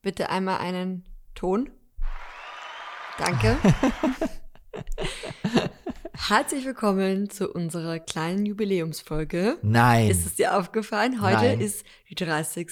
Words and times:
Bitte 0.00 0.30
einmal 0.30 0.58
einen 0.58 1.04
Ton. 1.34 1.70
Danke. 3.18 3.58
Herzlich 6.14 6.64
willkommen 6.64 7.28
zu 7.28 7.52
unserer 7.52 7.98
kleinen 7.98 8.46
Jubiläumsfolge. 8.46 9.58
Nein. 9.60 10.08
Ist 10.08 10.24
es 10.24 10.36
dir 10.36 10.56
aufgefallen? 10.56 11.20
Heute 11.20 11.36
Nein. 11.36 11.60
ist 11.60 11.84
die 12.08 12.14
30. 12.14 12.66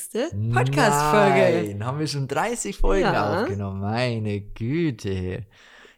Podcast-Folge. 0.54 1.68
Nein, 1.74 1.84
haben 1.84 1.98
wir 1.98 2.06
schon 2.06 2.26
30 2.26 2.78
Folgen 2.78 3.02
Ja. 3.02 3.42
aufgenommen. 3.42 3.82
Meine 3.82 4.40
Güte. 4.40 5.44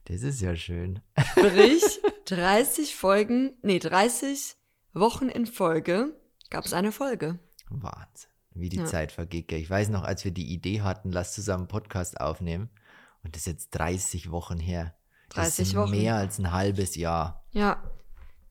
Das 0.07 0.23
ist 0.23 0.41
ja 0.41 0.57
schön. 0.57 0.99
Sprich, 1.31 2.01
30 2.25 2.97
Folgen, 2.97 3.53
nee, 3.63 3.79
30 3.79 4.57
Wochen 4.95 5.29
in 5.29 5.47
Folge 5.47 6.15
gab 6.51 6.65
es 6.65 6.73
eine 6.73 6.93
Folge. 6.93 7.39
Wahnsinn. 7.71 8.29
Wie 8.55 8.69
die 8.69 8.77
Ja. 8.79 8.85
Zeit 8.85 9.13
vergeht. 9.13 9.49
gell. 9.49 9.61
Ich 9.61 9.71
weiß 9.71 9.89
noch, 9.89 10.03
als 10.05 10.25
wir 10.25 10.31
die 10.31 10.53
Idee 10.53 10.83
hatten, 10.83 11.11
lass 11.11 11.33
zusammen 11.33 11.63
einen 11.63 11.69
Podcast 11.69 12.21
aufnehmen. 12.21 12.69
Und 13.25 13.35
das 13.35 13.43
ist 13.43 13.47
jetzt 13.47 13.71
30 13.71 14.31
Wochen 14.31 14.59
her. 14.59 14.95
Das 15.31 15.57
30 15.57 15.69
ist 15.69 15.75
Wochen. 15.77 15.91
mehr 15.93 16.17
als 16.17 16.39
ein 16.39 16.53
halbes 16.53 16.95
Jahr. 16.97 17.45
Ja, 17.53 17.83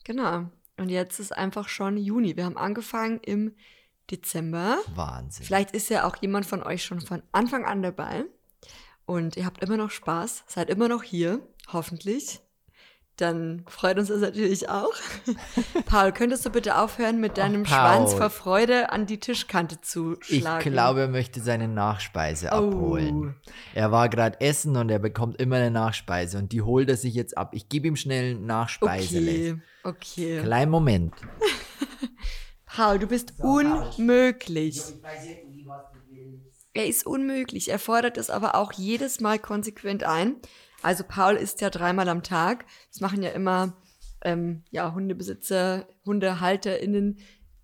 genau. 0.03 0.49
Und 0.77 0.89
jetzt 0.89 1.19
ist 1.19 1.31
einfach 1.37 1.67
schon 1.69 1.97
Juni. 1.97 2.35
Wir 2.35 2.45
haben 2.45 2.57
angefangen 2.57 3.19
im 3.19 3.53
Dezember. 4.09 4.79
Wahnsinn. 4.95 5.45
Vielleicht 5.45 5.71
ist 5.71 5.89
ja 5.89 6.07
auch 6.07 6.15
jemand 6.17 6.47
von 6.47 6.63
euch 6.63 6.83
schon 6.83 7.01
von 7.01 7.21
Anfang 7.31 7.65
an 7.65 7.83
dabei. 7.83 8.25
Und 9.05 9.35
ihr 9.37 9.45
habt 9.45 9.63
immer 9.63 9.77
noch 9.77 9.91
Spaß, 9.91 10.43
seid 10.47 10.69
immer 10.69 10.87
noch 10.87 11.03
hier, 11.03 11.45
hoffentlich. 11.71 12.39
Dann 13.21 13.63
freut 13.67 13.99
uns 13.99 14.07
das 14.07 14.19
natürlich 14.21 14.67
auch. 14.67 14.91
Paul, 15.85 16.11
könntest 16.11 16.43
du 16.43 16.49
bitte 16.49 16.77
aufhören, 16.79 17.19
mit 17.19 17.37
deinem 17.37 17.63
Paul. 17.63 17.75
Schwanz 17.77 18.13
vor 18.15 18.31
Freude 18.31 18.91
an 18.91 19.05
die 19.05 19.19
Tischkante 19.19 19.79
zu 19.79 20.17
Ich 20.27 20.39
schlagen? 20.39 20.71
glaube, 20.71 21.01
er 21.01 21.07
möchte 21.07 21.39
seine 21.39 21.67
Nachspeise 21.67 22.49
Oh. 22.51 22.55
abholen. 22.69 23.35
Er 23.75 23.91
war 23.91 24.09
gerade 24.09 24.41
essen 24.41 24.75
und 24.75 24.89
er 24.89 24.97
bekommt 24.97 25.39
immer 25.39 25.57
eine 25.57 25.69
Nachspeise 25.69 26.39
und 26.39 26.51
die 26.51 26.63
holt 26.63 26.89
er 26.89 26.97
sich 26.97 27.13
jetzt 27.13 27.37
ab. 27.37 27.51
Ich 27.53 27.69
gebe 27.69 27.87
ihm 27.87 27.95
schnell 27.95 28.33
ein 28.35 28.45
Nachspeise. 28.47 29.19
Okay, 29.19 29.55
okay. 29.83 30.39
Kleinen 30.41 30.71
Moment. 30.71 31.13
Paul, 32.65 32.97
du 32.97 33.05
bist 33.05 33.33
unmöglich. 33.37 34.81
Er 36.73 36.87
ist 36.87 37.05
unmöglich. 37.05 37.69
Er 37.69 37.79
fordert 37.79 38.17
es 38.17 38.29
aber 38.29 38.55
auch 38.55 38.71
jedes 38.73 39.19
Mal 39.19 39.37
konsequent 39.37 40.03
ein. 40.05 40.37
Also 40.81 41.03
Paul 41.07 41.35
isst 41.35 41.61
ja 41.61 41.69
dreimal 41.69 42.09
am 42.09 42.23
Tag. 42.23 42.65
Das 42.89 43.01
machen 43.01 43.23
ja 43.23 43.29
immer 43.31 43.73
ähm, 44.23 44.63
ja, 44.71 44.93
Hundebesitzer, 44.93 45.87
HundehalterInnen 46.05 47.19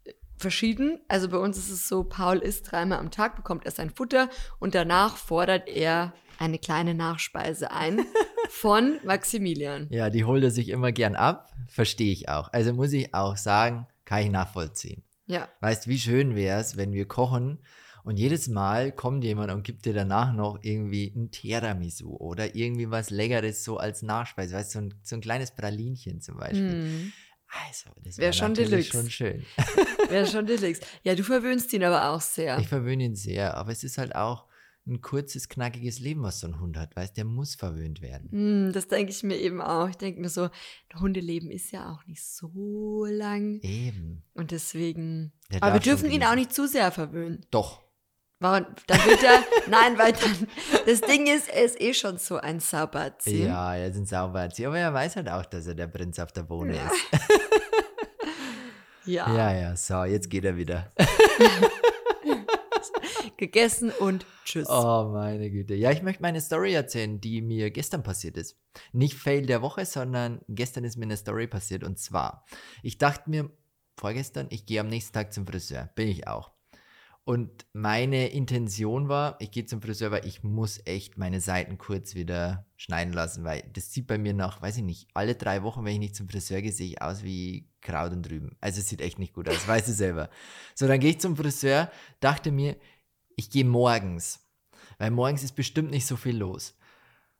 äh, 0.05 0.13
verschieden. 0.37 0.99
Also 1.07 1.29
bei 1.29 1.37
uns 1.37 1.57
ist 1.57 1.69
es 1.69 1.87
so, 1.87 2.03
Paul 2.03 2.37
isst 2.37 2.71
dreimal 2.71 2.99
am 2.99 3.11
Tag, 3.11 3.35
bekommt 3.35 3.65
er 3.65 3.71
sein 3.71 3.89
Futter 3.89 4.29
und 4.59 4.75
danach 4.75 5.17
fordert 5.17 5.67
er 5.67 6.13
eine 6.39 6.59
kleine 6.59 6.93
Nachspeise 6.93 7.71
ein 7.71 8.05
von 8.49 8.99
Maximilian. 9.03 9.87
Ja, 9.89 10.09
die 10.09 10.25
holt 10.25 10.43
er 10.43 10.51
sich 10.51 10.69
immer 10.69 10.91
gern 10.91 11.15
ab. 11.15 11.51
Verstehe 11.67 12.11
ich 12.11 12.29
auch. 12.29 12.51
Also 12.53 12.73
muss 12.73 12.93
ich 12.93 13.13
auch 13.13 13.37
sagen, 13.37 13.87
kann 14.05 14.21
ich 14.23 14.29
nachvollziehen. 14.29 15.03
Ja, 15.25 15.49
Weißt, 15.59 15.87
wie 15.87 15.99
schön 15.99 16.35
wäre 16.35 16.59
es, 16.61 16.77
wenn 16.77 16.93
wir 16.93 17.05
kochen 17.05 17.59
und 18.07 18.15
jedes 18.15 18.47
Mal 18.47 18.93
kommt 18.93 19.25
jemand 19.25 19.51
und 19.51 19.63
gibt 19.63 19.85
dir 19.85 19.93
danach 19.93 20.31
noch 20.31 20.59
irgendwie 20.61 21.11
ein 21.13 21.29
Tiramisu 21.29 22.15
oder 22.15 22.55
irgendwie 22.55 22.89
was 22.89 23.09
Leckeres 23.09 23.65
so 23.65 23.79
als 23.79 24.01
Nachspeise. 24.01 24.55
Weißt 24.55 24.75
du, 24.75 24.79
so 24.79 24.85
ein, 24.85 24.93
so 25.03 25.15
ein 25.17 25.21
kleines 25.21 25.51
Pralinchen 25.51 26.21
zum 26.21 26.37
Beispiel. 26.37 26.71
hm. 26.71 27.13
Also, 27.67 27.89
das 28.05 28.17
Wär 28.17 28.23
wäre 28.23 28.33
schon 28.33 28.53
Deluxe. 28.53 28.91
schon 28.91 29.09
schön. 29.09 29.45
wäre 30.09 30.25
schon 30.25 30.45
Deluxe. 30.45 30.81
Ja, 31.03 31.15
du 31.15 31.23
verwöhnst 31.23 31.73
ihn 31.73 31.83
aber 31.83 32.09
auch 32.09 32.21
sehr. 32.21 32.57
Ich 32.59 32.69
verwöhne 32.69 33.03
ihn 33.03 33.15
sehr, 33.17 33.57
aber 33.57 33.73
es 33.73 33.83
ist 33.83 33.97
halt 33.97 34.15
auch 34.15 34.45
ein 34.85 35.01
kurzes, 35.01 35.49
knackiges 35.49 35.99
Leben, 35.99 36.23
was 36.23 36.39
so 36.39 36.47
ein 36.47 36.61
Hund 36.61 36.77
hat. 36.77 36.95
Weißt, 36.95 37.17
der 37.17 37.25
muss 37.25 37.55
verwöhnt 37.55 38.01
werden. 38.01 38.29
Hm, 38.31 38.71
das 38.71 38.87
denke 38.87 39.11
ich 39.11 39.21
mir 39.23 39.37
eben 39.37 39.59
auch. 39.59 39.89
Ich 39.89 39.97
denke 39.97 40.21
mir 40.21 40.29
so, 40.29 40.43
ein 40.43 40.99
Hundeleben 40.99 41.51
ist 41.51 41.71
ja 41.71 41.91
auch 41.91 42.05
nicht 42.07 42.23
so 42.23 43.05
lang. 43.09 43.59
Eben. 43.63 44.23
Und 44.33 44.51
deswegen. 44.51 45.33
Der 45.51 45.61
aber 45.61 45.73
wir 45.73 45.81
dürfen 45.81 46.09
ihn 46.09 46.23
auch 46.23 46.35
nicht 46.35 46.53
zu 46.53 46.69
sehr 46.69 46.89
verwöhnen. 46.93 47.45
Doch. 47.51 47.86
Warum? 48.39 48.67
Dann 48.85 48.99
wird 49.05 49.23
er. 49.23 49.43
nein, 49.67 49.97
weil 49.97 50.13
dann. 50.13 50.47
Das 50.85 51.01
Ding 51.01 51.25
ist, 51.27 51.49
er 51.49 51.63
ist 51.63 51.81
eh 51.81 51.93
schon 51.93 52.17
so 52.19 52.37
ein 52.37 52.59
Sauberzi. 52.59 53.43
Ja, 53.45 53.75
er 53.75 53.87
ist 53.87 53.97
ein 53.97 54.05
Saubererzieher, 54.05 54.67
aber 54.67 54.77
er 54.79 54.93
weiß 54.93 55.15
halt 55.15 55.29
auch, 55.29 55.45
dass 55.45 55.65
er 55.67 55.73
der 55.75 55.87
Prinz 55.87 56.19
auf 56.19 56.31
der 56.31 56.43
Bohne 56.43 56.75
Ja. 56.75 56.87
ist. 56.87 56.95
Ja. 59.05 59.33
Ja, 59.33 59.53
ja, 59.57 59.75
so, 59.77 60.03
jetzt 60.03 60.29
geht 60.29 60.43
er 60.43 60.57
wieder. 60.57 60.91
Gegessen 63.37 63.89
und 63.91 64.25
tschüss. 64.43 64.67
Oh, 64.69 65.11
meine 65.13 65.49
Güte. 65.49 65.75
Ja, 65.75 65.91
ich 65.91 66.01
möchte 66.01 66.21
meine 66.21 66.41
Story 66.41 66.73
erzählen, 66.73 67.21
die 67.21 67.41
mir 67.41 67.71
gestern 67.71 68.03
passiert 68.03 68.35
ist. 68.35 68.57
Nicht 68.91 69.15
Fail 69.15 69.45
der 69.45 69.61
Woche, 69.61 69.85
sondern 69.85 70.41
gestern 70.49 70.83
ist 70.83 70.97
mir 70.97 71.05
eine 71.05 71.15
Story 71.15 71.47
passiert. 71.47 71.85
Und 71.85 71.99
zwar, 71.99 72.45
ich 72.83 72.97
dachte 72.97 73.29
mir 73.29 73.49
vorgestern, 73.97 74.47
ich 74.49 74.65
gehe 74.65 74.81
am 74.81 74.87
nächsten 74.87 75.13
Tag 75.13 75.31
zum 75.31 75.47
Friseur. 75.47 75.89
Bin 75.95 76.09
ich 76.09 76.27
auch. 76.27 76.51
Und 77.27 77.65
meine 77.73 78.29
Intention 78.29 79.09
war, 79.09 79.35
ich 79.41 79.51
gehe 79.51 79.65
zum 79.65 79.81
Friseur, 79.81 80.11
weil 80.11 80.25
ich 80.25 80.43
muss 80.43 80.79
echt 80.85 81.17
meine 81.17 81.41
Seiten 81.41 81.77
kurz 81.77 82.15
wieder 82.15 82.65
schneiden 82.77 83.11
lassen, 83.11 83.43
weil 83.43 83.69
das 83.73 83.91
sieht 83.91 84.07
bei 84.07 84.17
mir 84.17 84.33
nach, 84.33 84.61
weiß 84.61 84.77
ich 84.77 84.83
nicht, 84.83 85.09
alle 85.13 85.35
drei 85.35 85.61
Wochen, 85.61 85.83
wenn 85.83 85.91
ich 85.91 85.99
nicht 85.99 86.15
zum 86.15 86.29
Friseur 86.29 86.61
gehe, 86.61 86.71
sehe 86.71 86.87
ich 86.87 87.01
aus 87.01 87.23
wie 87.23 87.69
Kraut 87.81 88.13
und 88.13 88.31
Rüben. 88.31 88.55
Also 88.61 88.79
es 88.79 88.87
sieht 88.87 89.01
echt 89.01 89.19
nicht 89.19 89.33
gut 89.33 89.49
aus, 89.49 89.67
weiß 89.67 89.89
ich 89.89 89.95
selber. 89.95 90.29
So, 90.73 90.87
dann 90.87 91.01
gehe 91.01 91.09
ich 91.09 91.19
zum 91.19 91.35
Friseur, 91.35 91.91
dachte 92.21 92.49
mir, 92.49 92.77
ich 93.35 93.49
gehe 93.49 93.65
morgens, 93.65 94.47
weil 94.97 95.11
morgens 95.11 95.43
ist 95.43 95.57
bestimmt 95.57 95.91
nicht 95.91 96.05
so 96.05 96.15
viel 96.15 96.37
los. 96.37 96.77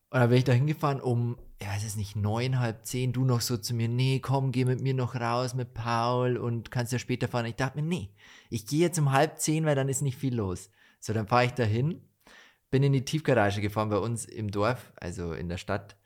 Und 0.09 0.19
dann 0.19 0.28
bin 0.28 0.40
ich 0.40 0.44
da 0.44 0.52
hingefahren 0.52 1.00
um, 1.00 1.38
ich 1.59 1.68
weiß 1.68 1.84
es 1.84 1.95
nicht, 1.95 2.16
neun, 2.16 2.59
halb 2.59 2.85
zehn, 2.85 3.13
du 3.13 3.25
noch 3.25 3.41
so 3.41 3.57
zu 3.57 3.73
mir, 3.73 3.88
nee, 3.88 4.19
komm, 4.19 4.51
geh 4.51 4.66
mit 4.66 4.81
mir 4.81 4.94
noch 4.94 5.16
raus 5.16 5.56
mit 5.56 5.73
Paul 5.73 6.38
und 6.38 6.69
kannst 6.69 6.94
ja 6.94 7.00
später 7.00 7.28
fahren. 7.28 7.45
Ich 7.45 7.56
dachte 7.56 7.81
mir, 7.81 7.88
nee, 7.88 8.09
ich 8.50 8.68
gehe 8.68 8.81
jetzt 8.81 9.00
um 9.00 9.12
halb 9.12 9.40
zehn, 9.40 9.66
weil 9.66 9.75
dann 9.75 9.90
ist 9.90 10.01
nicht 10.01 10.18
viel 10.18 10.35
los. 10.35 10.69
So, 11.00 11.13
dann 11.13 11.28
fahre 11.28 11.45
ich 11.45 11.53
dahin, 11.53 12.01
bin 12.69 12.84
in 12.84 12.94
die 12.94 13.06
Tiefgarage 13.06 13.62
gefahren 13.62 13.90
bei 13.90 13.97
uns 13.97 14.25
im 14.25 14.51
Dorf, 14.51 14.94
also 14.97 15.34
in 15.34 15.50
der 15.50 15.57
Stadt, 15.57 15.97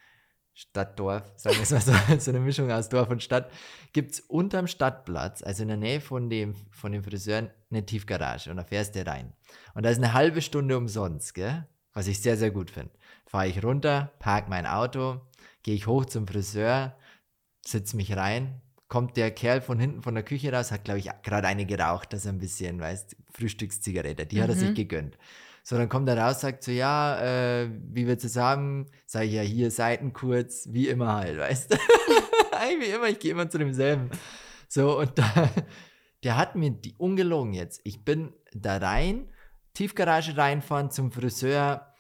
Stadtdorf, 0.53 1.31
sagen 1.37 1.55
wir 1.55 1.63
es 1.63 1.71
mal 1.71 1.81
so, 1.81 1.93
so 2.19 2.31
eine 2.31 2.39
Mischung 2.39 2.71
aus 2.71 2.89
Dorf 2.89 3.09
und 3.09 3.23
Stadt, 3.23 3.51
gibt 3.93 4.11
es 4.11 4.19
unterm 4.21 4.67
Stadtplatz, 4.67 5.43
also 5.43 5.63
in 5.63 5.69
der 5.69 5.77
Nähe 5.77 6.01
von 6.01 6.29
dem, 6.29 6.55
von 6.71 6.91
dem 6.91 7.03
Friseur, 7.03 7.49
eine 7.69 7.85
Tiefgarage 7.85 8.49
und 8.51 8.57
da 8.57 8.63
fährst 8.63 8.95
du 8.95 9.05
rein. 9.05 9.33
Und 9.73 9.83
da 9.83 9.89
ist 9.89 9.97
eine 9.97 10.13
halbe 10.13 10.41
Stunde 10.41 10.77
umsonst, 10.77 11.33
gell? 11.33 11.67
was 11.93 12.07
ich 12.07 12.21
sehr, 12.21 12.37
sehr 12.37 12.51
gut 12.51 12.71
finde. 12.71 12.91
Fahre 13.25 13.47
ich 13.47 13.63
runter, 13.63 14.11
park 14.19 14.49
mein 14.49 14.65
Auto, 14.65 15.21
gehe 15.63 15.75
ich 15.75 15.87
hoch 15.87 16.05
zum 16.05 16.27
Friseur, 16.27 16.95
sitze 17.65 17.95
mich 17.95 18.15
rein, 18.15 18.61
kommt 18.87 19.15
der 19.17 19.31
Kerl 19.31 19.61
von 19.61 19.79
hinten 19.79 20.01
von 20.01 20.13
der 20.15 20.23
Küche 20.23 20.51
raus, 20.51 20.71
hat, 20.71 20.83
glaube 20.83 20.99
ich, 20.99 21.09
gerade 21.23 21.47
eine 21.47 21.65
geraucht, 21.65 22.11
dass 22.13 22.25
er 22.25 22.33
ein 22.33 22.39
bisschen, 22.39 22.79
weißt, 22.79 23.15
Frühstückszigarette, 23.33 24.25
die 24.25 24.41
hat 24.41 24.49
er 24.49 24.55
sich 24.55 24.69
Mhm. 24.71 24.75
gegönnt. 24.75 25.17
So, 25.63 25.77
dann 25.77 25.89
kommt 25.89 26.09
er 26.09 26.17
raus, 26.17 26.41
sagt 26.41 26.63
so, 26.63 26.71
ja, 26.71 27.21
äh, 27.61 27.69
wie 27.91 28.07
wir 28.07 28.17
zusammen, 28.17 28.87
sage 29.05 29.25
ich 29.27 29.33
ja 29.33 29.41
hier, 29.43 29.69
Seiten 29.71 30.11
kurz, 30.11 30.67
wie 30.71 30.87
immer 30.89 31.13
halt, 31.15 31.37
weißt 31.37 31.71
du? 31.73 31.77
Eigentlich 32.59 32.89
wie 32.89 32.93
immer, 32.95 33.07
ich 33.09 33.19
gehe 33.19 33.31
immer 33.31 33.49
zu 33.49 33.59
demselben. 33.59 34.09
So, 34.67 34.99
und 34.99 35.17
da, 35.17 35.49
der 36.23 36.35
hat 36.37 36.55
mir 36.55 36.71
die 36.71 36.95
ungelogen 36.97 37.53
jetzt. 37.53 37.79
Ich 37.83 38.03
bin 38.03 38.33
da 38.53 38.77
rein, 38.77 39.29
Tiefgarage 39.73 40.35
reinfahren 40.35 40.89
zum 40.91 41.11
Friseur, 41.11 41.93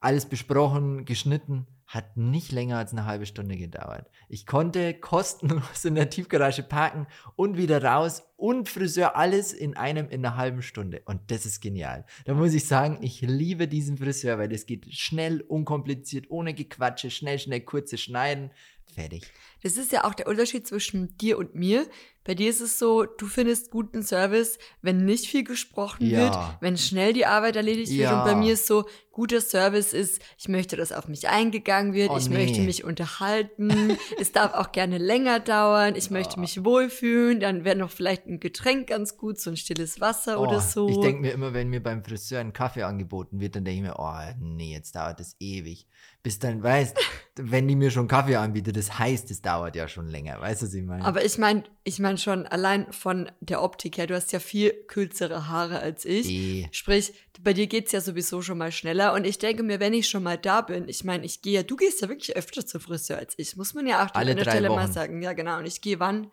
alles 0.00 0.26
besprochen, 0.26 1.04
geschnitten, 1.06 1.66
hat 1.86 2.16
nicht 2.16 2.50
länger 2.52 2.78
als 2.78 2.92
eine 2.92 3.06
halbe 3.06 3.26
Stunde 3.26 3.56
gedauert. 3.56 4.10
Ich 4.28 4.46
konnte 4.46 4.94
kostenlos 4.94 5.84
in 5.84 5.94
der 5.94 6.10
Tiefgarage 6.10 6.62
parken 6.62 7.06
und 7.36 7.56
wieder 7.56 7.82
raus 7.82 8.24
und 8.36 8.68
Friseur 8.68 9.16
alles 9.16 9.52
in 9.52 9.76
einem 9.76 10.08
in 10.08 10.24
einer 10.24 10.36
halben 10.36 10.62
Stunde. 10.62 11.02
Und 11.04 11.20
das 11.30 11.46
ist 11.46 11.60
genial. 11.60 12.04
Da 12.24 12.34
muss 12.34 12.54
ich 12.54 12.66
sagen, 12.66 12.98
ich 13.00 13.20
liebe 13.20 13.68
diesen 13.68 13.98
Friseur, 13.98 14.38
weil 14.38 14.48
das 14.48 14.66
geht 14.66 14.92
schnell, 14.92 15.40
unkompliziert, 15.42 16.30
ohne 16.30 16.54
Gequatsche, 16.54 17.10
schnell, 17.10 17.38
schnell, 17.38 17.60
kurze 17.60 17.98
Schneiden, 17.98 18.50
fertig. 18.84 19.22
Das 19.62 19.76
ist 19.76 19.92
ja 19.92 20.04
auch 20.04 20.14
der 20.14 20.28
Unterschied 20.28 20.66
zwischen 20.66 21.16
dir 21.18 21.38
und 21.38 21.54
mir. 21.54 21.86
Bei 22.24 22.34
dir 22.34 22.50
ist 22.50 22.60
es 22.60 22.78
so, 22.78 23.04
du 23.04 23.26
findest 23.26 23.70
guten 23.70 24.02
Service, 24.02 24.58
wenn 24.82 25.04
nicht 25.04 25.26
viel 25.26 25.44
gesprochen 25.44 26.06
Ja. 26.10 26.18
wird, 26.18 26.38
wenn 26.60 26.76
schnell 26.76 27.12
die 27.12 27.24
Arbeit 27.24 27.54
erledigt 27.56 27.90
wird. 27.92 28.00
Ja. 28.10 28.18
Und 28.18 28.24
bei 28.24 28.34
mir 28.34 28.54
ist 28.54 28.66
so, 28.66 28.84
guter 29.12 29.40
Service 29.40 29.92
ist, 29.92 30.20
ich 30.36 30.48
möchte, 30.48 30.76
dass 30.76 30.92
auf 30.92 31.08
mich 31.08 31.28
eingegangen 31.28 31.94
wird, 31.94 32.10
Oh, 32.10 32.16
ich 32.18 32.28
nee. 32.28 32.36
möchte 32.36 32.60
mich 32.62 32.84
unterhalten, 32.84 33.96
es 34.20 34.32
darf 34.32 34.52
auch 34.54 34.72
gerne 34.72 34.98
länger 34.98 35.40
dauern, 35.40 35.94
ich 35.96 36.10
möchte 36.10 36.38
mich 36.40 36.64
wohlfühlen, 36.64 37.40
dann 37.40 37.64
wäre 37.64 37.76
noch 37.76 37.90
vielleicht 37.90 38.26
ein 38.26 38.40
Getränk 38.40 38.88
ganz 38.88 39.16
gut, 39.16 39.40
so 39.40 39.48
ein 39.50 39.56
stilles 39.56 40.00
Wasser 40.00 40.40
oder 40.40 40.60
so. 40.60 40.86
Oh, 40.86 40.90
Ich 40.90 41.00
denke 41.00 41.20
mir 41.22 41.32
immer, 41.32 41.54
wenn 41.54 41.68
mir 41.70 41.82
beim 41.82 42.04
Friseur 42.04 42.40
ein 42.40 42.52
Kaffee 42.52 42.82
angeboten 42.82 43.40
wird, 43.40 43.56
dann 43.56 43.64
denke 43.64 43.82
ich 43.82 43.88
mir, 43.88 43.98
oh 43.98 44.34
nee, 44.40 44.72
jetzt 44.72 44.94
dauert 44.96 45.20
das 45.20 45.36
ewig. 45.40 45.86
Bis 46.22 46.38
dann, 46.38 46.62
weißt, 46.62 46.96
wenn 47.36 47.68
die 47.68 47.76
mir 47.76 47.90
schon 47.90 48.08
Kaffee 48.08 48.36
anbietet, 48.36 48.76
das 48.76 48.98
heißt, 48.98 49.30
es 49.30 49.40
dauert 49.46 49.76
ja 49.76 49.86
schon 49.86 50.08
länger, 50.08 50.40
weißt 50.40 50.62
du, 50.62 50.66
was 50.66 50.74
ich 50.74 50.82
meine? 50.82 51.04
Aber 51.04 51.24
ich 51.24 51.38
meine, 51.38 51.62
ich 51.84 52.00
meine 52.00 52.18
schon 52.18 52.46
allein 52.46 52.92
von 52.92 53.30
der 53.40 53.62
Optik 53.62 53.96
her, 53.96 54.08
du 54.08 54.16
hast 54.16 54.32
ja 54.32 54.40
viel 54.40 54.72
kürzere 54.88 55.48
Haare 55.48 55.78
als 55.78 56.04
ich. 56.04 56.28
Eh. 56.28 56.68
Sprich, 56.72 57.14
bei 57.40 57.52
dir 57.52 57.68
geht's 57.68 57.92
ja 57.92 58.00
sowieso 58.00 58.42
schon 58.42 58.58
mal 58.58 58.72
schneller. 58.72 59.12
Und 59.14 59.24
ich 59.24 59.38
denke 59.38 59.62
mir, 59.62 59.78
wenn 59.78 59.94
ich 59.94 60.08
schon 60.08 60.24
mal 60.24 60.36
da 60.36 60.62
bin, 60.62 60.88
ich 60.88 61.04
meine, 61.04 61.24
ich 61.24 61.42
gehe 61.42 61.54
ja, 61.54 61.62
du 61.62 61.76
gehst 61.76 62.02
ja 62.02 62.08
wirklich 62.08 62.36
öfter 62.36 62.66
zum 62.66 62.80
Friseur 62.80 63.18
als 63.18 63.34
ich, 63.36 63.56
muss 63.56 63.72
man 63.72 63.86
ja 63.86 64.04
auch 64.04 64.14
Alle 64.14 64.32
an 64.32 64.38
der 64.38 64.50
Stelle 64.50 64.68
mal 64.68 64.84
Wochen. 64.84 64.92
sagen. 64.92 65.22
Ja, 65.22 65.32
genau. 65.32 65.58
Und 65.58 65.66
ich 65.66 65.80
gehe 65.80 66.00
wann? 66.00 66.30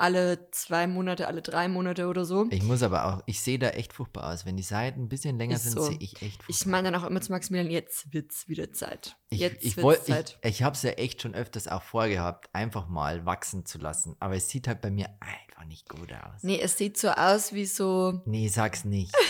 Alle 0.00 0.50
zwei 0.50 0.86
Monate, 0.86 1.26
alle 1.28 1.42
drei 1.42 1.68
Monate 1.68 2.06
oder 2.08 2.24
so. 2.24 2.46
Ich 2.50 2.62
muss 2.62 2.82
aber 2.82 3.04
auch, 3.06 3.22
ich 3.26 3.40
sehe 3.40 3.58
da 3.58 3.68
echt 3.70 3.92
furchtbar 3.92 4.32
aus. 4.32 4.46
Wenn 4.46 4.56
die 4.56 4.62
Seiten 4.62 5.02
ein 5.04 5.08
bisschen 5.08 5.36
länger 5.38 5.56
Ist 5.56 5.64
sind, 5.64 5.72
so. 5.72 5.82
sehe 5.82 5.98
ich 6.00 6.12
echt 6.22 6.42
furchtbar 6.42 6.46
Ich 6.48 6.66
meine 6.66 6.90
dann 6.90 7.02
auch 7.02 7.06
immer 7.06 7.20
zu 7.20 7.32
Maximilian, 7.32 7.70
jetzt 7.70 8.12
wird's 8.12 8.48
wieder 8.48 8.72
Zeit. 8.72 9.16
Ich, 9.28 9.40
Jetzt 9.40 9.62
ich, 9.64 9.76
wird's 9.76 9.84
wollt- 9.84 10.04
Zeit. 10.06 10.38
ich, 10.42 10.50
ich 10.50 10.62
habe 10.62 10.74
es 10.74 10.82
ja 10.82 10.90
echt 10.92 11.22
schon 11.22 11.34
öfters 11.34 11.68
auch 11.68 11.82
vorgehabt, 11.82 12.48
einfach 12.52 12.88
mal 12.88 13.26
wachsen 13.26 13.64
zu 13.66 13.78
lassen. 13.78 14.16
Aber 14.20 14.34
es 14.36 14.48
sieht 14.48 14.66
halt 14.68 14.80
bei 14.80 14.90
mir 14.90 15.08
einfach 15.20 15.66
nicht 15.68 15.88
gut 15.88 16.10
aus. 16.12 16.42
Nee, 16.42 16.58
es 16.60 16.78
sieht 16.78 16.96
so 16.98 17.08
aus 17.10 17.52
wie 17.52 17.66
so. 17.66 18.22
Nee, 18.24 18.48
sag's 18.48 18.84
nicht. 18.84 19.14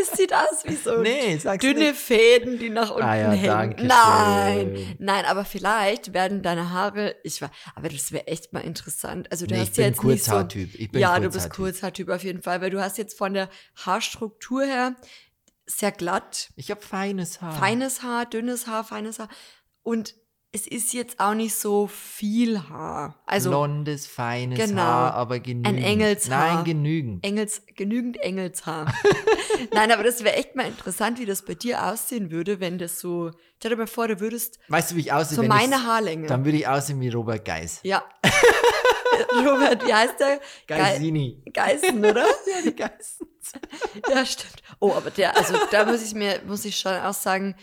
Es 0.00 0.16
sieht 0.16 0.32
aus 0.34 0.64
wie 0.64 0.74
so 0.76 1.00
Nee, 1.00 1.38
dünne 1.58 1.90
nicht. 1.90 1.96
Fäden, 1.96 2.58
die 2.58 2.70
nach 2.70 2.90
unten 2.90 3.02
Ah 3.02 3.16
ja, 3.16 3.30
hängen. 3.30 3.86
Nein, 3.86 4.96
nein, 4.98 5.24
aber 5.24 5.44
vielleicht 5.44 6.12
werden 6.12 6.42
deine 6.42 6.70
Haare. 6.70 7.16
Ich 7.22 7.40
war, 7.40 7.50
aber 7.74 7.88
das 7.88 8.12
wäre 8.12 8.26
echt 8.26 8.52
mal 8.52 8.60
interessant. 8.60 9.25
Also 9.30 9.46
du 9.46 9.54
Nee, 9.54 9.60
hast 9.60 9.68
ich 9.70 9.74
bin 9.76 9.82
ja 9.84 9.88
jetzt 9.90 10.02
nicht 10.04 10.24
so. 10.24 10.30
Kurzhaartyp. 10.32 10.74
Ich 10.74 10.90
bin 10.90 11.00
ja, 11.00 11.18
du 11.18 11.28
bist 11.30 11.50
Kurzhaartyp. 11.50 11.56
Kurzhaartyp 11.56 12.08
auf 12.10 12.24
jeden 12.24 12.42
Fall, 12.42 12.60
weil 12.60 12.70
du 12.70 12.80
hast 12.80 12.98
jetzt 12.98 13.16
von 13.18 13.34
der 13.34 13.48
Haarstruktur 13.84 14.64
her 14.64 14.94
sehr 15.66 15.90
glatt, 15.92 16.50
Ich 16.56 16.70
habe 16.70 16.80
feines 16.80 17.40
Haar. 17.40 17.52
feines 17.52 18.02
Haar, 18.02 18.26
dünnes 18.26 18.66
Haar, 18.68 18.84
feines 18.84 19.18
Haar 19.18 19.28
und 19.82 20.14
es 20.52 20.66
ist 20.66 20.94
jetzt 20.94 21.20
auch 21.20 21.34
nicht 21.34 21.54
so 21.54 21.86
viel 21.86 22.68
Haar. 22.70 23.20
Also 23.26 23.50
Blondes, 23.50 24.06
feines 24.06 24.58
Genau. 24.58 24.80
Haar, 24.80 25.14
aber 25.14 25.38
genügend. 25.40 25.84
Engelshaar. 25.84 26.54
Nein, 26.54 26.64
genügend. 26.64 27.24
Engels, 27.24 27.62
genügend 27.74 28.16
Engelshaar. 28.22 28.94
Nein, 29.74 29.92
aber 29.92 30.02
das 30.02 30.24
wäre 30.24 30.36
echt 30.36 30.54
mal 30.54 30.64
interessant, 30.66 31.18
wie 31.18 31.26
das 31.26 31.42
bei 31.44 31.54
dir 31.54 31.84
aussehen 31.84 32.30
würde, 32.30 32.58
wenn 32.60 32.78
das 32.78 33.00
so. 33.00 33.32
Stell 33.58 33.72
dir 33.72 33.76
mal 33.76 33.86
vor, 33.86 34.08
du 34.08 34.18
würdest 34.20 34.58
Weißt 34.68 34.92
du, 34.92 34.96
wie 34.96 35.00
ich 35.00 35.12
aussehe? 35.12 35.36
so 35.36 35.42
meine 35.42 35.82
Haarlänge. 35.82 36.26
Dann 36.26 36.44
würde 36.46 36.56
ich 36.56 36.66
aussehen 36.68 37.00
wie 37.00 37.08
Robert 37.10 37.44
Geis. 37.44 37.80
ja. 37.82 38.02
Robert, 39.34 39.86
wie 39.86 39.94
heißt 39.94 40.20
der? 40.20 40.40
Ge 40.66 40.78
Geisini. 40.78 41.42
Geißen, 41.52 41.98
oder? 41.98 42.26
Ja, 42.46 42.62
die 42.64 42.76
Geißen. 42.76 43.26
Ja, 44.10 44.26
stimmt. 44.26 44.62
Oh, 44.80 44.92
aber 44.92 45.10
der, 45.10 45.36
also 45.36 45.54
da 45.70 45.84
muss 45.84 46.02
ich 46.02 46.14
mir, 46.14 46.42
muss 46.46 46.64
ich 46.64 46.76
schon 46.76 46.96
auch 46.96 47.14
sagen, 47.14 47.54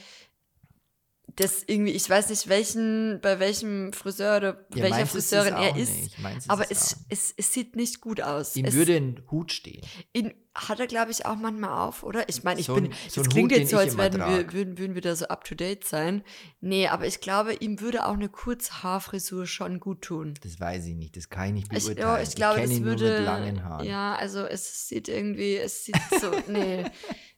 das 1.36 1.64
irgendwie, 1.66 1.92
ich 1.92 2.10
weiß 2.10 2.30
nicht, 2.30 2.48
welchen, 2.48 3.20
bei 3.22 3.40
welchem 3.40 3.92
Friseur 3.92 4.38
oder 4.38 4.66
Ja, 4.74 4.84
welcher 4.84 4.90
meins 4.90 5.16
ist 5.16 5.30
Friseurin 5.30 5.56
er 5.56 5.76
ist. 5.76 6.12
Aber 6.48 6.72
es 6.72 6.98
es, 7.10 7.34
es, 7.36 7.54
sieht 7.54 7.76
nicht 7.76 8.02
gut 8.02 8.22
aus. 8.22 8.56
Ihm 8.56 8.66
es, 8.66 8.76
würde 8.76 8.96
ein 8.96 9.24
Hut 9.30 9.52
stehen. 9.52 9.82
ihn 10.14 10.34
hat 10.56 10.80
er, 10.80 10.86
glaube 10.88 11.10
ich, 11.10 11.26
auch 11.26 11.36
manchmal 11.36 11.72
auf, 11.88 12.04
oder? 12.04 12.30
Ich 12.30 12.44
meine, 12.44 12.60
ich 12.60 12.68
So 12.68 12.76
bin, 12.76 12.86
ein- 12.86 12.94
so 13.10 13.24
klingt 13.24 13.52
Hut, 13.52 13.58
jetzt 13.60 13.72
so, 13.72 13.78
ich 13.78 13.84
als 13.84 13.98
werden 13.98 14.20
wir, 14.20 14.54
würden, 14.54 14.78
würden 14.78 14.94
wir 14.94 15.02
da 15.02 15.16
so 15.16 15.26
up 15.28 15.44
to 15.46 15.56
date 15.56 15.84
sein. 15.84 16.24
Nee, 16.62 16.88
aber 16.88 17.08
ich 17.08 17.22
glaube, 17.22 17.54
ihm 17.56 17.80
würde 17.82 18.06
auch 18.06 18.14
eine 18.14 18.30
Kurzhaarfrisur 18.30 19.48
schon 19.48 19.80
gut 19.80 20.02
tun. 20.04 20.36
Das 20.44 20.60
weiß 20.60 20.86
ich 20.86 20.96
nicht. 20.96 21.18
Das 21.18 21.30
kann 21.30 21.48
ich 21.48 21.54
nicht 21.54 21.74
Ich, 21.74 21.84
beurteilen. 21.86 22.08
ja, 22.08 22.22
ich 22.22 22.36
glaube, 22.36 22.60
kenn 22.60 22.70
das 22.70 22.78
ihn 22.78 22.86
würde. 22.86 23.04
nur 23.10 23.14
mit 23.18 23.26
langen 23.26 23.64
Haaren. 23.64 23.86
Ja, 23.88 24.16
also 24.16 24.46
es 24.46 24.88
sieht 24.88 25.08
irgendwie, 25.08 25.58
es 25.58 25.86
sieht 25.86 25.98
so, 26.22 26.32
nee, 26.48 26.86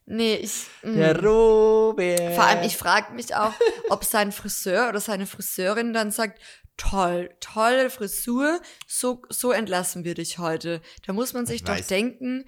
nee, 0.04 0.34
ich. 0.36 0.66
mm. 0.82 0.94
Der 0.96 1.24
Robert. 1.24 2.34
Vor 2.34 2.44
allem, 2.44 2.64
ich 2.64 2.76
frage 2.76 3.12
mich 3.14 3.34
auch, 3.34 3.52
ob 3.88 4.04
sein 4.04 4.32
Friseur 4.32 4.88
oder 4.88 5.00
seine 5.00 5.26
Friseurin 5.26 5.92
dann 5.92 6.10
sagt, 6.10 6.38
toll, 6.76 7.30
tolle 7.40 7.88
Frisur, 7.88 8.60
so, 8.86 9.22
so 9.30 9.52
entlassen 9.52 10.04
wir 10.04 10.12
dich 10.14 10.38
heute. 10.38 10.82
Da 11.06 11.14
muss 11.14 11.32
man 11.32 11.46
sich 11.46 11.56
Ich 11.56 11.64
doch 11.64 11.72
weiß. 11.74 11.86
denken, 11.86 12.44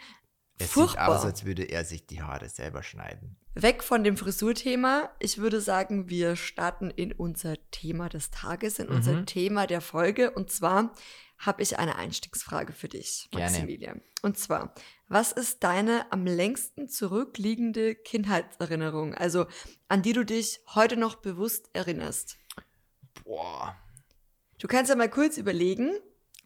es 0.58 0.70
furchtbar. 0.70 1.06
sieht 1.06 1.16
aus, 1.18 1.24
als 1.24 1.44
würde 1.44 1.64
er 1.64 1.84
sich 1.84 2.06
die 2.06 2.22
Haare 2.22 2.48
selber 2.48 2.82
schneiden. 2.82 3.36
Weg 3.54 3.82
von 3.82 4.04
dem 4.04 4.16
Frisurthema. 4.16 5.10
Ich 5.18 5.38
würde 5.38 5.60
sagen, 5.60 6.08
wir 6.08 6.36
starten 6.36 6.90
in 6.90 7.12
unser 7.12 7.56
Thema 7.70 8.08
des 8.08 8.30
Tages, 8.30 8.78
in 8.78 8.88
unser 8.88 9.12
Mhm. 9.14 9.26
Thema 9.26 9.66
der 9.66 9.80
Folge. 9.80 10.30
Und 10.30 10.50
zwar 10.52 10.92
habe 11.38 11.62
ich 11.62 11.78
eine 11.78 11.96
Einstiegsfrage 11.96 12.72
für 12.72 12.88
dich, 12.88 13.28
Gerne. 13.30 13.46
Maximilian. 13.46 14.00
Und 14.22 14.38
zwar, 14.38 14.74
was 15.08 15.32
ist 15.32 15.62
deine 15.64 16.10
am 16.12 16.24
längsten 16.26 16.88
zurückliegende 16.88 17.94
Kindheitserinnerung? 17.94 19.14
Also, 19.14 19.46
an 19.88 20.02
die 20.02 20.12
du 20.12 20.24
dich 20.24 20.60
heute 20.74 20.96
noch 20.96 21.16
bewusst 21.16 21.70
erinnerst? 21.72 22.36
Boah. 23.24 23.76
Du 24.58 24.66
kannst 24.68 24.90
ja 24.90 24.96
mal 24.96 25.08
kurz 25.10 25.36
überlegen. 25.36 25.92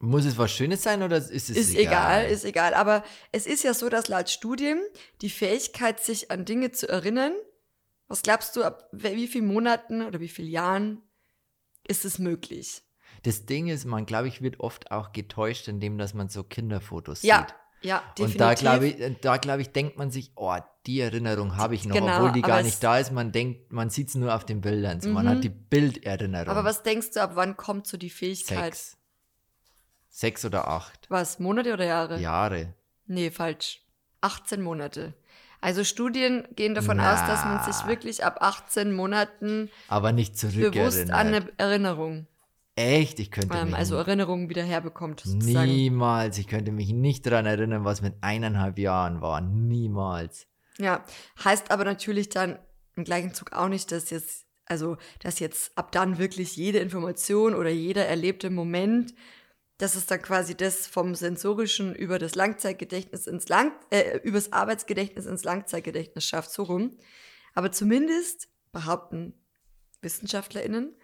Muss 0.04 0.24
es 0.24 0.36
was 0.36 0.50
Schönes 0.50 0.82
sein 0.82 1.02
oder 1.04 1.16
ist 1.18 1.30
es 1.30 1.50
Ist 1.50 1.76
egal, 1.76 2.24
ist 2.26 2.44
egal. 2.44 2.74
Aber 2.74 3.04
es 3.30 3.46
ist 3.46 3.62
ja 3.62 3.72
so, 3.72 3.88
dass 3.88 4.08
laut 4.08 4.28
Studien 4.28 4.80
die 5.20 5.30
Fähigkeit, 5.30 6.00
sich 6.00 6.28
an 6.32 6.44
Dinge 6.44 6.72
zu 6.72 6.88
erinnern, 6.88 7.32
was 8.08 8.22
glaubst 8.22 8.56
du, 8.56 8.64
ab 8.64 8.88
wie 8.90 9.28
vielen 9.28 9.46
Monaten 9.46 10.02
oder 10.02 10.18
wie 10.18 10.26
vielen 10.28 10.50
Jahren 10.50 11.02
ist 11.86 12.04
es 12.04 12.18
möglich? 12.18 12.82
Das 13.22 13.46
Ding 13.46 13.68
ist, 13.68 13.84
man, 13.84 14.04
glaube 14.04 14.26
ich, 14.26 14.42
wird 14.42 14.58
oft 14.58 14.90
auch 14.90 15.12
getäuscht, 15.12 15.68
indem 15.68 15.98
dass 15.98 16.14
man 16.14 16.28
so 16.28 16.42
Kinderfotos 16.42 17.22
Ja, 17.22 17.38
sieht. 17.46 17.54
ja, 17.88 18.02
definitiv. 18.18 18.34
Und 18.34 18.40
da 18.40 18.54
glaube 18.54 18.86
ich, 18.88 19.20
da 19.20 19.36
glaube 19.36 19.62
ich, 19.62 19.70
denkt 19.70 19.98
man 19.98 20.10
sich, 20.10 20.32
oh, 20.34 20.56
die 20.86 20.98
Erinnerung 20.98 21.56
habe 21.56 21.76
ich 21.76 21.84
noch, 21.84 21.94
Genau, 21.94 22.16
obwohl 22.16 22.32
die 22.32 22.42
gar 22.42 22.62
nicht 22.62 22.82
da 22.82 22.98
ist. 22.98 23.12
Man 23.12 23.30
denkt, 23.30 23.70
man 23.72 23.88
sieht 23.88 24.08
es 24.08 24.16
nur 24.16 24.34
auf 24.34 24.44
den 24.44 24.60
Bildern. 24.62 25.00
So, 25.00 25.10
Man 25.10 25.26
Mhm. 25.26 25.30
hat 25.30 25.44
die 25.44 25.48
Bilderinnerung. 25.50 26.48
Aber 26.48 26.64
was 26.64 26.82
denkst 26.82 27.12
du, 27.12 27.22
ab 27.22 27.32
wann 27.36 27.56
kommt 27.56 27.86
so 27.86 27.96
die 27.96 28.10
Fähigkeit? 28.10 28.74
Sechs. 28.74 28.96
Sechs 30.14 30.44
oder 30.44 30.68
acht 30.68 31.06
Was, 31.08 31.38
Monate 31.38 31.72
oder 31.72 31.86
Jahre? 31.86 32.20
Jahre. 32.20 32.74
Nee, 33.06 33.30
falsch. 33.30 33.80
18 34.20 34.60
Monate. 34.62 35.14
Also 35.60 35.84
Studien 35.84 36.46
gehen 36.54 36.74
davon 36.74 37.00
aus, 37.00 37.20
dass 37.26 37.44
man 37.44 37.64
sich 37.64 37.76
Na. 37.82 37.88
wirklich 37.88 38.24
ab 38.24 38.38
18 38.40 38.92
Monaten 38.92 39.70
Aber 39.88 40.12
nicht 40.12 40.32
bewusst 40.40 40.44
an 40.44 40.52
zurückerinnert. 40.52 41.14
eine 41.14 41.48
Erinnerung, 41.56 42.26
Echt? 42.74 43.18
Ich 43.20 43.30
könnte 43.30 43.56
ähm, 43.58 43.66
mich 43.68 43.76
also 43.76 43.96
Erinnerungen 43.96 44.48
wieder 44.48 44.62
herbekommt, 44.62 45.20
sozusagen. 45.20 45.66
niemals, 45.70 46.38
ich 46.38 46.46
könnte 46.46 46.72
mich 46.72 46.90
nicht 46.92 47.26
daran 47.26 47.44
erinnern, 47.46 47.84
was 47.84 48.00
mit 48.00 48.14
eineinhalb 48.22 48.78
Jahren 48.78 49.20
war. 49.20 49.40
Niemals. 49.40 50.46
Ja, 50.78 51.04
heißt 51.44 51.70
aber 51.70 51.84
natürlich 51.84 52.28
dann 52.30 52.58
im 52.96 53.04
gleichen 53.04 53.34
Zug 53.34 53.52
auch 53.52 53.68
nicht, 53.68 53.92
dass 53.92 54.10
jetzt, 54.10 54.46
also, 54.66 54.96
dass 55.20 55.38
jetzt 55.38 55.76
ab 55.76 55.92
dann 55.92 56.18
wirklich 56.18 56.56
jede 56.56 56.78
Information 56.78 57.54
oder 57.54 57.70
jeder 57.70 58.06
erlebte 58.06 58.48
Moment, 58.48 59.14
dass 59.82 59.96
es 59.96 60.06
dann 60.06 60.22
quasi 60.22 60.56
das 60.56 60.86
vom 60.86 61.16
sensorischen 61.16 61.92
über 61.92 62.20
das 62.20 62.36
Langzeitgedächtnis 62.36 63.26
ins 63.26 63.48
Lang, 63.48 63.72
äh, 63.90 64.18
übers 64.18 64.52
Arbeitsgedächtnis 64.52 65.26
ins 65.26 65.42
Langzeitgedächtnis 65.42 66.24
schafft, 66.24 66.52
so 66.52 66.62
rum. 66.62 66.96
Aber 67.54 67.72
zumindest 67.72 68.48
behaupten 68.70 69.34
WissenschaftlerInnen, 70.00 70.94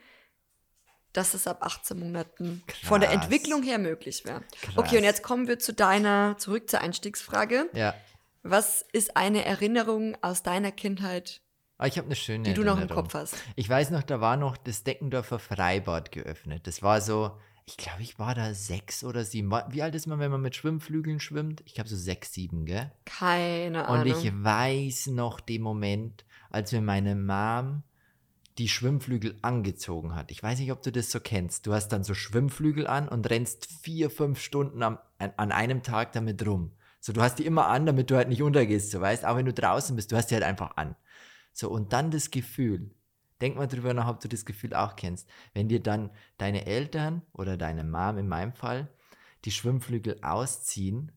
dass 1.12 1.34
es 1.34 1.48
ab 1.48 1.64
18 1.64 1.98
Monaten 1.98 2.62
von 2.84 3.00
der 3.00 3.10
Krass. 3.10 3.24
Entwicklung 3.24 3.64
her 3.64 3.78
möglich 3.78 4.24
wäre. 4.24 4.42
Krass. 4.62 4.74
Okay, 4.76 4.98
und 4.98 5.02
jetzt 5.02 5.24
kommen 5.24 5.48
wir 5.48 5.58
zu 5.58 5.74
deiner, 5.74 6.36
zurück 6.38 6.70
zur 6.70 6.80
Einstiegsfrage. 6.80 7.68
Ja. 7.72 7.96
Was 8.44 8.84
ist 8.92 9.16
eine 9.16 9.44
Erinnerung 9.44 10.16
aus 10.22 10.44
deiner 10.44 10.70
Kindheit, 10.70 11.40
Aber 11.78 11.88
ich 11.88 11.98
habe 11.98 12.06
eine 12.06 12.14
schöne 12.14 12.44
die 12.44 12.54
du 12.54 12.62
noch 12.62 12.74
im 12.74 12.82
Erinnerung. 12.82 13.02
Kopf 13.02 13.14
hast? 13.14 13.34
Ich 13.56 13.68
weiß 13.68 13.90
noch, 13.90 14.04
da 14.04 14.20
war 14.20 14.36
noch 14.36 14.56
das 14.56 14.84
Deckendorfer 14.84 15.40
Freibad 15.40 16.12
geöffnet. 16.12 16.68
Das 16.68 16.80
war 16.80 17.00
so, 17.00 17.36
ich 17.68 17.76
glaube, 17.76 18.00
ich 18.00 18.18
war 18.18 18.34
da 18.34 18.54
sechs 18.54 19.04
oder 19.04 19.24
sieben. 19.24 19.50
Wie 19.68 19.82
alt 19.82 19.94
ist 19.94 20.06
man, 20.06 20.18
wenn 20.18 20.30
man 20.30 20.40
mit 20.40 20.56
Schwimmflügeln 20.56 21.20
schwimmt? 21.20 21.62
Ich 21.66 21.74
glaube 21.74 21.90
so 21.90 21.96
sechs, 21.96 22.32
sieben, 22.32 22.64
gell? 22.64 22.90
Keine 23.04 23.80
Und 23.88 23.98
Ahnung. 23.98 24.06
ich 24.06 24.32
weiß 24.32 25.08
noch 25.08 25.38
den 25.38 25.60
Moment, 25.60 26.24
als 26.48 26.72
mir 26.72 26.80
meine 26.80 27.14
Mom 27.14 27.82
die 28.56 28.70
Schwimmflügel 28.70 29.36
angezogen 29.42 30.14
hat. 30.14 30.30
Ich 30.30 30.42
weiß 30.42 30.58
nicht, 30.60 30.72
ob 30.72 30.82
du 30.82 30.90
das 30.90 31.10
so 31.10 31.20
kennst. 31.20 31.66
Du 31.66 31.74
hast 31.74 31.88
dann 31.88 32.04
so 32.04 32.14
Schwimmflügel 32.14 32.86
an 32.86 33.06
und 33.06 33.28
rennst 33.28 33.66
vier, 33.82 34.08
fünf 34.08 34.40
Stunden 34.40 34.82
am, 34.82 34.98
an, 35.18 35.34
an 35.36 35.52
einem 35.52 35.82
Tag 35.82 36.12
damit 36.12 36.46
rum. 36.46 36.72
So, 37.00 37.12
du 37.12 37.20
hast 37.20 37.38
die 37.38 37.44
immer 37.44 37.66
an, 37.66 37.84
damit 37.84 38.10
du 38.10 38.16
halt 38.16 38.30
nicht 38.30 38.42
untergehst, 38.42 38.92
so 38.92 39.02
weißt. 39.02 39.26
Auch 39.26 39.36
wenn 39.36 39.46
du 39.46 39.52
draußen 39.52 39.94
bist, 39.94 40.10
du 40.10 40.16
hast 40.16 40.30
die 40.30 40.34
halt 40.36 40.44
einfach 40.44 40.78
an. 40.78 40.96
So, 41.52 41.68
und 41.68 41.92
dann 41.92 42.10
das 42.10 42.30
Gefühl. 42.30 42.92
Denk 43.40 43.56
mal 43.56 43.66
drüber 43.68 43.94
nach, 43.94 44.08
ob 44.08 44.20
du 44.20 44.28
das 44.28 44.44
Gefühl 44.44 44.74
auch 44.74 44.96
kennst. 44.96 45.28
Wenn 45.54 45.68
dir 45.68 45.80
dann 45.80 46.10
deine 46.38 46.66
Eltern 46.66 47.22
oder 47.32 47.56
deine 47.56 47.84
Mom 47.84 48.18
in 48.18 48.28
meinem 48.28 48.52
Fall 48.52 48.88
die 49.44 49.50
Schwimmflügel 49.52 50.18
ausziehen 50.22 51.12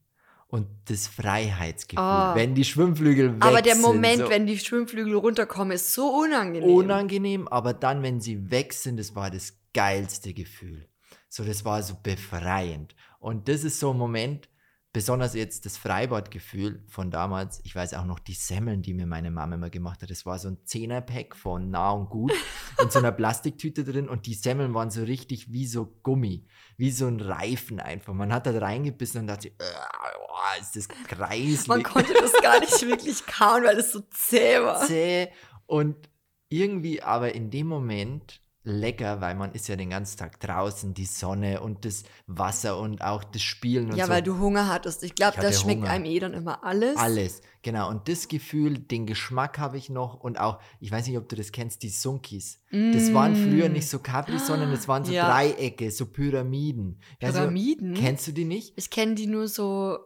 und 0.47 0.67
das 0.85 1.07
Freiheitsgefühl, 1.07 2.03
Oh. 2.05 2.35
wenn 2.35 2.53
die 2.53 2.65
Schwimmflügel 2.65 3.35
weg 3.35 3.43
Aber 3.45 3.61
der 3.61 3.73
sind, 3.75 3.81
Moment, 3.83 4.17
so 4.19 4.29
wenn 4.29 4.45
die 4.45 4.59
Schwimmflügel 4.59 5.15
runterkommen, 5.15 5.71
ist 5.73 5.93
so 5.93 6.07
unangenehm. 6.09 6.69
unangenehm, 6.69 7.47
aber 7.47 7.73
dann, 7.73 8.03
wenn 8.03 8.19
sie 8.21 8.51
weg 8.51 8.73
sind, 8.73 8.97
das 8.99 9.15
war 9.15 9.31
das 9.31 9.57
geilste 9.73 10.33
Gefühl. 10.33 10.87
So, 11.29 11.43
das 11.43 11.63
war 11.65 11.81
so 11.81 11.95
befreiend. 12.03 12.95
Und 13.19 13.47
das 13.47 13.63
ist 13.63 13.79
so 13.79 13.91
ein 13.91 13.97
Moment, 13.97 14.49
besonders 14.93 15.33
jetzt 15.35 15.65
das 15.65 15.77
Freibadgefühl 15.77 16.83
von 16.87 17.11
damals, 17.11 17.61
ich 17.63 17.75
weiß 17.75 17.93
auch 17.93 18.03
noch 18.05 18.19
die 18.19 18.33
Semmeln, 18.33 18.81
die 18.81 18.93
mir 18.93 19.05
meine 19.05 19.31
Mama 19.31 19.55
immer 19.55 19.69
gemacht 19.69 20.01
hat. 20.01 20.09
Das 20.09 20.25
war 20.25 20.37
so 20.37 20.49
ein 20.49 20.57
Zehnerpack 20.65 21.35
von 21.35 21.69
nah 21.69 21.91
und 21.91 22.09
gut 22.09 22.33
in 22.81 22.89
so 22.89 22.99
einer 22.99 23.11
Plastiktüte 23.11 23.85
drin 23.85 24.09
und 24.09 24.25
die 24.25 24.33
Semmeln 24.33 24.73
waren 24.73 24.91
so 24.91 25.03
richtig 25.03 25.51
wie 25.51 25.65
so 25.65 25.85
Gummi, 26.03 26.45
wie 26.77 26.91
so 26.91 27.07
ein 27.07 27.21
Reifen 27.21 27.79
einfach. 27.79 28.13
Man 28.13 28.33
hat 28.33 28.45
da 28.45 28.57
reingebissen 28.57 29.21
und 29.21 29.27
dachte, 29.27 29.51
oh, 29.59 30.59
ist 30.61 30.75
das 30.75 30.87
kreislig. 31.07 31.67
Man 31.67 31.83
konnte 31.83 32.13
das 32.13 32.33
gar 32.41 32.59
nicht 32.59 32.81
wirklich 32.87 33.25
kauen, 33.25 33.63
weil 33.63 33.77
es 33.77 33.93
so 33.93 34.01
zäh 34.11 34.61
war. 34.61 34.85
Zäh 34.85 35.29
und 35.67 36.09
irgendwie 36.49 37.01
aber 37.01 37.33
in 37.33 37.49
dem 37.49 37.67
Moment 37.67 38.41
lecker, 38.63 39.21
weil 39.21 39.35
man 39.35 39.53
ist 39.53 39.67
ja 39.67 39.75
den 39.75 39.89
ganzen 39.89 40.17
Tag 40.19 40.39
draußen, 40.39 40.93
die 40.93 41.05
Sonne 41.05 41.61
und 41.61 41.83
das 41.83 42.03
Wasser 42.27 42.79
und 42.79 43.01
auch 43.01 43.23
das 43.23 43.41
Spielen 43.41 43.89
und 43.91 43.97
ja, 43.97 44.05
so. 44.05 44.11
weil 44.11 44.21
du 44.21 44.37
Hunger 44.37 44.67
hattest. 44.67 45.03
Ich 45.03 45.15
glaube, 45.15 45.37
das 45.41 45.61
schmeckt 45.61 45.81
Hunger. 45.81 45.91
einem 45.91 46.05
eh 46.05 46.19
dann 46.19 46.33
immer 46.33 46.63
alles. 46.63 46.95
Alles, 46.97 47.41
genau. 47.63 47.89
Und 47.89 48.07
das 48.07 48.27
Gefühl, 48.27 48.77
den 48.77 49.07
Geschmack 49.07 49.57
habe 49.57 49.77
ich 49.77 49.89
noch 49.89 50.13
und 50.19 50.39
auch, 50.39 50.59
ich 50.79 50.91
weiß 50.91 51.07
nicht, 51.07 51.17
ob 51.17 51.27
du 51.27 51.35
das 51.35 51.51
kennst, 51.51 51.81
die 51.81 51.89
Sunkis. 51.89 52.61
Das 52.71 53.13
waren 53.13 53.35
früher 53.35 53.67
nicht 53.67 53.89
so 53.89 53.99
Capri, 53.99 54.37
sondern 54.39 54.71
das 54.71 54.87
waren 54.87 55.03
so 55.03 55.11
Mm. 55.11 55.15
Ja. 55.15 55.29
Dreiecke, 55.29 55.91
so 55.91 56.05
Pyramiden. 56.05 57.01
Also, 57.21 57.39
Pyramiden? 57.39 57.95
kennst 57.95 58.27
du 58.27 58.31
die 58.31 58.45
nicht? 58.45 58.73
Ich 58.77 58.89
kenne 58.89 59.15
die 59.15 59.27
nur 59.27 59.47
so 59.47 59.97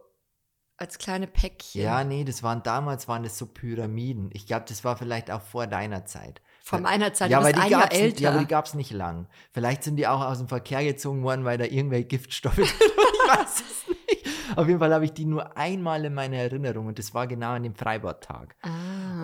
als 0.78 0.98
kleine 0.98 1.26
Päckchen. 1.26 1.80
Ja, 1.80 2.04
nee, 2.04 2.24
das 2.24 2.42
waren 2.42 2.62
damals 2.62 3.08
waren 3.08 3.22
das 3.22 3.38
so 3.38 3.46
Pyramiden. 3.46 4.30
Ich 4.32 4.46
glaube, 4.46 4.64
das 4.68 4.82
war 4.84 4.96
vielleicht 4.96 5.30
auch 5.30 5.40
vor 5.42 5.66
deiner 5.66 6.04
Zeit. 6.06 6.42
Von 6.68 6.82
meiner 6.82 7.12
Zeit, 7.12 7.30
ja, 7.30 7.38
du 7.38 7.44
bist 7.44 7.56
die 7.56 7.60
ein 7.60 7.70
Jahr 7.70 7.80
gab's, 7.82 7.94
nicht- 8.00 8.20
Ja, 8.20 8.28
aber 8.30 8.38
die 8.38 8.42
älter. 8.44 8.48
gab 8.56 8.64
es 8.66 8.74
nicht 8.74 8.90
lang. 8.90 9.26
Vielleicht 9.52 9.84
sind 9.84 9.96
die 9.96 10.08
auch 10.08 10.20
aus 10.20 10.38
dem 10.38 10.48
Verkehr 10.48 10.82
gezogen 10.84 11.22
worden, 11.22 11.44
weil 11.44 11.58
da 11.58 11.64
irgendwelche 11.64 12.04
Giftstoffe 12.08 12.54
drin 12.56 12.66
waren. 12.66 13.12
Ich 13.14 13.38
weiß 13.40 13.60
es 13.60 13.88
nicht. 13.88 14.56
Auf 14.56 14.66
jeden 14.66 14.78
Fall 14.80 14.92
habe 14.94 15.04
ich 15.04 15.12
die 15.12 15.26
nur 15.26 15.56
einmal 15.56 16.04
in 16.04 16.14
meiner 16.14 16.36
Erinnerung 16.38 16.86
und 16.86 16.98
das 16.98 17.14
war 17.14 17.26
genau 17.26 17.50
an 17.52 17.62
dem 17.62 17.74
Freibadtag. 17.74 18.56
Ah. 18.62 18.68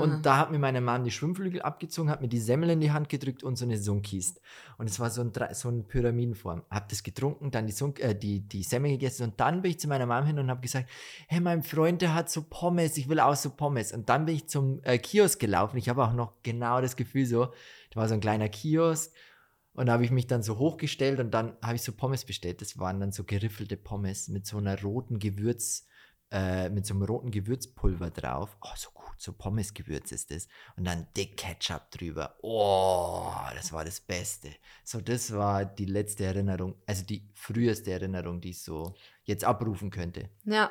Und 0.00 0.26
da 0.26 0.38
hat 0.38 0.50
mir 0.50 0.58
meine 0.58 0.80
Mom 0.80 1.04
die 1.04 1.10
Schwimmflügel 1.10 1.62
abgezogen, 1.62 2.10
hat 2.10 2.20
mir 2.20 2.28
die 2.28 2.40
Semmel 2.40 2.70
in 2.70 2.80
die 2.80 2.92
Hand 2.92 3.08
gedrückt 3.08 3.42
und 3.42 3.56
so 3.56 3.64
eine 3.64 3.78
Sunkist. 3.78 4.40
Und 4.78 4.88
es 4.88 5.00
war 5.00 5.10
so, 5.10 5.22
ein, 5.22 5.32
so 5.52 5.68
eine 5.68 5.82
Pyramidenform. 5.82 6.62
Hab 6.70 6.88
das 6.88 7.02
getrunken, 7.02 7.50
dann 7.50 7.66
die, 7.66 7.72
Sunk, 7.72 8.00
äh, 8.00 8.14
die, 8.14 8.40
die 8.40 8.62
Semmel 8.62 8.92
gegessen 8.92 9.24
und 9.24 9.40
dann 9.40 9.62
bin 9.62 9.72
ich 9.72 9.80
zu 9.80 9.88
meiner 9.88 10.06
Mom 10.06 10.24
hin 10.24 10.38
und 10.38 10.50
habe 10.50 10.60
gesagt, 10.60 10.88
hey, 11.28 11.40
mein 11.40 11.62
Freund, 11.62 12.02
der 12.02 12.14
hat 12.14 12.30
so 12.30 12.42
Pommes, 12.42 12.96
ich 12.96 13.08
will 13.08 13.20
auch 13.20 13.36
so 13.36 13.50
Pommes. 13.50 13.92
Und 13.92 14.08
dann 14.08 14.26
bin 14.26 14.36
ich 14.36 14.48
zum 14.48 14.80
äh, 14.84 14.98
Kiosk 14.98 15.40
gelaufen. 15.40 15.76
Ich 15.76 15.88
habe 15.88 16.04
auch 16.04 16.12
noch 16.12 16.34
genau 16.42 16.80
das 16.80 16.96
Gefühl 16.96 17.26
so, 17.26 17.46
da 17.90 18.00
war 18.00 18.08
so 18.08 18.14
ein 18.14 18.20
kleiner 18.20 18.48
Kiosk 18.48 19.12
und 19.74 19.86
da 19.86 19.92
habe 19.92 20.04
ich 20.04 20.10
mich 20.10 20.26
dann 20.26 20.42
so 20.42 20.58
hochgestellt 20.58 21.18
und 21.18 21.32
dann 21.32 21.56
habe 21.62 21.76
ich 21.76 21.82
so 21.82 21.92
Pommes 21.92 22.24
bestellt. 22.24 22.60
Das 22.60 22.78
waren 22.78 23.00
dann 23.00 23.12
so 23.12 23.24
geriffelte 23.24 23.76
Pommes 23.76 24.28
mit 24.28 24.46
so 24.46 24.58
einer 24.58 24.80
roten 24.82 25.18
Gewürz, 25.18 25.86
äh, 26.32 26.70
mit 26.70 26.86
so 26.86 26.94
einem 26.94 27.02
roten 27.02 27.30
Gewürzpulver 27.30 28.10
drauf. 28.10 28.56
Oh, 28.62 28.74
so 28.74 28.90
gut, 28.90 29.14
so 29.18 29.32
Pommesgewürz 29.32 30.10
ist 30.12 30.30
das. 30.30 30.48
Und 30.76 30.86
dann 30.86 31.06
dick 31.16 31.36
Ketchup 31.36 31.90
drüber. 31.90 32.36
Oh, 32.40 33.30
das 33.54 33.72
war 33.72 33.84
das 33.84 34.00
Beste. 34.00 34.50
So, 34.82 35.00
das 35.00 35.32
war 35.32 35.64
die 35.64 35.84
letzte 35.84 36.24
Erinnerung, 36.24 36.74
also 36.86 37.04
die 37.04 37.28
früheste 37.34 37.92
Erinnerung, 37.92 38.40
die 38.40 38.50
ich 38.50 38.62
so 38.62 38.94
jetzt 39.24 39.44
abrufen 39.44 39.90
könnte. 39.90 40.30
Ja, 40.44 40.70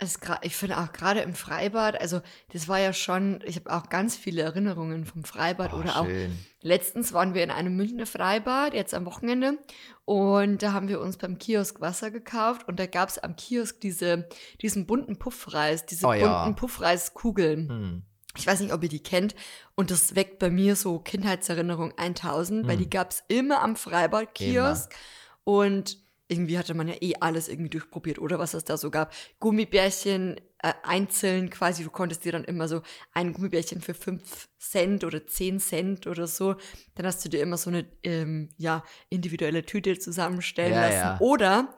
es 0.00 0.18
ich 0.42 0.54
finde 0.54 0.78
auch 0.78 0.92
gerade 0.92 1.20
im 1.20 1.34
Freibad, 1.34 2.00
also 2.00 2.20
das 2.52 2.68
war 2.68 2.78
ja 2.78 2.92
schon, 2.92 3.40
ich 3.44 3.56
habe 3.56 3.72
auch 3.72 3.88
ganz 3.88 4.16
viele 4.16 4.42
Erinnerungen 4.42 5.04
vom 5.04 5.24
Freibad 5.24 5.72
Oh, 5.72 5.78
oder 5.78 5.96
auch 6.00 6.06
schön. 6.06 6.38
letztens 6.62 7.12
waren 7.12 7.34
wir 7.34 7.42
in 7.42 7.50
einem 7.50 7.74
Münchner 7.76 8.06
Freibad, 8.06 8.74
jetzt 8.74 8.94
am 8.94 9.04
Wochenende, 9.06 9.58
und 10.04 10.62
da 10.62 10.72
haben 10.72 10.86
wir 10.88 11.00
uns 11.00 11.16
beim 11.16 11.36
Kiosk 11.38 11.80
Wasser 11.80 12.10
gekauft 12.12 12.68
und 12.68 12.78
da 12.78 12.86
gab 12.86 13.08
es 13.08 13.18
am 13.18 13.34
Kiosk 13.34 13.80
diese, 13.80 14.28
diesen 14.62 14.86
bunten 14.86 15.18
Puffreis, 15.18 15.84
diese 15.84 16.06
Oh 16.06 16.12
ja. 16.12 16.44
bunten 16.44 16.54
Puffreiskugeln. 16.56 17.68
Hm. 17.68 18.02
Ich 18.36 18.46
weiß 18.46 18.60
nicht, 18.60 18.72
ob 18.72 18.82
ihr 18.84 18.88
die 18.88 19.02
kennt. 19.02 19.34
Und 19.74 19.90
das 19.90 20.14
weckt 20.14 20.38
bei 20.38 20.48
mir 20.48 20.76
so 20.76 21.00
Kindheitserinnerung 21.00 21.92
1000, 21.98 22.68
weil 22.68 22.74
Hm. 22.76 22.82
die 22.84 22.90
gab 22.90 23.10
es 23.10 23.24
immer 23.26 23.62
am 23.62 23.74
Freibad-Kiosk. 23.74 24.94
Und 25.42 25.98
irgendwie 26.28 26.58
hatte 26.58 26.74
man 26.74 26.88
ja 26.88 26.94
eh 27.00 27.14
alles 27.20 27.48
irgendwie 27.48 27.70
durchprobiert, 27.70 28.18
oder 28.18 28.38
was 28.38 28.54
es 28.54 28.64
da 28.64 28.76
so 28.76 28.90
gab. 28.90 29.12
Gummibärchen 29.40 30.36
äh, 30.62 30.72
einzeln 30.82 31.50
quasi. 31.50 31.84
Du 31.84 31.90
konntest 31.90 32.24
dir 32.24 32.32
dann 32.32 32.44
immer 32.44 32.68
so 32.68 32.82
ein 33.12 33.32
Gummibärchen 33.32 33.80
für 33.80 33.94
5 33.94 34.48
Cent 34.58 35.04
oder 35.04 35.26
10 35.26 35.58
Cent 35.58 36.06
oder 36.06 36.26
so. 36.26 36.56
Dann 36.94 37.06
hast 37.06 37.24
du 37.24 37.28
dir 37.28 37.40
immer 37.42 37.56
so 37.56 37.70
eine 37.70 37.86
ähm, 38.02 38.50
ja, 38.56 38.84
individuelle 39.08 39.64
Tüte 39.64 39.98
zusammenstellen 39.98 40.74
Ja, 40.74 40.82
lassen. 40.82 40.96
ja. 40.96 41.20
Oder, 41.20 41.74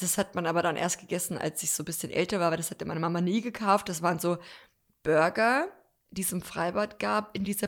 das 0.00 0.16
hat 0.16 0.34
man 0.34 0.46
aber 0.46 0.62
dann 0.62 0.76
erst 0.76 1.00
gegessen, 1.00 1.36
als 1.36 1.62
ich 1.62 1.70
so 1.70 1.82
ein 1.82 1.86
bisschen 1.86 2.10
älter 2.10 2.40
war, 2.40 2.50
weil 2.50 2.56
das 2.56 2.70
hatte 2.70 2.86
meine 2.86 3.00
Mama 3.00 3.20
nie 3.20 3.42
gekauft. 3.42 3.88
Das 3.90 4.00
waren 4.00 4.18
so 4.18 4.38
Burger, 5.02 5.68
die 6.12 6.22
es 6.22 6.30
im 6.32 6.42
Freibad 6.42 6.98
gab, 6.98 7.36
in 7.36 7.42
dieser 7.44 7.66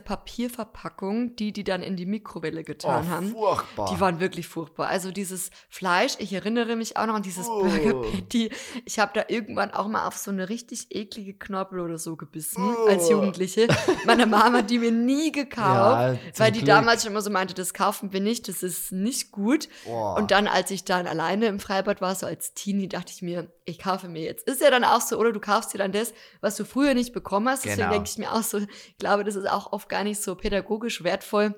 Papierverpackung, 0.49 1.35
die 1.35 1.51
die 1.51 1.63
dann 1.63 1.81
in 1.81 1.95
die 1.95 2.05
Mikrowelle 2.05 2.63
getan 2.63 3.05
Oh, 3.07 3.09
haben. 3.09 3.31
furchtbar. 3.31 3.89
Die 3.93 3.99
waren 3.99 4.19
wirklich 4.19 4.47
furchtbar. 4.47 4.87
Also 4.87 5.11
dieses 5.11 5.49
Fleisch, 5.69 6.13
ich 6.19 6.31
erinnere 6.33 6.75
mich 6.75 6.97
auch 6.97 7.05
noch 7.07 7.15
an 7.15 7.23
dieses 7.23 7.47
Oh. 7.47 7.63
Burger 7.63 8.01
Patty. 8.11 8.51
Ich 8.85 8.99
habe 8.99 9.11
da 9.15 9.25
irgendwann 9.27 9.71
auch 9.71 9.87
mal 9.87 10.07
auf 10.07 10.15
so 10.17 10.31
eine 10.31 10.49
richtig 10.49 10.87
eklige 10.95 11.33
Knorpel 11.33 11.79
oder 11.79 11.97
so 11.97 12.15
gebissen 12.15 12.63
Oh. 12.63 12.87
als 12.87 13.09
Jugendliche. 13.09 13.67
Meine 14.05 14.25
Mama 14.25 14.59
hat 14.59 14.69
die 14.69 14.79
mir 14.79 14.91
nie 14.91 15.31
gekauft, 15.31 15.65
Ja, 15.65 16.17
weil 16.37 16.51
die 16.51 16.59
Glück. 16.59 16.67
damals 16.67 17.03
schon 17.03 17.11
immer 17.11 17.21
so 17.21 17.29
meinte, 17.31 17.53
das 17.53 17.73
kaufen 17.73 18.13
wir 18.13 18.21
nicht, 18.21 18.47
das 18.47 18.63
ist 18.63 18.91
nicht 18.91 19.31
gut. 19.31 19.67
Und 20.15 20.31
dann, 20.31 20.47
als 20.47 20.71
ich 20.71 20.85
dann 20.85 21.07
alleine 21.07 21.47
im 21.47 21.59
Freibad 21.59 22.01
war, 22.01 22.15
so 22.15 22.25
als 22.25 22.53
Teenie, 22.53 22.87
dachte 22.87 23.11
ich 23.13 23.21
mir, 23.21 23.51
ich 23.65 23.79
kaufe 23.79 24.07
mir 24.07 24.21
jetzt. 24.21 24.47
Ist 24.47 24.61
ja 24.61 24.69
dann 24.69 24.83
auch 24.83 25.01
so, 25.01 25.17
oder 25.17 25.31
du 25.31 25.39
kaufst 25.39 25.73
dir 25.73 25.79
dann 25.79 25.91
das, 25.91 26.13
was 26.41 26.55
du 26.55 26.65
früher 26.65 26.93
nicht 26.93 27.13
bekommen 27.13 27.49
hast. 27.49 27.65
Deswegen 27.65 27.81
Genau. 27.81 27.93
denke 27.93 28.09
ich 28.09 28.17
mir 28.19 28.31
auch 28.35 28.43
so, 28.43 28.57
ich 28.59 28.97
glaube, 28.97 29.23
das 29.23 29.35
ist 29.35 29.49
auch 29.49 29.71
oft 29.71 29.89
gar 29.89 30.03
nicht 30.03 30.21
so 30.21 30.35
pädagogisch 30.35 31.03
wertvoll, 31.03 31.55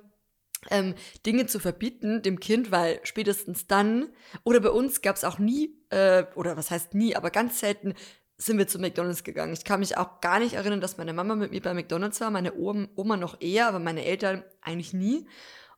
ähm, 0.69 0.95
Dinge 1.25 1.45
zu 1.45 1.59
verbieten 1.59 2.21
dem 2.21 2.39
Kind, 2.39 2.71
weil 2.71 2.99
spätestens 3.03 3.67
dann, 3.67 4.09
oder 4.43 4.59
bei 4.59 4.69
uns 4.69 5.01
gab 5.01 5.15
es 5.15 5.23
auch 5.23 5.37
nie, 5.39 5.75
äh, 5.89 6.23
oder 6.35 6.57
was 6.57 6.71
heißt 6.71 6.93
nie, 6.93 7.15
aber 7.15 7.29
ganz 7.29 7.59
selten 7.59 7.93
sind 8.37 8.57
wir 8.57 8.67
zu 8.67 8.79
McDonalds 8.79 9.23
gegangen. 9.23 9.53
Ich 9.53 9.63
kann 9.63 9.79
mich 9.79 9.97
auch 9.97 10.21
gar 10.21 10.39
nicht 10.39 10.53
erinnern, 10.53 10.81
dass 10.81 10.97
meine 10.97 11.13
Mama 11.13 11.35
mit 11.35 11.51
mir 11.51 11.61
bei 11.61 11.73
McDonalds 11.73 12.21
war, 12.21 12.29
meine 12.29 12.53
Oma, 12.55 13.17
noch 13.17 13.41
eher, 13.41 13.67
aber 13.67 13.79
meine 13.79 14.05
Eltern 14.05 14.43
eigentlich 14.61 14.93
nie. 14.93 15.27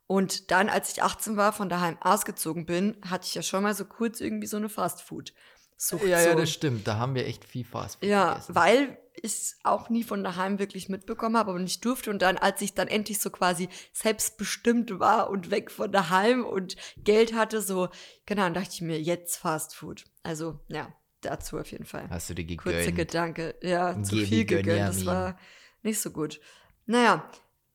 Und 0.07 0.51
dann, 0.51 0.69
als 0.69 0.91
ich 0.91 1.03
18 1.03 1.37
war, 1.37 1.53
von 1.53 1.69
daheim 1.69 1.97
ausgezogen 2.01 2.65
bin, 2.65 2.97
hatte 3.09 3.27
ich 3.27 3.35
ja 3.35 3.43
schon 3.43 3.63
mal 3.63 3.73
so 3.75 3.85
kurz 3.85 4.19
irgendwie 4.19 4.47
so 4.47 4.57
eine 4.57 4.67
Fastfood. 4.67 5.33
Sucht 5.77 6.05
ja, 6.05 6.21
so. 6.21 6.29
ja, 6.29 6.35
das 6.35 6.51
stimmt. 6.51 6.85
Da 6.87 6.97
haben 6.97 7.15
wir 7.15 7.25
echt 7.25 7.45
viel 7.45 7.63
Fast 7.63 7.99
Food 7.99 8.09
Ja, 8.09 8.33
gegessen. 8.33 8.55
weil 8.55 8.97
ich 9.23 9.55
auch 9.63 9.89
nie 9.89 10.03
von 10.03 10.23
daheim 10.23 10.59
wirklich 10.59 10.89
mitbekommen 10.89 11.37
habe, 11.37 11.51
aber 11.51 11.59
nicht 11.59 11.83
durfte. 11.85 12.09
Und 12.09 12.21
dann, 12.21 12.37
als 12.37 12.61
ich 12.61 12.73
dann 12.73 12.87
endlich 12.87 13.19
so 13.19 13.29
quasi 13.29 13.69
selbstbestimmt 13.93 14.99
war 14.99 15.29
und 15.29 15.51
weg 15.51 15.71
von 15.71 15.91
daheim 15.91 16.45
und 16.45 16.75
Geld 16.97 17.33
hatte, 17.33 17.61
so, 17.61 17.89
genau, 18.25 18.43
dann 18.43 18.53
dachte 18.53 18.69
ich 18.73 18.81
mir, 18.81 19.01
jetzt 19.01 19.37
Fast 19.37 19.75
Food. 19.75 20.05
Also, 20.23 20.59
ja, 20.67 20.93
dazu 21.21 21.57
auf 21.57 21.71
jeden 21.71 21.85
Fall. 21.85 22.09
Hast 22.09 22.29
du 22.29 22.35
dir 22.35 22.45
Kurzer 22.57 22.77
gegönnt? 22.77 22.97
Gedanke. 22.97 23.55
Ja, 23.61 24.01
zu 24.01 24.15
Geh, 24.15 24.25
viel 24.25 24.45
gegönnt. 24.45 24.89
Das 24.89 25.05
war 25.05 25.37
nicht 25.83 25.99
so 25.99 26.11
gut. 26.11 26.39
Naja, 26.85 27.29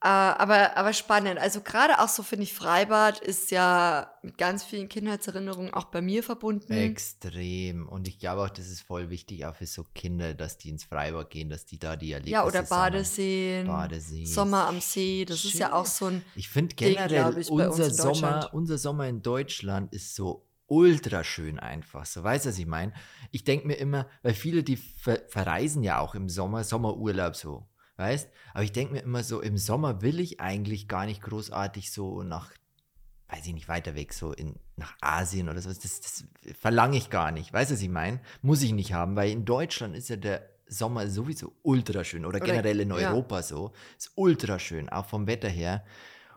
aber, 0.07 0.77
aber 0.77 0.93
spannend. 0.93 1.39
Also 1.39 1.61
gerade 1.61 1.99
auch 1.99 2.09
so 2.09 2.21
finde 2.21 2.43
ich, 2.43 2.53
Freibad 2.53 3.19
ist 3.19 3.49
ja 3.49 4.11
mit 4.21 4.37
ganz 4.37 4.63
vielen 4.63 4.87
Kindheitserinnerungen 4.87 5.73
auch 5.73 5.85
bei 5.85 6.01
mir 6.01 6.21
verbunden. 6.21 6.71
Extrem. 6.71 7.87
Und 7.89 8.07
ich 8.07 8.19
glaube 8.19 8.43
auch, 8.43 8.49
das 8.49 8.67
ist 8.67 8.81
voll 8.81 9.09
wichtig, 9.09 9.45
auch 9.45 9.55
für 9.55 9.65
so 9.65 9.83
Kinder, 9.95 10.33
dass 10.33 10.57
die 10.57 10.69
ins 10.69 10.83
Freibad 10.83 11.29
gehen, 11.29 11.49
dass 11.49 11.65
die 11.65 11.79
da 11.79 11.95
die 11.95 12.11
Erlebnisse 12.11 12.33
Ja, 12.33 12.45
oder. 12.45 12.61
Badeseen, 12.63 13.67
Badesee. 13.67 14.25
Sommer 14.25 14.67
am 14.67 14.79
See, 14.79 15.25
das 15.25 15.43
ist 15.43 15.55
ja 15.55 15.67
Schön. 15.67 15.75
auch 15.75 15.85
so 15.85 16.05
ein, 16.05 16.23
Ich 16.35 16.49
finde 16.49 16.75
generell, 16.75 17.37
ich, 17.37 17.49
unser 17.49 17.89
Sommer, 17.89 18.49
unser 18.53 18.77
Sommer 18.77 19.07
in 19.07 19.21
Deutschland 19.21 19.91
ist 19.93 20.13
so 20.13 20.45
ultra 20.67 21.23
schön 21.23 21.59
einfach. 21.59 22.05
So, 22.05 22.23
weißt 22.23 22.45
du, 22.45 22.49
was 22.49 22.57
ich 22.59 22.65
meine? 22.65 22.93
Ich 23.31 23.43
denke 23.43 23.67
mir 23.67 23.75
immer, 23.75 24.07
weil 24.23 24.33
viele, 24.33 24.63
die 24.63 24.77
ver 24.77 25.19
verreisen 25.29 25.83
ja 25.83 25.99
auch 25.99 26.15
im 26.15 26.29
Sommer, 26.29 26.63
Sommerurlaub 26.63 27.35
so, 27.35 27.67
weißt? 27.97 28.29
Aber 28.53 28.63
ich 28.63 28.71
denke 28.71 28.93
mir 28.93 29.01
immer 29.01 29.23
so, 29.23 29.41
im 29.41 29.57
Sommer 29.57 30.01
will 30.01 30.19
ich 30.19 30.39
eigentlich 30.39 30.87
gar 30.87 31.05
nicht 31.05 31.21
großartig 31.21 31.91
so 31.91 32.23
nach, 32.23 32.51
weiß 33.29 33.45
ich 33.47 33.53
nicht, 33.53 33.67
weiter 33.67 33.95
weg, 33.95 34.13
so 34.13 34.31
in, 34.33 34.55
nach 34.75 34.95
Asien 35.01 35.49
oder 35.49 35.61
so. 35.61 35.69
Das, 35.69 35.79
das 35.79 36.25
verlange 36.59 36.97
ich 36.97 37.09
gar 37.09 37.31
nicht. 37.31 37.53
Weißt 37.53 37.71
du, 37.71 37.75
was 37.75 37.81
ich 37.81 37.89
meine? 37.89 38.19
Muss 38.41 38.61
ich 38.61 38.73
nicht 38.73 38.93
haben, 38.93 39.15
weil 39.15 39.31
in 39.31 39.45
Deutschland 39.45 39.95
ist 39.95 40.09
ja 40.09 40.15
der 40.15 40.49
Sommer 40.67 41.07
sowieso 41.07 41.53
ultra 41.61 42.03
schön 42.03 42.25
oder, 42.25 42.37
Oder- 42.37 42.45
generell 42.45 42.79
in 42.79 42.89
ja. 42.89 42.95
Europa 42.95 43.43
so. 43.43 43.71
Ist 43.97 44.11
ultra 44.15 44.59
schön, 44.59 44.89
auch 44.89 45.05
vom 45.05 45.27
Wetter 45.27 45.49
her. 45.49 45.85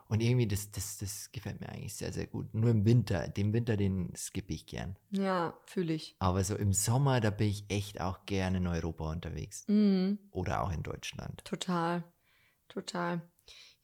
Und 0.09 0.21
irgendwie, 0.23 0.47
das, 0.47 0.71
das, 0.71 0.97
das 0.99 1.31
gefällt 1.33 1.61
mir 1.61 1.69
eigentlich 1.69 1.95
sehr, 1.95 2.13
sehr 2.13 2.27
gut. 2.27 2.55
Nur 2.55 2.71
im 2.71 2.87
Winter, 2.87 3.29
den 3.29 3.53
Winter, 3.53 3.77
den 3.77 4.13
skippe 4.17 4.55
ich 4.55 4.65
gern. 4.67 4.97
ja, 5.11 5.55
fühle 5.67 5.93
ich. 5.93 6.17
Aber 6.19 6.43
so 6.45 6.57
im 6.57 6.73
Sommer, 6.73 7.21
da 7.21 7.29
bin 7.31 7.49
ich 7.49 7.65
echt 7.69 8.01
auch 8.01 8.25
gerne 8.25 8.57
in 8.57 8.67
Europa 8.67 9.11
unterwegs. 9.11 9.65
Mhm. 9.69 10.19
Oder 10.31 10.63
auch 10.63 10.73
in 10.73 10.83
Deutschland. 10.83 11.45
Total, 11.45 12.05
total. 12.69 13.21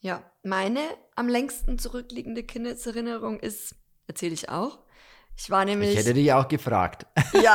Ja, 0.01 0.23
meine 0.43 0.81
am 1.15 1.29
längsten 1.29 1.79
zurückliegende 1.79 2.43
Kindheitserinnerung 2.43 3.39
ist, 3.41 3.75
erzähle 4.07 4.35
ich 4.35 4.49
auch, 4.49 4.79
Ich 5.37 5.51
war 5.51 5.65
nämlich. 5.65 5.91
Ich 5.91 5.97
hätte 5.97 6.15
dich 6.15 6.33
auch 6.33 6.49
gefragt. 6.49 7.07
Ja. 7.43 7.55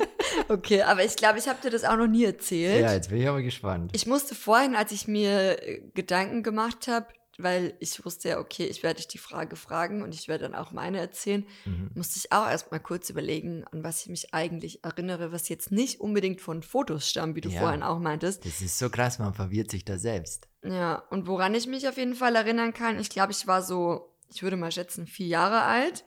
okay, 0.48 0.82
aber 0.82 1.04
ich 1.04 1.16
glaube, 1.16 1.38
ich 1.40 1.48
habe 1.48 1.60
dir 1.60 1.70
das 1.70 1.82
auch 1.84 1.96
noch 1.96 2.06
nie 2.06 2.24
erzählt. 2.24 2.80
Ja, 2.82 2.92
jetzt 2.92 3.10
bin 3.10 3.20
ich 3.20 3.28
aber 3.28 3.42
gespannt. 3.42 3.90
Ich 3.94 4.06
musste 4.06 4.34
vorhin, 4.36 4.76
als 4.76 4.92
ich 4.92 5.08
mir 5.08 5.60
äh, 5.66 5.80
Gedanken 5.94 6.42
gemacht 6.44 6.86
habe, 6.86 7.08
weil 7.38 7.74
ich 7.78 8.04
wusste 8.04 8.28
ja, 8.30 8.38
okay, 8.38 8.66
ich 8.66 8.82
werde 8.82 8.96
dich 8.96 9.08
die 9.08 9.18
Frage 9.18 9.56
fragen 9.56 10.02
und 10.02 10.14
ich 10.14 10.28
werde 10.28 10.44
dann 10.44 10.54
auch 10.54 10.72
meine 10.72 10.98
erzählen, 10.98 11.46
Mhm. 11.64 11.90
musste 11.94 12.18
ich 12.18 12.32
auch 12.32 12.48
erstmal 12.48 12.80
kurz 12.80 13.08
überlegen, 13.10 13.64
an 13.70 13.84
was 13.84 14.02
ich 14.02 14.08
mich 14.08 14.34
eigentlich 14.34 14.84
erinnere, 14.84 15.32
was 15.32 15.48
jetzt 15.48 15.70
nicht 15.72 16.00
unbedingt 16.00 16.40
von 16.40 16.62
Fotos 16.62 17.08
stammt, 17.08 17.36
wie 17.36 17.40
du 17.40 17.50
Ja. 17.50 17.60
vorhin 17.60 17.82
auch 17.82 17.98
meintest. 18.00 18.44
Das 18.44 18.60
ist 18.60 18.78
so 18.78 18.90
krass, 18.90 19.18
man 19.18 19.34
verwirrt 19.34 19.70
sich 19.70 19.84
da 19.84 19.98
selbst. 19.98 20.48
Ja, 20.64 20.96
und 21.10 21.26
woran 21.28 21.54
ich 21.54 21.66
mich 21.66 21.88
auf 21.88 21.96
jeden 21.96 22.14
Fall 22.16 22.34
erinnern 22.34 22.74
kann, 22.74 22.98
ich 22.98 23.08
glaube, 23.10 23.32
ich 23.32 23.46
war 23.46 23.62
so, 23.62 24.16
ich 24.28 24.42
würde 24.42 24.56
mal 24.56 24.72
schätzen, 24.72 25.06
vier 25.06 25.28
Jahre 25.28 25.62
alt 25.62 26.04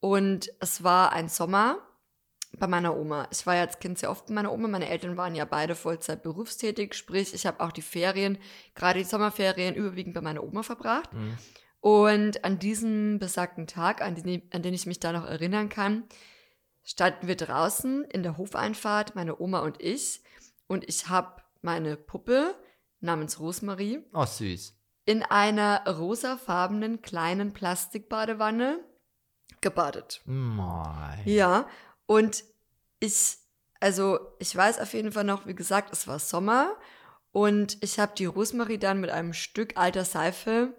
und 0.00 0.50
es 0.60 0.84
war 0.84 1.12
ein 1.12 1.28
Sommer 1.30 1.78
bei 2.58 2.66
meiner 2.66 2.96
Oma. 2.96 3.28
Ich 3.30 3.46
war 3.46 3.54
ja 3.56 3.62
als 3.62 3.78
Kind 3.78 3.98
sehr 3.98 4.10
oft 4.10 4.26
bei 4.26 4.34
meiner 4.34 4.52
Oma. 4.52 4.68
Meine 4.68 4.88
Eltern 4.88 5.16
waren 5.16 5.34
ja 5.34 5.44
beide 5.44 5.74
Vollzeit 5.74 6.22
berufstätig, 6.22 6.94
sprich, 6.94 7.34
ich 7.34 7.46
habe 7.46 7.60
auch 7.60 7.72
die 7.72 7.82
Ferien, 7.82 8.38
gerade 8.74 8.98
die 9.00 9.04
Sommerferien, 9.04 9.74
überwiegend 9.74 10.14
bei 10.14 10.20
meiner 10.22 10.42
Oma 10.42 10.62
verbracht. 10.62 11.12
Mhm. 11.12 11.36
Und 11.80 12.44
an 12.44 12.58
diesem 12.58 13.18
besagten 13.18 13.66
Tag, 13.66 14.00
an 14.02 14.14
den, 14.16 14.42
an 14.52 14.62
den 14.62 14.74
ich 14.74 14.86
mich 14.86 14.98
da 14.98 15.12
noch 15.12 15.24
erinnern 15.26 15.68
kann, 15.68 16.04
standen 16.82 17.28
wir 17.28 17.36
draußen 17.36 18.04
in 18.04 18.22
der 18.22 18.36
Hofeinfahrt, 18.38 19.14
meine 19.14 19.38
Oma 19.40 19.60
und 19.60 19.80
ich. 19.82 20.22
Und 20.66 20.88
ich 20.88 21.08
habe 21.08 21.42
meine 21.62 21.96
Puppe 21.96 22.54
namens 23.00 23.38
Rosemarie 23.38 24.00
Oh, 24.14 24.24
süß. 24.24 24.74
in 25.04 25.22
einer 25.22 25.86
rosafarbenen 25.86 27.02
kleinen 27.02 27.52
Plastikbadewanne 27.52 28.80
gebadet. 29.60 30.22
Moi. 30.26 31.14
Ja, 31.24 31.68
und 32.06 32.44
ich, 33.00 33.36
also 33.80 34.18
ich 34.38 34.54
weiß 34.54 34.78
auf 34.80 34.94
jeden 34.94 35.12
Fall 35.12 35.24
noch, 35.24 35.46
wie 35.46 35.54
gesagt, 35.54 35.92
es 35.92 36.06
war 36.06 36.18
Sommer 36.18 36.74
und 37.32 37.76
ich 37.82 37.98
habe 37.98 38.12
die 38.16 38.24
Rosemarie 38.26 38.78
dann 38.78 39.00
mit 39.00 39.10
einem 39.10 39.32
Stück 39.32 39.76
alter 39.76 40.04
Seife 40.04 40.74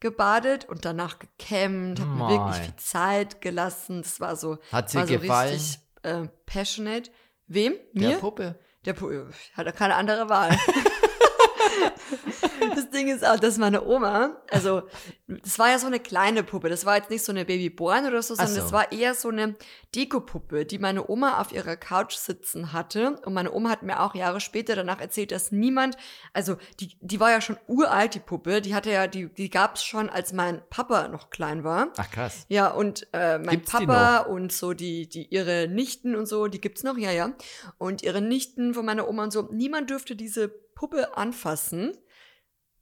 gebadet 0.00 0.66
und 0.66 0.84
danach 0.84 1.18
gekämmt, 1.18 2.00
habe 2.00 2.10
mir 2.10 2.28
wirklich 2.28 2.64
viel 2.66 2.76
Zeit 2.76 3.40
gelassen. 3.40 4.02
Das 4.02 4.20
war 4.20 4.36
so, 4.36 4.58
Hat 4.70 4.90
sie 4.90 4.98
war 4.98 5.06
so 5.06 5.18
gefallen? 5.18 5.52
richtig 5.54 5.78
äh, 6.02 6.28
passionate. 6.44 7.10
Wem? 7.46 7.74
Der 7.92 8.08
Mir? 8.10 8.18
Puppe. 8.18 8.58
Der 8.84 8.92
Pu 8.92 9.10
hat 9.54 9.66
er 9.66 9.72
keine 9.72 9.96
andere 9.96 10.28
Wahl. 10.28 10.56
das 12.74 12.90
Ding 12.90 13.08
ist 13.08 13.24
auch, 13.26 13.38
dass 13.38 13.58
meine 13.58 13.86
Oma, 13.86 14.36
also 14.50 14.82
das 15.28 15.58
war 15.58 15.70
ja 15.70 15.78
so 15.78 15.86
eine 15.86 16.00
kleine 16.00 16.42
Puppe, 16.42 16.68
das 16.68 16.84
war 16.84 16.96
jetzt 16.96 17.10
nicht 17.10 17.24
so 17.24 17.32
eine 17.32 17.44
Babyborn 17.44 18.06
oder 18.06 18.22
so, 18.22 18.34
sondern 18.34 18.54
so. 18.54 18.60
das 18.60 18.72
war 18.72 18.92
eher 18.92 19.14
so 19.14 19.28
eine 19.28 19.56
Dekopuppe, 19.94 20.66
die 20.66 20.78
meine 20.78 21.08
Oma 21.08 21.40
auf 21.40 21.52
ihrer 21.52 21.76
Couch 21.76 22.14
sitzen 22.14 22.72
hatte. 22.72 23.18
Und 23.24 23.34
meine 23.34 23.52
Oma 23.52 23.70
hat 23.70 23.82
mir 23.82 24.00
auch 24.00 24.14
Jahre 24.14 24.40
später 24.40 24.76
danach 24.76 25.00
erzählt, 25.00 25.32
dass 25.32 25.52
niemand, 25.52 25.96
also 26.32 26.56
die, 26.80 26.96
die 27.00 27.18
war 27.18 27.30
ja 27.30 27.40
schon 27.40 27.56
uralt, 27.66 28.14
die 28.14 28.20
Puppe, 28.20 28.60
die 28.60 28.74
hatte 28.74 28.90
ja, 28.90 29.06
die, 29.06 29.28
die 29.32 29.50
gab 29.50 29.76
es 29.76 29.84
schon, 29.84 30.08
als 30.10 30.32
mein 30.32 30.62
Papa 30.70 31.08
noch 31.08 31.30
klein 31.30 31.64
war. 31.64 31.88
Ach 31.96 32.10
krass. 32.10 32.46
Ja, 32.48 32.68
und 32.68 33.06
äh, 33.12 33.38
mein 33.38 33.56
Gibt's 33.56 33.72
Papa 33.72 34.18
und 34.18 34.52
so 34.52 34.74
die, 34.74 35.08
die 35.08 35.26
ihre 35.26 35.66
Nichten 35.68 36.14
und 36.14 36.26
so, 36.26 36.46
die 36.46 36.60
gibt's 36.60 36.82
noch, 36.82 36.98
ja, 36.98 37.10
ja. 37.10 37.32
Und 37.78 38.02
ihre 38.02 38.20
Nichten 38.20 38.74
von 38.74 38.84
meiner 38.84 39.08
Oma 39.08 39.24
und 39.24 39.32
so, 39.32 39.48
niemand 39.50 39.90
dürfte 39.90 40.14
diese 40.14 40.48
Puppe 40.48 41.16
anfassen. 41.16 41.96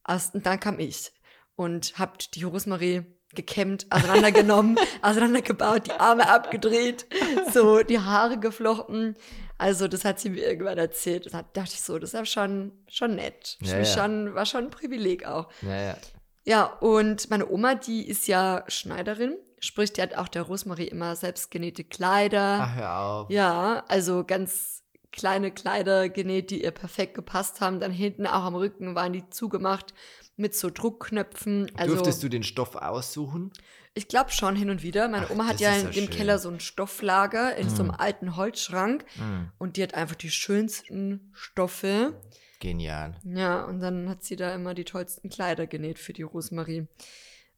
Erst, 0.06 0.34
und 0.34 0.46
dann 0.46 0.60
kam 0.60 0.78
ich 0.78 1.12
und 1.56 1.98
hab 1.98 2.18
die 2.18 2.44
Rosemarie 2.44 3.04
gekämmt, 3.34 3.86
auseinandergenommen, 3.90 4.78
auseinandergebaut, 5.02 5.86
die 5.86 5.92
Arme 5.92 6.28
abgedreht, 6.28 7.06
so 7.52 7.82
die 7.82 7.98
Haare 7.98 8.38
geflochten. 8.38 9.16
Also 9.58 9.88
das 9.88 10.04
hat 10.04 10.20
sie 10.20 10.30
mir 10.30 10.46
irgendwann 10.46 10.78
erzählt. 10.78 11.32
Da 11.32 11.42
dachte 11.42 11.72
ich 11.74 11.80
so, 11.80 11.98
das 11.98 12.10
ist 12.10 12.18
ja 12.18 12.26
schon, 12.26 12.72
schon 12.88 13.16
nett. 13.16 13.56
Ja, 13.60 13.78
ja. 13.78 13.84
Schon, 13.84 14.34
war 14.34 14.46
schon 14.46 14.64
ein 14.64 14.70
Privileg 14.70 15.26
auch. 15.26 15.48
Ja, 15.62 15.96
ja. 16.44 16.64
Und 16.64 17.30
meine 17.30 17.48
Oma, 17.48 17.74
die 17.74 18.06
ist 18.06 18.26
ja 18.26 18.64
Schneiderin, 18.68 19.36
sprich, 19.60 19.92
die 19.92 20.02
hat 20.02 20.16
auch 20.16 20.28
der 20.28 20.42
Rosemarie 20.42 20.88
immer 20.88 21.16
selbstgenähte 21.16 21.84
Kleider. 21.84 22.58
Ach, 22.62 22.74
hör 22.76 22.98
auf. 22.98 23.30
Ja, 23.30 23.84
also 23.88 24.24
ganz 24.24 24.83
kleine 25.14 25.50
Kleider 25.50 26.08
genäht, 26.10 26.50
die 26.50 26.62
ihr 26.62 26.70
perfekt 26.72 27.14
gepasst 27.14 27.60
haben. 27.60 27.80
Dann 27.80 27.92
hinten 27.92 28.26
auch 28.26 28.44
am 28.44 28.54
Rücken 28.54 28.94
waren 28.94 29.12
die 29.12 29.28
zugemacht 29.30 29.94
mit 30.36 30.54
so 30.54 30.68
Druckknöpfen. 30.70 31.70
Also 31.76 31.94
Durftest 31.94 32.22
du 32.22 32.28
den 32.28 32.42
Stoff 32.42 32.74
aussuchen? 32.76 33.52
ich 33.96 34.08
glaube 34.08 34.32
schon 34.32 34.56
hin 34.56 34.70
und 34.70 34.82
wieder. 34.82 35.06
Meine 35.08 35.26
Ach, 35.26 35.30
Oma 35.30 35.46
hat 35.46 35.60
ja 35.60 35.72
in 35.76 35.84
ja 35.84 35.90
dem. 35.90 36.10
Keller 36.10 36.38
so 36.40 36.48
ein 36.50 36.58
Stofflager 36.58 37.54
in 37.56 37.68
so 37.70 37.82
einem 37.84 37.92
Mm. 37.92 38.00
alten 38.00 38.36
Holzschrank 38.36 39.04
Hm, 39.16 39.52
und 39.58 39.76
die 39.76 39.84
hat 39.84 39.94
einfach 39.94 40.16
die 40.16 40.30
schönsten 40.32 41.30
Stoffe. 41.32 42.20
genial. 42.58 43.14
Ja, 43.24 43.62
und 43.64 43.78
dann 43.78 44.08
hat 44.08 44.24
sie 44.24 44.34
da 44.36 44.52
immer 44.54 44.74
die 44.74 44.84
tollsten 44.84 45.28
Kleider 45.30 45.66
genäht 45.68 46.00
für 46.00 46.12
die 46.12 46.22
Rosemarie. 46.22 46.88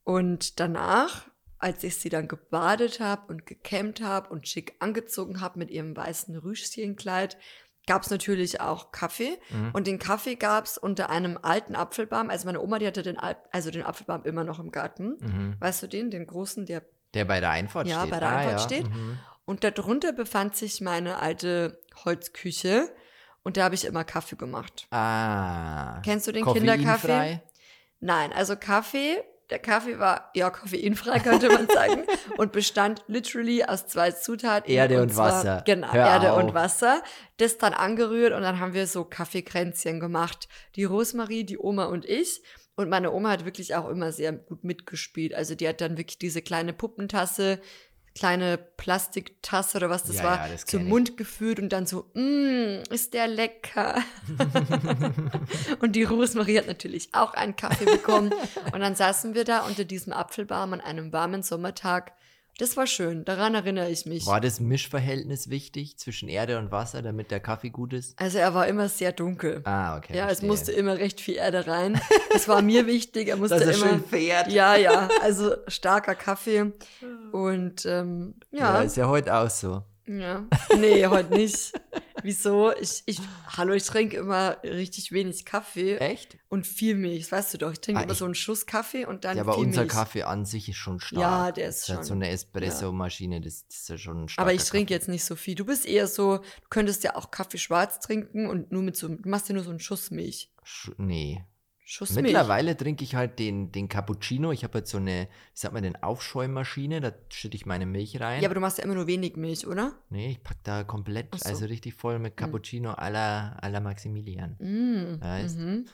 Und 0.03 0.59
danach, 0.59 1.25
als 1.59 1.83
ich 1.83 1.97
sie 1.97 2.09
dann 2.09 2.27
gebadet 2.27 2.99
habe 2.99 3.27
und 3.27 3.45
gekämmt 3.45 4.01
habe 4.01 4.29
und 4.29 4.47
schick 4.47 4.75
angezogen 4.79 5.41
habe 5.41 5.59
mit 5.59 5.71
ihrem 5.71 5.95
weißen 5.95 6.35
Rüschchenkleid, 6.35 7.37
gab 7.87 8.03
es 8.03 8.09
natürlich 8.09 8.59
auch 8.61 8.91
Kaffee. 8.91 9.37
Mhm. 9.49 9.71
Und 9.73 9.87
den 9.87 9.97
Kaffee 9.97 10.35
gab 10.35 10.65
es 10.65 10.77
unter 10.77 11.09
einem 11.09 11.39
alten 11.41 11.75
Apfelbaum. 11.75 12.29
Also 12.29 12.45
meine 12.45 12.61
Oma, 12.61 12.79
die 12.79 12.87
hatte 12.87 13.01
den, 13.01 13.17
Al 13.17 13.37
also 13.51 13.71
den 13.71 13.83
Apfelbaum 13.83 14.23
immer 14.25 14.43
noch 14.43 14.59
im 14.59 14.71
Garten. 14.71 15.17
Mhm. 15.19 15.55
Weißt 15.59 15.83
du 15.83 15.87
den, 15.87 16.11
den 16.11 16.27
großen, 16.27 16.65
der 16.65 16.83
Der 17.13 17.25
bei 17.25 17.39
der 17.39 17.51
Einfahrt 17.51 17.87
Ja, 17.87 18.01
steht. 18.01 18.11
bei 18.11 18.19
der 18.19 18.29
ah, 18.29 18.35
Einfahrt 18.37 18.59
ja. 18.59 18.65
steht. 18.65 18.89
Mhm. 18.89 19.19
und 19.45 19.63
darunter 19.63 20.11
befand 20.11 20.55
sich 20.55 20.81
meine 20.81 21.19
alte 21.19 21.81
Holzküche. 22.03 22.89
Und 23.43 23.55
da 23.55 23.63
habe 23.63 23.75
ich 23.75 23.85
immer 23.85 24.03
Kaffee 24.03 24.35
gemacht. 24.35 24.87
Ah. 24.91 26.01
Kennst 26.01 26.27
du 26.27 26.33
den? 26.33 26.43
Kinderkaffee? 26.45 27.41
Nein, 28.01 28.33
also 28.33 28.57
Kaffee, 28.57 29.23
der 29.49 29.59
Kaffee 29.59 29.97
war 29.99 30.29
ja 30.35 30.49
koffeinfrei, 30.49 31.19
könnte 31.19 31.49
man 31.49 31.67
sagen, 31.67 32.03
und 32.37 32.51
bestand 32.51 33.03
literally 33.07 33.63
aus 33.63 33.87
zwei 33.87 34.11
Zutaten. 34.11 34.69
Erde 34.71 35.01
und 35.01 35.13
zwar- 35.13 35.31
Wasser. 35.31 35.63
Genau, 35.65 35.91
Hör 35.93 36.05
Erde 36.05 36.33
auf. 36.33 36.43
und 36.43 36.53
Wasser. 36.53 37.01
Das 37.37 37.57
dann 37.57 37.73
angerührt 37.73 38.33
und 38.33 38.41
dann 38.41 38.59
haben 38.59 38.73
wir 38.73 38.87
so 38.87 39.03
Kaffeekränzchen 39.05 39.99
gemacht. 39.99 40.47
Die 40.75 40.83
Rosemarie, 40.83 41.43
die 41.43 41.57
Oma 41.57 41.85
und 41.85 42.05
ich. 42.05 42.41
Und 42.75 42.89
meine 42.89 43.11
Oma 43.11 43.31
hat 43.31 43.45
wirklich 43.45 43.73
auch 43.75 43.89
immer 43.89 44.11
sehr 44.11 44.33
gut 44.33 44.63
mitgespielt. 44.63 45.33
Also 45.33 45.55
die 45.55 45.67
hat 45.67 45.81
dann 45.81 45.97
wirklich 45.97 46.19
diese 46.19 46.43
kleine 46.43 46.73
Puppentasse, 46.73 47.59
kleine 48.17 48.57
Plastiktasse 48.57 49.77
oder 49.77 49.89
was 49.89 50.03
das 50.03 50.17
Ja, 50.17 50.23
war, 50.23 50.35
ja, 50.47 50.51
das 50.51 50.65
zum 50.65 50.81
ich. 50.83 50.87
Mund 50.87 51.17
geführt 51.17 51.59
und 51.59 51.69
dann 51.69 51.85
so, 51.85 52.09
mmm, 52.13 52.83
ist 52.89 53.13
der 53.13 53.27
lecker. 53.27 54.01
Und 55.79 55.95
die 55.95 56.03
Rosemarie 56.03 56.57
hat 56.57 56.67
natürlich 56.67 57.09
auch 57.13 57.33
einen 57.33 57.55
Kaffee 57.55 57.85
bekommen. 57.85 58.33
Und 58.73 58.79
dann 58.79 58.95
saßen 58.95 59.35
wir 59.35 59.43
da 59.43 59.59
unter 59.65 59.85
diesem 59.85 60.13
Apfelbaum 60.13 60.73
an 60.73 60.81
einem 60.81 61.13
warmen 61.13 61.43
Sommertag. 61.43 62.13
Das 62.59 62.75
war 62.75 62.87
schön, 62.87 63.23
daran 63.23 63.53
erinnere 63.53 63.91
ich 63.91 64.07
mich. 64.07 64.25
War 64.25 64.41
das 64.41 64.59
Mischverhältnis 64.59 65.49
wichtig 65.51 65.97
zwischen 65.97 66.27
Erde 66.27 66.57
und 66.57 66.71
Wasser, 66.71 67.03
damit 67.03 67.29
der 67.29 67.39
Kaffee 67.39 67.69
gut 67.69 67.93
ist? 67.93 68.19
Also 68.19 68.39
er 68.39 68.55
war 68.55 68.67
immer 68.67 68.89
sehr 68.89 69.11
dunkel. 69.11 69.61
Ah, 69.63 69.95
okay. 69.97 70.15
ja, 70.17 70.23
es 70.23 70.39
verstehe. 70.39 70.47
musste 70.49 70.71
immer 70.71 70.97
recht 70.97 71.21
viel 71.21 71.35
Erde 71.35 71.67
rein. 71.67 72.01
Das 72.31 72.47
war 72.47 72.61
mir 72.61 72.85
wichtig. 72.85 73.29
Er 73.29 73.37
musste 73.37 73.57
Dass 73.57 73.67
er 73.67 73.73
immer. 73.73 73.87
schön 73.89 74.03
fährt. 74.03 74.51
Ja, 74.51 74.75
ja, 74.75 75.09
also 75.23 75.55
starker 75.67 76.13
Kaffee. 76.13 76.71
Und 77.31 77.85
ähm, 77.85 78.35
Ja, 78.51 78.75
ja, 78.75 78.81
ist 78.81 78.97
ja 78.97 79.07
heute 79.07 79.33
auch 79.35 79.49
so. 79.49 79.81
Ja. 80.07 80.45
Nee, 80.77 81.05
heute 81.07 81.33
nicht. 81.33 81.73
Wieso? 82.23 82.71
Ich, 82.75 83.03
ich, 83.05 83.19
hallo, 83.57 83.73
ich 83.73 83.83
trinke 83.83 84.17
immer 84.17 84.57
richtig 84.63 85.11
wenig 85.11 85.45
Kaffee 85.45 85.97
Echt? 85.97 86.37
und 86.49 86.65
viel 86.65 86.95
Milch. 86.95 87.23
Das 87.23 87.31
weißt 87.33 87.53
du 87.53 87.57
doch. 87.59 87.71
Ich 87.73 87.79
trinke 87.81 87.99
Ah, 87.99 88.03
immer 88.03 88.13
ich- 88.13 88.17
so 88.17 88.25
einen 88.25 88.33
Schuss 88.35 88.65
Kaffee 88.65 89.05
und 89.05 89.25
dann 89.25 89.37
Ja, 89.37 89.43
aber 89.43 89.57
unser 89.57 89.81
Milch. 89.81 89.91
Kaffee 89.93 90.23
an 90.23 90.45
sich 90.45 90.69
ist 90.69 90.77
schon 90.77 90.99
stark. 90.99 91.21
Ja, 91.21 91.51
der 91.51 91.69
ist 91.69 91.81
Das 91.81 91.89
hat 91.89 91.95
schon- 91.97 92.03
so 92.05 92.13
eine 92.13 92.29
Espresso-Maschine, 92.29 93.41
das, 93.41 93.67
das 93.67 93.77
ist 93.81 93.89
ja 93.89 93.97
schon 93.97 94.23
ein 94.23 94.29
starker 94.29 94.47
Aber 94.49 94.53
ich 94.55 94.63
trinke 94.63 94.85
Kaffee. 94.85 94.93
jetzt 94.93 95.07
nicht 95.09 95.25
so 95.25 95.35
viel. 95.35 95.55
Du 95.55 95.65
bist 95.65 95.85
eher 95.85 96.07
so, 96.07 96.37
du 96.37 96.43
könntest 96.69 97.03
ja 97.03 97.15
auch 97.15 97.29
Kaffee 97.31 97.57
schwarz 97.57 97.99
trinken 97.99 98.47
und 98.49 98.71
nur 98.71 98.81
mit 98.83 98.95
so, 98.95 99.09
du 99.09 99.29
machst 99.29 99.49
ja 99.49 99.55
nur 99.55 99.63
so 99.63 99.69
einen 99.69 99.79
Schuss 99.79 100.09
Milch. 100.09 100.51
Sch 100.63 100.91
nee. 100.97 101.43
Schuss 101.89 102.11
Milch. 102.11 102.23
Mittlerweile 102.23 102.75
trinke 102.75 103.05
ich 103.05 103.15
halt 103.15 103.39
den, 103.39 103.71
den 103.71 103.87
Cappuccino. 103.87 104.51
Ich 104.51 104.65
habe 104.65 104.79
jetzt 104.79 104.91
so 104.91 104.97
eine, 104.97 105.21
wie 105.21 105.27
sagt 105.53 105.73
man, 105.73 105.83
den 105.83 105.95
Aufschäummaschine. 105.95 106.99
Da 106.99 107.13
schütte 107.29 107.55
ich 107.55 107.65
meine 107.65 107.85
Milch 107.85 108.19
rein. 108.19 108.41
Ja, 108.41 108.49
aber 108.49 108.55
du 108.55 108.59
machst 108.59 108.77
ja 108.77 108.83
immer 108.83 108.95
nur 108.95 109.07
wenig 109.07 109.37
Milch, 109.37 109.65
oder? 109.65 109.93
nee, 110.09 110.31
ich 110.31 110.43
pack 110.43 110.57
da 110.65 110.83
komplett, 110.83 111.33
so. 111.33 111.47
also 111.47 111.65
richtig 111.65 111.93
voll 111.93 112.19
mit 112.19 112.35
Cappuccino 112.35 112.91
à 112.91 113.09
la, 113.09 113.57
à 113.61 113.69
la 113.69 113.79
Maximilian. 113.79 114.57
Mm. 114.59 115.21
Weißt? 115.21 115.57
Mhm. 115.57 115.85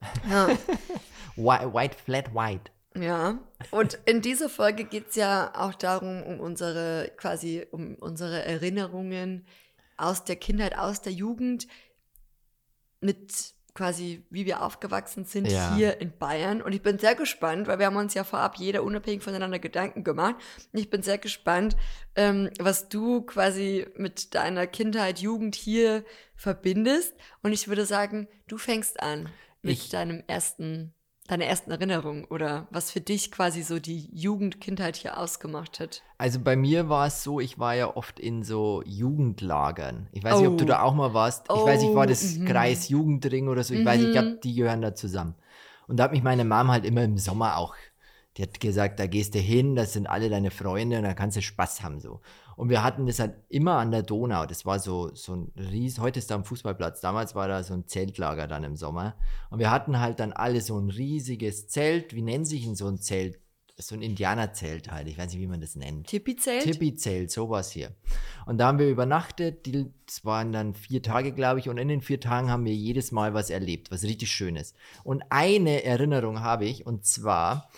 Ja. 0.30 0.48
White, 1.36 1.74
white, 1.74 1.96
flat 2.02 2.34
white. 2.34 2.70
Ja, 2.94 3.38
und 3.72 3.98
in 4.06 4.22
dieser 4.22 4.48
Folge 4.48 4.84
geht 4.84 5.08
es 5.08 5.16
ja 5.16 5.52
auch 5.56 5.74
darum, 5.74 6.22
um 6.22 6.40
unsere, 6.40 7.12
quasi 7.16 7.66
um 7.70 7.96
unsere 7.96 8.44
Erinnerungen 8.44 9.44
aus 9.98 10.24
der 10.24 10.36
Kindheit, 10.36 10.78
aus 10.78 11.02
der 11.02 11.12
Jugend 11.12 11.66
mit 13.00 13.55
quasi, 13.76 14.24
wie 14.30 14.46
wir 14.46 14.62
aufgewachsen 14.62 15.24
sind 15.24 15.46
Ja. 15.50 15.74
hier 15.76 16.00
in 16.00 16.10
Bayern. 16.18 16.60
Und 16.62 16.72
ich 16.72 16.82
bin 16.82 16.98
sehr 16.98 17.14
gespannt, 17.14 17.68
weil 17.68 17.78
wir 17.78 17.86
haben 17.86 17.96
uns 17.96 18.14
ja 18.14 18.24
vorab 18.24 18.56
jeder 18.56 18.82
unabhängig 18.82 19.22
voneinander 19.22 19.58
Gedanken 19.60 20.02
gemacht. 20.02 20.34
Und 20.72 20.78
ich 20.80 20.90
bin 20.90 21.02
sehr 21.02 21.18
gespannt, 21.18 21.76
ähm, 22.16 22.50
was 22.58 22.88
du 22.88 23.22
quasi 23.22 23.86
mit 23.96 24.34
deiner 24.34 24.66
Kindheit, 24.66 25.20
Jugend 25.20 25.54
hier 25.54 26.04
verbindest. 26.34 27.14
Und 27.42 27.52
ich 27.52 27.68
würde 27.68 27.86
sagen, 27.86 28.26
du 28.48 28.58
fängst 28.58 29.00
an 29.00 29.28
mit 29.62 29.74
Ich- 29.74 29.90
deinem 29.90 30.22
ersten, 30.26 30.94
deiner 31.26 31.44
ersten 31.46 31.70
Erinnerung 31.70 32.24
oder 32.26 32.66
was 32.70 32.90
für 32.90 33.00
dich 33.00 33.30
quasi 33.32 33.62
so 33.62 33.78
die 33.78 34.08
Jugend, 34.12 34.60
Kindheit 34.60 34.96
hier 34.96 35.18
ausgemacht 35.18 35.80
hat. 35.80 36.02
Also 36.18 36.40
bei 36.40 36.56
mir 36.56 36.88
war 36.88 37.06
es 37.06 37.22
so, 37.22 37.40
ich 37.40 37.58
war 37.58 37.74
ja 37.74 37.96
oft 37.96 38.18
in 38.20 38.42
so 38.42 38.82
Jugendlagern. 38.84 40.08
Ich 40.12 40.22
weiß 40.24 40.38
nicht, 40.38 40.48
ob 40.48 40.58
du 40.58 40.64
Oh. 40.64 40.68
da 40.68 40.82
auch 40.82 40.94
mal 40.94 41.14
warst. 41.14 41.46
Ich 41.48 41.54
weiß 41.64 41.82
nicht, 41.82 41.94
war 41.94 42.04
Oh, 42.04 42.08
das 42.08 42.36
mhm. 42.36 42.44
Kreis 42.46 42.88
Jugendring 42.88 43.48
oder 43.48 43.64
so. 43.64 43.74
Ich 43.74 43.84
weiß 43.84 43.98
nicht, 43.98 44.08
ich 44.10 44.14
Mhm. 44.16 44.20
glaube, 44.20 44.40
die 44.42 44.54
gehören 44.54 44.82
da 44.82 44.94
zusammen. 44.94 45.34
Und 45.88 45.98
da 45.98 46.04
hat 46.04 46.12
mich 46.12 46.22
meine 46.22 46.44
Mom 46.44 46.70
halt 46.70 46.84
immer 46.84 47.02
im 47.04 47.18
Sommer 47.18 47.56
auch, 47.58 47.74
die 48.36 48.42
hat 48.42 48.60
gesagt, 48.60 48.98
da 49.00 49.06
gehst 49.06 49.34
du 49.34 49.38
hin, 49.38 49.76
das 49.76 49.92
sind 49.92 50.06
alle 50.08 50.28
deine 50.28 50.50
Freunde 50.50 50.98
und 50.98 51.04
da 51.04 51.14
kannst 51.14 51.36
du 51.36 51.42
Spaß 51.42 51.82
haben 51.82 52.00
so. 52.00 52.20
Und 52.56 52.70
wir 52.70 52.82
hatten 52.82 53.06
das 53.06 53.20
halt 53.20 53.34
immer 53.48 53.74
an 53.74 53.90
der 53.90 54.02
Donau. 54.02 54.46
Das 54.46 54.64
war 54.64 54.78
so, 54.78 55.14
so 55.14 55.36
ein 55.36 55.52
Ries, 55.56 55.98
heute 55.98 56.18
ist 56.18 56.30
da 56.30 56.36
ein 56.36 56.44
Fußballplatz. 56.44 57.02
Damals 57.02 57.34
war 57.34 57.48
da 57.48 57.62
so 57.62 57.74
ein 57.74 57.86
Zeltlager 57.86 58.46
dann 58.46 58.64
im 58.64 58.76
Sommer. 58.76 59.14
Und 59.50 59.58
wir 59.58 59.70
hatten 59.70 60.00
halt 60.00 60.20
dann 60.20 60.32
alle 60.32 60.62
so 60.62 60.78
ein 60.78 60.88
riesiges 60.88 61.68
Zelt. 61.68 62.14
Wie 62.14 62.22
nennt 62.22 62.48
sich 62.48 62.64
denn 62.64 62.74
so 62.74 62.88
ein 62.88 62.98
Zelt? 62.98 63.38
So 63.78 63.94
ein 63.94 64.00
Indianerzelt 64.00 64.90
halt. 64.90 65.06
Ich 65.06 65.18
weiß 65.18 65.30
nicht, 65.30 65.42
wie 65.42 65.46
man 65.46 65.60
das 65.60 65.76
nennt. 65.76 66.06
Tipi-Zelt? 66.06 66.62
Tipi-Zelt, 66.62 67.30
sowas 67.30 67.70
hier. 67.70 67.90
Und 68.46 68.56
da 68.56 68.68
haben 68.68 68.78
wir 68.78 68.88
übernachtet, 68.88 69.66
die, 69.66 69.92
das 70.06 70.24
waren 70.24 70.50
dann 70.50 70.72
vier 70.72 71.02
Tage, 71.02 71.32
glaube 71.32 71.60
ich, 71.60 71.68
und 71.68 71.76
in 71.76 71.88
den 71.88 72.00
vier 72.00 72.18
Tagen 72.18 72.50
haben 72.50 72.64
wir 72.64 72.74
jedes 72.74 73.12
Mal 73.12 73.34
was 73.34 73.50
erlebt, 73.50 73.90
was 73.90 74.02
richtig 74.04 74.32
Schönes. 74.32 74.72
Und 75.04 75.24
eine 75.28 75.84
Erinnerung 75.84 76.40
habe 76.40 76.64
ich, 76.64 76.86
und 76.86 77.04
zwar 77.04 77.68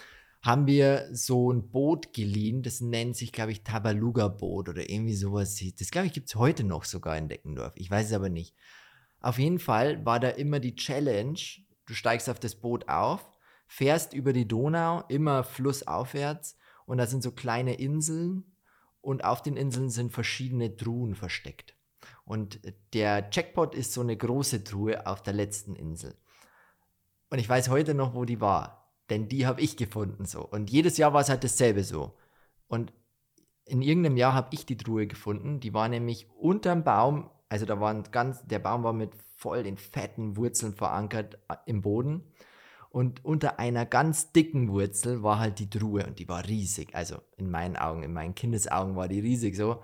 haben 0.48 0.66
wir 0.66 1.06
so 1.12 1.52
ein 1.52 1.68
Boot 1.70 2.14
geliehen, 2.14 2.62
das 2.62 2.80
nennt 2.80 3.14
sich, 3.18 3.32
glaube 3.32 3.52
ich, 3.52 3.64
Tabaluga-Boot 3.64 4.70
oder 4.70 4.88
irgendwie 4.88 5.14
sowas. 5.14 5.62
Das, 5.78 5.90
glaube 5.90 6.06
ich, 6.06 6.14
gibt 6.14 6.28
es 6.28 6.36
heute 6.36 6.64
noch 6.64 6.84
sogar 6.84 7.18
in 7.18 7.28
Deckendorf. 7.28 7.74
Ich 7.76 7.90
weiß 7.90 8.06
es 8.06 8.12
aber 8.14 8.30
nicht. 8.30 8.56
Auf 9.20 9.38
jeden 9.38 9.58
Fall 9.58 10.06
war 10.06 10.18
da 10.18 10.30
immer 10.30 10.58
die 10.58 10.74
Challenge, 10.74 11.38
du 11.84 11.92
steigst 11.92 12.30
auf 12.30 12.40
das 12.40 12.54
Boot 12.54 12.88
auf, 12.88 13.30
fährst 13.66 14.14
über 14.14 14.32
die 14.32 14.48
Donau, 14.48 15.04
immer 15.08 15.44
flussaufwärts 15.44 16.56
und 16.86 16.96
da 16.96 17.06
sind 17.06 17.22
so 17.22 17.32
kleine 17.32 17.74
Inseln 17.74 18.56
und 19.02 19.24
auf 19.24 19.42
den 19.42 19.58
Inseln 19.58 19.90
sind 19.90 20.14
verschiedene 20.14 20.74
Truhen 20.74 21.14
versteckt. 21.14 21.74
Und 22.24 22.58
der 22.94 23.28
Jackpot 23.30 23.74
ist 23.74 23.92
so 23.92 24.00
eine 24.00 24.16
große 24.16 24.64
Truhe 24.64 25.06
auf 25.06 25.22
der 25.22 25.34
letzten 25.34 25.76
Insel. 25.76 26.16
Und 27.28 27.38
ich 27.38 27.50
weiß 27.50 27.68
heute 27.68 27.92
noch, 27.92 28.14
wo 28.14 28.24
die 28.24 28.40
war, 28.40 28.77
denn 29.10 29.28
die 29.28 29.46
habe 29.46 29.60
ich 29.60 29.76
gefunden 29.76 30.24
so. 30.24 30.40
Und 30.40 30.70
jedes 30.70 30.96
Jahr 30.96 31.12
war 31.12 31.20
es 31.20 31.28
halt 31.28 31.44
dasselbe 31.44 31.84
so. 31.84 32.14
Und 32.66 32.92
in 33.64 33.82
irgendeinem 33.82 34.16
Jahr 34.16 34.34
habe 34.34 34.48
ich 34.52 34.66
die 34.66 34.76
Truhe 34.76 35.06
gefunden. 35.06 35.60
Die 35.60 35.74
war 35.74 35.88
nämlich 35.88 36.28
unterm 36.30 36.84
Baum, 36.84 37.30
also 37.48 37.66
da 37.66 37.80
waren 37.80 38.04
ganz, 38.10 38.44
der 38.46 38.58
Baum 38.58 38.82
war 38.82 38.92
mit 38.92 39.12
voll 39.36 39.62
den 39.62 39.76
fetten 39.76 40.36
Wurzeln 40.36 40.74
verankert 40.74 41.38
im 41.66 41.82
Boden. 41.82 42.24
Und 42.90 43.24
unter 43.24 43.58
einer 43.58 43.84
ganz 43.84 44.32
dicken 44.32 44.68
Wurzel 44.68 45.22
war 45.22 45.38
halt 45.38 45.58
die 45.58 45.70
Truhe 45.70 46.06
und 46.06 46.18
die 46.18 46.28
war 46.28 46.46
riesig. 46.46 46.94
Also 46.94 47.18
in 47.36 47.50
meinen 47.50 47.76
Augen, 47.76 48.02
in 48.02 48.12
meinen 48.12 48.34
Kindesaugen 48.34 48.96
war 48.96 49.08
die 49.08 49.20
riesig 49.20 49.56
so. 49.56 49.82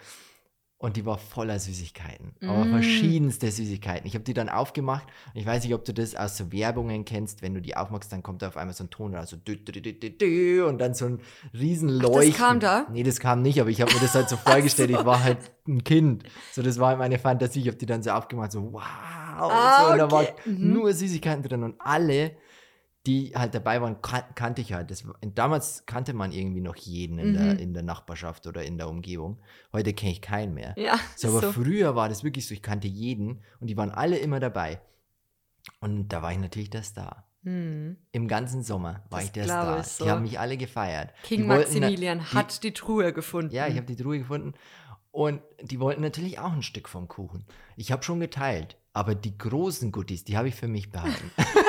Und 0.84 0.98
die 0.98 1.06
war 1.06 1.16
voller 1.16 1.58
Süßigkeiten. 1.58 2.34
Aber 2.42 2.66
Mm. 2.66 2.70
verschiedenste 2.72 3.50
Süßigkeiten. 3.50 4.06
Ich 4.06 4.12
habe 4.14 4.22
die 4.22 4.34
dann 4.34 4.50
aufgemacht. 4.50 5.06
Ich 5.32 5.46
weiß 5.46 5.64
nicht, 5.64 5.72
ob 5.72 5.82
du 5.86 5.94
das 5.94 6.14
aus 6.14 6.36
so 6.36 6.52
Werbungen 6.52 7.06
kennst. 7.06 7.40
Wenn 7.40 7.54
du 7.54 7.62
die 7.62 7.74
aufmachst, 7.74 8.12
dann 8.12 8.22
kommt 8.22 8.42
da 8.42 8.48
auf 8.48 8.58
einmal 8.58 8.74
so 8.74 8.84
ein 8.84 8.90
Ton 8.90 9.14
raus. 9.14 9.30
So 9.30 9.36
dü, 9.38 10.62
und 10.62 10.78
dann 10.78 10.92
so 10.92 11.06
ein 11.06 11.20
riesen 11.54 11.88
Leuchten. 11.88 12.34
kam 12.34 12.60
da? 12.60 12.86
Nee, 12.92 13.02
das 13.02 13.18
kam 13.18 13.40
nicht, 13.40 13.58
aber 13.62 13.70
ich 13.70 13.80
habe 13.80 13.94
mir 13.94 14.00
das 14.00 14.14
halt 14.14 14.28
so 14.28 14.36
vorgestellt. 14.46 14.90
Ich 14.90 15.04
war 15.06 15.24
halt 15.24 15.38
ein 15.66 15.82
Kind. 15.84 16.24
So, 16.52 16.60
das 16.60 16.78
war 16.78 16.94
meine 16.96 17.18
Fantasie. 17.18 17.60
Ich 17.60 17.68
habe 17.68 17.78
die 17.78 17.86
dann 17.86 18.02
so 18.02 18.10
aufgemacht. 18.10 18.52
So, 18.52 18.70
wow. 18.74 18.82
Ah, 18.84 19.86
so, 19.86 19.92
und 19.92 19.98
da 19.98 20.04
okay. 20.04 20.12
waren 20.44 20.54
Mhm. 20.60 20.72
nur 20.74 20.92
Süßigkeiten 20.92 21.42
drin. 21.42 21.62
Und 21.62 21.76
alle, 21.78 22.32
die 23.06 23.32
halt 23.34 23.54
dabei 23.54 23.82
waren, 23.82 24.00
kan 24.00 24.22
kannte 24.34 24.62
ich 24.62 24.72
halt. 24.72 24.90
Das, 24.90 25.04
damals 25.34 25.84
kannte 25.86 26.14
man 26.14 26.32
irgendwie 26.32 26.62
noch 26.62 26.76
jeden 26.76 27.18
in, 27.18 27.34
der, 27.34 27.42
Mhm. 27.54 27.58
in 27.58 27.74
der 27.74 27.82
Nachbarschaft 27.82 28.46
oder 28.46 28.64
in 28.64 28.78
der 28.78 28.88
Umgebung. 28.88 29.40
Heute 29.72 29.92
kenne 29.92 30.12
ich 30.12 30.22
keinen 30.22 30.54
mehr. 30.54 30.74
Ja, 30.78 30.98
So, 31.16 31.28
aber 31.28 31.40
so. 31.42 31.52
früher 31.52 31.94
war 31.96 32.08
das 32.08 32.24
wirklich 32.24 32.46
so, 32.46 32.54
ich 32.54 32.62
kannte 32.62 32.88
jeden 32.88 33.40
und 33.60 33.66
die 33.68 33.76
waren 33.76 33.90
alle 33.90 34.16
immer 34.18 34.40
dabei. 34.40 34.80
Und 35.80 36.08
da 36.08 36.22
war 36.22 36.32
ich 36.32 36.38
natürlich 36.38 36.70
der 36.70 36.82
Star. 36.82 37.28
Hm. 37.42 37.98
Im 38.12 38.26
ganzen 38.26 38.62
Sommer 38.62 39.02
war 39.10 39.18
Das 39.18 39.24
ich 39.26 39.32
der 39.32 39.44
Star. 39.44 39.80
ich 39.80 39.86
so. 39.86 40.04
Die 40.04 40.10
haben 40.10 40.22
mich 40.22 40.38
alle 40.40 40.56
gefeiert. 40.56 41.12
King 41.24 41.42
die 41.42 41.48
wollten 41.48 41.74
Maximilian 41.80 42.18
die- 42.20 42.24
hat 42.36 42.62
die 42.62 42.72
Truhe 42.72 43.12
gefunden. 43.12 43.54
Ja, 43.54 43.66
ich 43.66 43.76
habe 43.76 43.86
die 43.86 43.96
Truhe 43.96 44.18
gefunden. 44.18 44.54
Und 45.10 45.42
die 45.62 45.78
wollten 45.78 46.00
natürlich 46.00 46.38
auch 46.38 46.52
ein 46.52 46.62
Stück 46.62 46.88
vom 46.88 47.06
Kuchen. 47.06 47.44
Ich 47.76 47.92
habe 47.92 48.02
schon 48.02 48.18
geteilt. 48.18 48.78
Aber 48.94 49.14
die 49.14 49.36
großen 49.36 49.90
Goodies, 49.92 50.24
die 50.24 50.36
habe 50.36 50.48
ich 50.48 50.54
für 50.54 50.68
mich 50.68 50.90
behalten. 50.90 51.30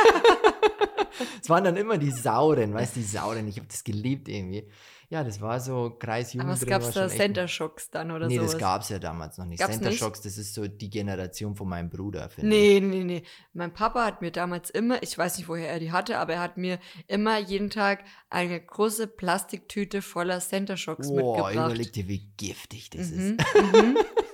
es 1.41 1.49
waren 1.49 1.63
dann 1.63 1.77
immer 1.77 1.97
die 1.97 2.11
sauren, 2.11 2.73
weißt 2.73 2.95
du, 2.95 2.99
die 2.99 3.05
sauren. 3.05 3.47
Ich 3.47 3.57
habe 3.57 3.67
das 3.67 3.83
geliebt 3.83 4.27
irgendwie. 4.29 4.67
Ja, 5.07 5.23
das 5.23 5.39
war 5.39 5.59
so 5.59 5.95
Kreis 5.99 6.35
Aber 6.35 6.49
was 6.49 6.65
gab's 6.65 6.95
war 6.95 7.03
da? 7.03 7.07
Center 7.09 7.47
Shocks 7.47 7.91
dann 7.91 8.09
oder 8.09 8.25
Nee, 8.27 8.37
sowas? 8.37 8.53
das 8.53 8.59
gab 8.59 8.81
es 8.81 8.89
ja 8.89 8.97
damals 8.97 9.37
noch 9.37 9.45
nicht. 9.45 9.59
Gab's 9.59 9.73
Center 9.75 9.89
nicht? 9.91 9.99
Shocks, 9.99 10.21
das 10.21 10.39
ist 10.39 10.55
so 10.55 10.67
die 10.67 10.89
Generation 10.89 11.55
von 11.55 11.69
meinem 11.69 11.91
Bruder, 11.91 12.27
finde 12.27 12.49
Nee, 12.49 12.77
ich. 12.77 12.83
nee, 12.83 13.03
nee. 13.03 13.23
Mein 13.53 13.71
Papa 13.71 14.03
hat 14.03 14.21
mir 14.23 14.31
damals 14.31 14.71
immer, 14.71 15.03
ich 15.03 15.15
weiß 15.15 15.37
nicht, 15.37 15.47
woher 15.47 15.69
er 15.69 15.79
die 15.79 15.91
hatte, 15.91 16.17
aber 16.17 16.33
er 16.33 16.39
hat 16.41 16.57
mir 16.57 16.79
immer 17.07 17.37
jeden 17.37 17.69
Tag 17.69 18.03
eine 18.31 18.59
große 18.59 19.05
Plastiktüte 19.05 20.01
voller 20.01 20.39
Center 20.39 20.75
Shocks 20.75 21.07
Boah, 21.07 21.49
mitgebracht. 21.49 21.69
überleg 21.71 21.93
dir, 21.93 22.07
wie 22.07 22.27
giftig 22.37 22.89
das 22.89 23.11
ist. 23.11 23.39
Mhm, 23.73 23.97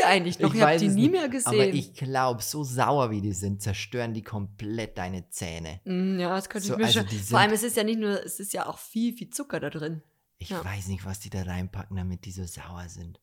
die 0.00 0.04
eigentlich 0.04 0.38
noch? 0.38 0.54
Ich, 0.54 0.60
habe 0.60 0.72
weiß 0.72 0.80
die 0.80 0.88
nie 0.88 1.02
nicht, 1.02 1.12
mehr 1.12 1.22
Aber 1.24 1.30
gesehen. 1.30 1.74
ich 1.76 1.94
glaube, 1.94 2.42
so 2.42 2.64
sauer 2.64 3.10
wie 3.10 3.20
die 3.20 3.32
sind, 3.32 3.62
zerstören 3.62 4.14
die 4.14 4.22
komplett 4.22 4.98
deine 4.98 5.28
Zähne. 5.30 5.80
Mm, 5.84 6.18
ja, 6.18 6.34
das 6.34 6.48
könnte 6.48 6.66
So, 6.68 6.74
ich 6.74 6.78
mir 6.78 6.84
also 6.86 7.00
schon. 7.00 7.08
Vor 7.18 7.38
allem, 7.38 7.52
es 7.52 7.62
ist 7.62 7.76
ja 7.76 7.84
nicht 7.84 7.98
nur, 8.00 8.24
es 8.24 8.40
ist 8.40 8.52
ja 8.52 8.66
auch 8.66 8.78
viel, 8.78 9.12
viel 9.16 9.30
Zucker 9.30 9.60
da 9.60 9.70
drin. 9.70 10.02
Ich 10.38 10.50
Ja. 10.50 10.64
weiß 10.64 10.88
nicht, 10.88 11.04
was 11.04 11.20
die 11.20 11.30
da 11.30 11.42
reinpacken, 11.42 11.96
damit 11.96 12.24
die 12.24 12.32
so 12.32 12.44
sauer 12.44 12.88
sind. 12.88 13.20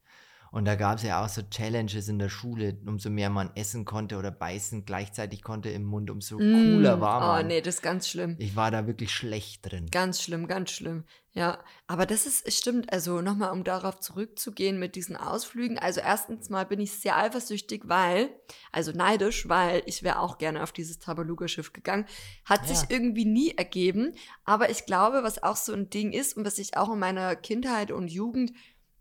Und 0.51 0.65
da 0.65 0.75
gab 0.75 0.97
es 0.97 1.03
ja 1.03 1.23
auch 1.23 1.29
so 1.29 1.41
Challenges 1.43 2.07
in 2.07 2.19
der 2.19 2.29
Schule, 2.29 2.77
umso 2.85 3.09
mehr 3.09 3.29
man 3.29 3.51
essen 3.55 3.85
konnte 3.85 4.17
oder 4.17 4.31
beißen 4.31 4.85
gleichzeitig 4.85 5.41
konnte 5.43 5.69
im 5.69 5.83
Mund, 5.83 6.09
umso 6.09 6.37
cooler 6.37 6.97
Mm, 6.97 7.01
war 7.01 7.19
man. 7.19 7.45
Oh, 7.45 7.47
nee, 7.47 7.61
das 7.61 7.75
ist 7.75 7.81
ganz 7.81 8.07
schlimm. 8.07 8.35
Ich 8.39 8.55
war 8.55 8.71
da 8.71 8.87
wirklich 8.87 9.11
schlecht 9.11 9.69
drin. 9.69 9.87
Ganz 9.91 10.21
schlimm, 10.21 10.47
ganz 10.47 10.71
schlimm. 10.71 11.03
Ja, 11.33 11.59
aber 11.85 12.07
das 12.07 12.25
ist, 12.25 12.47
es 12.47 12.57
stimmt, 12.57 12.91
also 12.91 13.21
nochmal, 13.21 13.51
um 13.51 13.63
darauf 13.63 13.99
zurückzugehen 13.99 14.79
mit 14.79 14.95
diesen 14.95 15.15
Ausflügen. 15.15 15.77
Also 15.77 15.99
erstens 15.99 16.49
mal 16.49 16.65
bin 16.65 16.79
ich 16.79 16.93
sehr 16.93 17.15
eifersüchtig, 17.15 17.83
weil, 17.85 18.29
also 18.71 18.91
neidisch, 18.91 19.47
weil 19.47 19.83
ich 19.85 20.01
wäre 20.01 20.19
auch 20.19 20.39
gerne 20.39 20.63
auf 20.63 20.71
dieses 20.71 20.97
Tabaluga-Schiff 20.97 21.73
gegangen. 21.73 22.05
Hat 22.43 22.67
Ja. 22.67 22.73
sich 22.75 22.89
irgendwie 22.89 23.25
nie 23.25 23.51
ergeben. 23.51 24.13
Aber 24.45 24.71
ich 24.71 24.85
glaube, 24.87 25.21
was 25.21 25.43
auch 25.43 25.57
so 25.57 25.73
ein 25.73 25.91
Ding 25.91 26.11
ist 26.11 26.35
und 26.35 26.43
was 26.43 26.57
ich 26.57 26.75
auch 26.75 26.91
in 26.91 26.97
meiner 26.99 27.35
Kindheit 27.35 27.91
und 27.91 28.07
Jugend 28.07 28.51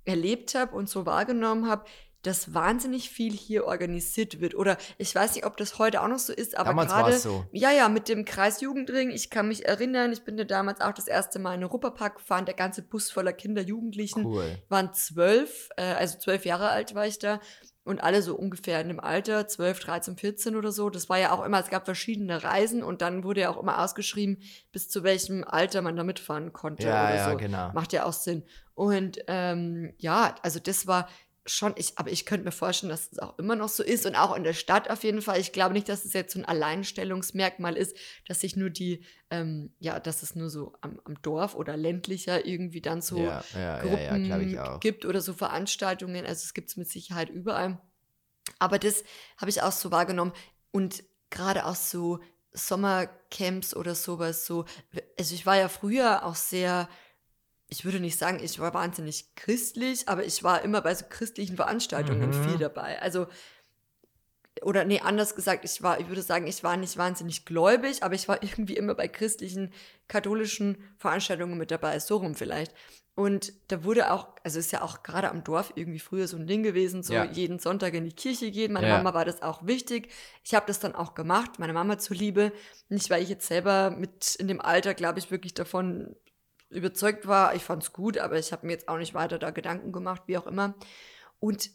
erlebt 0.06 0.54
habe 0.54 0.74
und 0.74 0.88
so 0.88 1.04
wahrgenommen 1.06 1.68
habe, 1.68 1.84
dass 2.22 2.52
wahnsinnig 2.54 3.08
viel 3.10 3.32
hier 3.32 3.66
organisiert 3.66 4.40
wird. 4.40 4.56
Oder 4.56 4.78
ich 4.98 5.14
weiß 5.14 5.36
nicht, 5.36 5.46
ob 5.46 5.56
das 5.56 5.78
heute 5.78 6.02
auch 6.02 6.08
noch 6.08 6.18
so 6.18 6.32
ist, 6.32 6.56
aber 6.56 6.74
gerade 6.84 7.16
so. 7.18 7.44
ja, 7.52 7.70
ja, 7.70 7.88
mit 7.88 8.08
dem 8.08 8.24
Kreisjugendring. 8.24 9.10
Ich 9.10 9.30
kann 9.30 9.46
mich 9.46 9.64
erinnern, 9.66 10.12
ich 10.12 10.24
bin 10.24 10.36
da 10.36 10.42
damals 10.42 10.80
auch 10.80 10.92
das 10.92 11.06
erste 11.06 11.38
Mal 11.38 11.54
in 11.54 11.60
den 11.60 11.68
Ruhrpark 11.70 12.16
gefahren. 12.16 12.44
Der 12.44 12.54
ganze 12.54 12.82
Bus 12.82 13.10
voller 13.10 13.32
Kinder, 13.32 13.62
Jugendlichen 13.62 14.24
Cool. 14.24 14.58
waren 14.68 14.92
zwölf, 14.92 15.68
äh, 15.76 15.82
also 15.82 16.18
zwölf 16.18 16.44
Jahre 16.44 16.70
alt 16.70 16.94
war 16.96 17.06
ich 17.06 17.20
da. 17.20 17.38
Und 17.84 18.02
alle 18.02 18.20
so 18.20 18.34
ungefähr 18.34 18.80
in 18.80 18.88
dem 18.88 18.98
Alter, 18.98 19.46
12, 19.46 19.78
13, 19.78 20.16
14 20.16 20.56
oder 20.56 20.72
so. 20.72 20.90
Das 20.90 21.08
war 21.08 21.18
ja 21.20 21.30
auch 21.30 21.44
immer, 21.44 21.60
es 21.60 21.68
gab 21.70 21.84
verschiedene 21.84 22.42
Reisen 22.42 22.82
und 22.82 23.00
dann 23.00 23.22
wurde 23.22 23.42
ja 23.42 23.50
auch 23.50 23.62
immer 23.62 23.80
ausgeschrieben, 23.80 24.42
bis 24.72 24.88
zu 24.88 25.04
welchem 25.04 25.44
Alter 25.44 25.82
man 25.82 25.94
da 25.94 26.02
mitfahren 26.02 26.52
konnte 26.52 26.88
Ja, 26.88 27.04
oder 27.06 27.14
ja, 27.14 27.30
so. 27.30 27.36
genau. 27.36 27.70
Macht 27.74 27.92
ja 27.92 28.04
auch 28.04 28.12
Sinn. 28.12 28.42
Und 28.76 29.20
ähm, 29.26 29.94
ja, 29.96 30.34
also 30.42 30.60
das 30.60 30.86
war 30.86 31.08
schon, 31.46 31.72
ich, 31.76 31.96
aber 31.96 32.10
ich 32.10 32.26
könnte 32.26 32.44
mir 32.44 32.52
vorstellen, 32.52 32.90
dass 32.90 33.10
es 33.10 33.18
auch 33.18 33.38
immer 33.38 33.56
noch 33.56 33.70
so 33.70 33.82
ist 33.82 34.04
und 34.04 34.14
auch 34.14 34.36
in 34.36 34.44
der 34.44 34.52
Stadt 34.52 34.90
auf 34.90 35.02
jeden 35.02 35.22
Fall. 35.22 35.40
Ich 35.40 35.52
glaube 35.52 35.72
nicht, 35.72 35.88
dass 35.88 36.04
es 36.04 36.12
jetzt 36.12 36.34
so 36.34 36.40
ein 36.40 36.44
Alleinstellungsmerkmal 36.44 37.74
ist, 37.74 37.96
dass 38.28 38.40
sich 38.40 38.54
nur 38.54 38.68
die, 38.68 39.02
ähm, 39.30 39.72
ja, 39.78 39.98
dass 39.98 40.22
es 40.22 40.34
nur 40.34 40.50
so 40.50 40.74
am, 40.82 41.00
am 41.04 41.20
Dorf 41.22 41.54
oder 41.54 41.74
ländlicher 41.74 42.44
irgendwie 42.44 42.82
dann 42.82 43.00
so 43.00 43.18
ja, 43.18 43.42
ja, 43.54 43.78
Gruppen 43.80 43.98
ja, 43.98 44.18
glaube 44.18 44.44
ich 44.44 44.58
auch. 44.58 44.80
gibt 44.80 45.06
oder 45.06 45.22
so 45.22 45.32
Veranstaltungen. 45.32 46.26
Also 46.26 46.44
es 46.44 46.52
gibt 46.52 46.68
es 46.68 46.76
mit 46.76 46.88
Sicherheit 46.88 47.30
überall. 47.30 47.80
Aber 48.58 48.78
das 48.78 49.04
habe 49.38 49.50
ich 49.50 49.62
auch 49.62 49.72
so 49.72 49.90
wahrgenommen. 49.90 50.32
Und 50.70 51.02
gerade 51.30 51.64
auch 51.64 51.76
so 51.76 52.20
Sommercamps 52.52 53.74
oder 53.74 53.94
sowas, 53.94 54.44
so, 54.44 54.66
also 55.18 55.34
ich 55.34 55.46
war 55.46 55.56
ja 55.56 55.68
früher 55.68 56.26
auch 56.26 56.34
sehr, 56.34 56.90
ich 57.68 57.84
würde 57.84 58.00
nicht 58.00 58.18
sagen, 58.18 58.40
ich 58.42 58.58
war 58.58 58.74
wahnsinnig 58.74 59.34
christlich, 59.34 60.08
aber 60.08 60.24
ich 60.24 60.42
war 60.42 60.62
immer 60.62 60.80
bei 60.82 60.94
so 60.94 61.04
christlichen 61.08 61.56
Veranstaltungen 61.56 62.28
Mhm. 62.28 62.32
viel 62.32 62.58
dabei. 62.58 63.00
Also 63.02 63.26
oder 64.62 64.84
nee, 64.84 65.00
anders 65.00 65.34
gesagt, 65.34 65.64
ich 65.66 65.82
war, 65.82 66.00
ich 66.00 66.08
würde 66.08 66.22
sagen, 66.22 66.46
ich 66.46 66.64
war 66.64 66.76
nicht 66.78 66.96
wahnsinnig 66.96 67.44
gläubig, 67.44 68.02
aber 68.02 68.14
ich 68.14 68.26
war 68.26 68.42
irgendwie 68.42 68.76
immer 68.76 68.94
bei 68.94 69.08
christlichen, 69.08 69.72
katholischen 70.08 70.78
Veranstaltungen 70.98 71.58
mit 71.58 71.70
dabei, 71.70 71.98
so 71.98 72.16
rum 72.16 72.34
vielleicht. 72.34 72.72
Und 73.14 73.52
da 73.68 73.82
wurde 73.84 74.12
auch, 74.12 74.28
also 74.44 74.58
ist 74.58 74.72
ja 74.72 74.82
auch 74.82 75.02
gerade 75.02 75.30
am 75.30 75.42
Dorf 75.42 75.72
irgendwie 75.74 75.98
früher 75.98 76.28
so 76.28 76.36
ein 76.36 76.46
Ding 76.46 76.62
gewesen, 76.62 77.02
so 77.02 77.14
Ja. 77.14 77.24
jeden 77.24 77.58
Sonntag 77.58 77.94
in 77.94 78.04
die 78.04 78.12
Kirche 78.14 78.50
gehen. 78.50 78.72
Meine 78.72 78.88
Ja. 78.88 78.96
Mama 78.98 79.14
war 79.14 79.24
das 79.24 79.40
auch 79.42 79.66
wichtig. 79.66 80.10
Ich 80.44 80.54
habe 80.54 80.66
das 80.66 80.80
dann 80.80 80.94
auch 80.94 81.14
gemacht, 81.14 81.58
meiner 81.58 81.72
Mama 81.72 81.98
zuliebe. 81.98 82.52
Nicht, 82.90 83.08
weil 83.08 83.22
ich 83.22 83.30
jetzt 83.30 83.46
selber 83.46 83.90
mit 83.90 84.34
in 84.36 84.48
dem 84.48 84.60
Alter, 84.60 84.92
glaube 84.94 85.18
ich, 85.18 85.30
wirklich 85.30 85.54
davon 85.54 86.14
überzeugt 86.70 87.26
war. 87.26 87.54
Ich 87.54 87.62
fand 87.62 87.82
es 87.82 87.92
gut, 87.92 88.18
aber 88.18 88.38
ich 88.38 88.52
habe 88.52 88.66
mir 88.66 88.72
jetzt 88.72 88.88
auch 88.88 88.98
nicht 88.98 89.14
weiter 89.14 89.38
da 89.38 89.50
Gedanken 89.50 89.92
gemacht, 89.92 90.22
wie 90.26 90.38
auch 90.38 90.46
immer. 90.46 90.74
Und 91.38 91.70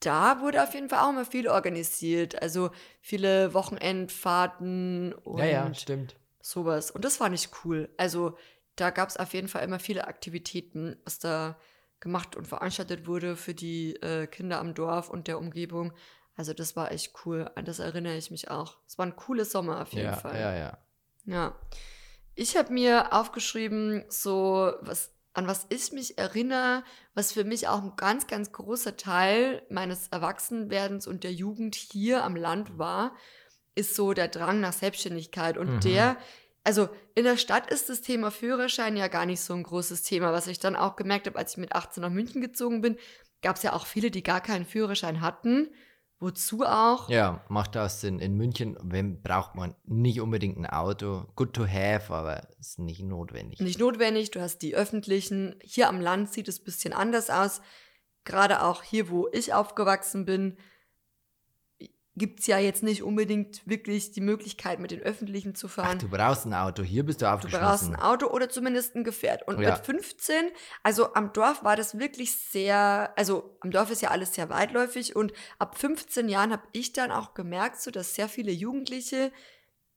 da 0.00 0.40
wurde 0.40 0.62
auf 0.62 0.74
jeden 0.74 0.88
Fall 0.88 1.00
auch 1.00 1.10
immer 1.10 1.24
viel 1.24 1.48
organisiert. 1.48 2.40
Also 2.40 2.70
viele 3.00 3.52
Wochenendfahrten 3.54 5.12
und 5.12 5.38
Ja, 5.38 5.44
ja, 5.46 5.74
stimmt. 5.74 6.16
sowas. 6.40 6.90
Und 6.90 7.04
das 7.04 7.16
fand 7.16 7.34
ich 7.34 7.48
cool. 7.64 7.88
Also 7.96 8.36
da 8.76 8.90
gab 8.90 9.08
es 9.08 9.16
auf 9.16 9.34
jeden 9.34 9.48
Fall 9.48 9.64
immer 9.64 9.78
viele 9.80 10.06
Aktivitäten, 10.06 10.96
was 11.04 11.18
da 11.18 11.58
gemacht 12.00 12.36
und 12.36 12.46
veranstaltet 12.46 13.06
wurde 13.08 13.34
für 13.36 13.54
die 13.54 13.96
äh, 13.96 14.28
Kinder 14.28 14.60
am 14.60 14.74
Dorf 14.74 15.10
und 15.10 15.26
der 15.26 15.38
Umgebung. 15.38 15.92
Also 16.36 16.54
das 16.54 16.76
war 16.76 16.92
echt 16.92 17.12
cool. 17.26 17.50
An 17.56 17.64
das 17.64 17.80
erinnere 17.80 18.16
ich 18.16 18.30
mich 18.30 18.48
auch. 18.50 18.78
Es 18.86 18.96
war 18.98 19.06
ein 19.06 19.16
cooler 19.16 19.44
Sommer 19.44 19.82
auf 19.82 19.92
jeden 19.92 20.04
Ja, 20.06 20.12
Fall. 20.12 20.38
ja, 20.40 20.54
ja. 20.54 20.78
Ja. 21.24 21.56
Ich 22.40 22.56
habe 22.56 22.72
mir 22.72 23.12
aufgeschrieben, 23.12 24.04
so 24.08 24.72
was, 24.80 25.10
an 25.32 25.48
was 25.48 25.66
ich 25.70 25.90
mich 25.90 26.18
erinnere, 26.18 26.84
was 27.14 27.32
für 27.32 27.42
mich 27.42 27.66
auch 27.66 27.82
ein 27.82 27.94
ganz, 27.96 28.28
ganz 28.28 28.52
großer 28.52 28.96
Teil 28.96 29.60
meines 29.70 30.06
Erwachsenwerdens 30.06 31.08
und 31.08 31.24
der 31.24 31.32
Jugend 31.32 31.74
hier 31.74 32.22
am 32.22 32.36
Land 32.36 32.78
war, 32.78 33.16
ist 33.74 33.96
so 33.96 34.12
der 34.12 34.28
Drang 34.28 34.60
nach 34.60 34.72
Selbstständigkeit. 34.72 35.58
Und 35.58 35.68
Mhm. 35.68 35.80
der, 35.80 36.16
also 36.62 36.88
in 37.16 37.24
der 37.24 37.38
Stadt 37.38 37.72
ist 37.72 37.88
das 37.88 38.02
Thema 38.02 38.30
Führerschein 38.30 38.96
ja 38.96 39.08
gar 39.08 39.26
nicht 39.26 39.40
so 39.40 39.52
ein 39.52 39.64
großes 39.64 40.04
Thema. 40.04 40.32
Was 40.32 40.46
ich 40.46 40.60
dann 40.60 40.76
auch 40.76 40.94
gemerkt 40.94 41.26
habe, 41.26 41.40
als 41.40 41.54
ich 41.54 41.58
mit 41.58 41.72
18 41.72 42.02
nach 42.02 42.10
München 42.10 42.40
gezogen 42.40 42.82
bin, 42.82 42.98
gab 43.42 43.56
es 43.56 43.64
ja 43.64 43.72
auch 43.72 43.84
viele, 43.84 44.12
die 44.12 44.22
gar 44.22 44.40
keinen 44.40 44.64
Führerschein 44.64 45.22
hatten. 45.22 45.70
Wozu 46.20 46.64
auch? 46.64 47.08
Ja, 47.08 47.44
macht 47.48 47.76
auch 47.76 47.88
Sinn. 47.88 48.18
In 48.18 48.36
München 48.36 48.76
wenn, 48.82 49.22
braucht 49.22 49.54
man 49.54 49.76
nicht 49.84 50.20
unbedingt 50.20 50.58
ein 50.58 50.66
Auto. 50.66 51.26
Good 51.36 51.54
to 51.54 51.66
have, 51.66 52.12
aber 52.12 52.48
ist 52.58 52.80
nicht 52.80 53.02
notwendig. 53.02 53.60
nicht 53.60 53.78
notwendig. 53.78 54.32
Du 54.32 54.40
hast 54.40 54.58
die 54.62 54.74
öffentlichen. 54.74 55.56
Hier 55.62 55.88
am 55.88 56.00
Land 56.00 56.32
sieht 56.32 56.48
es 56.48 56.60
ein 56.60 56.64
bisschen 56.64 56.92
anders 56.92 57.30
aus. 57.30 57.60
Gerade 58.24 58.64
auch 58.64 58.82
hier, 58.82 59.10
wo 59.10 59.28
ich 59.32 59.54
aufgewachsen 59.54 60.24
bin, 60.24 60.58
gibt 62.18 62.40
es 62.40 62.46
ja 62.46 62.58
jetzt 62.58 62.82
nicht 62.82 63.02
unbedingt 63.02 63.66
wirklich 63.66 64.10
die 64.12 64.20
Möglichkeit, 64.20 64.80
mit 64.80 64.90
den 64.90 65.00
öffentlichen 65.00 65.54
zu 65.54 65.66
Ach, 65.68 65.70
fahren. 65.70 65.98
du 65.98 66.08
brauchst 66.08 66.44
ein 66.46 66.52
Auto. 66.54 66.82
Hier 66.82 67.04
bist 67.04 67.22
du 67.22 67.26
Du 67.26 67.30
brauchst 67.30 67.46
aufgeschlossen. 67.46 67.94
ein 67.94 68.02
Auto 68.02 68.26
oder 68.26 68.48
zumindest 68.48 68.94
ein 68.96 69.04
Gefährt. 69.04 69.46
Und 69.48 69.60
Ja. 69.60 69.70
mit 69.70 69.84
15, 69.86 70.50
also 70.82 71.14
am 71.14 71.32
Dorf 71.32 71.64
war 71.64 71.76
das 71.76 71.98
wirklich 71.98 72.36
sehr, 72.36 73.12
also 73.16 73.56
am 73.60 73.70
Dorf 73.70 73.90
ist 73.90 74.02
ja 74.02 74.10
alles 74.10 74.34
sehr 74.34 74.50
weitläufig 74.50 75.16
und 75.16 75.32
ab 75.58 75.78
15 75.78 76.28
Jahren 76.28 76.52
habe 76.52 76.62
ich 76.72 76.92
dann 76.92 77.10
auch 77.10 77.34
gemerkt, 77.34 77.80
so 77.80 77.90
dass 77.90 78.14
sehr 78.14 78.28
viele 78.28 78.50
Jugendliche 78.52 79.32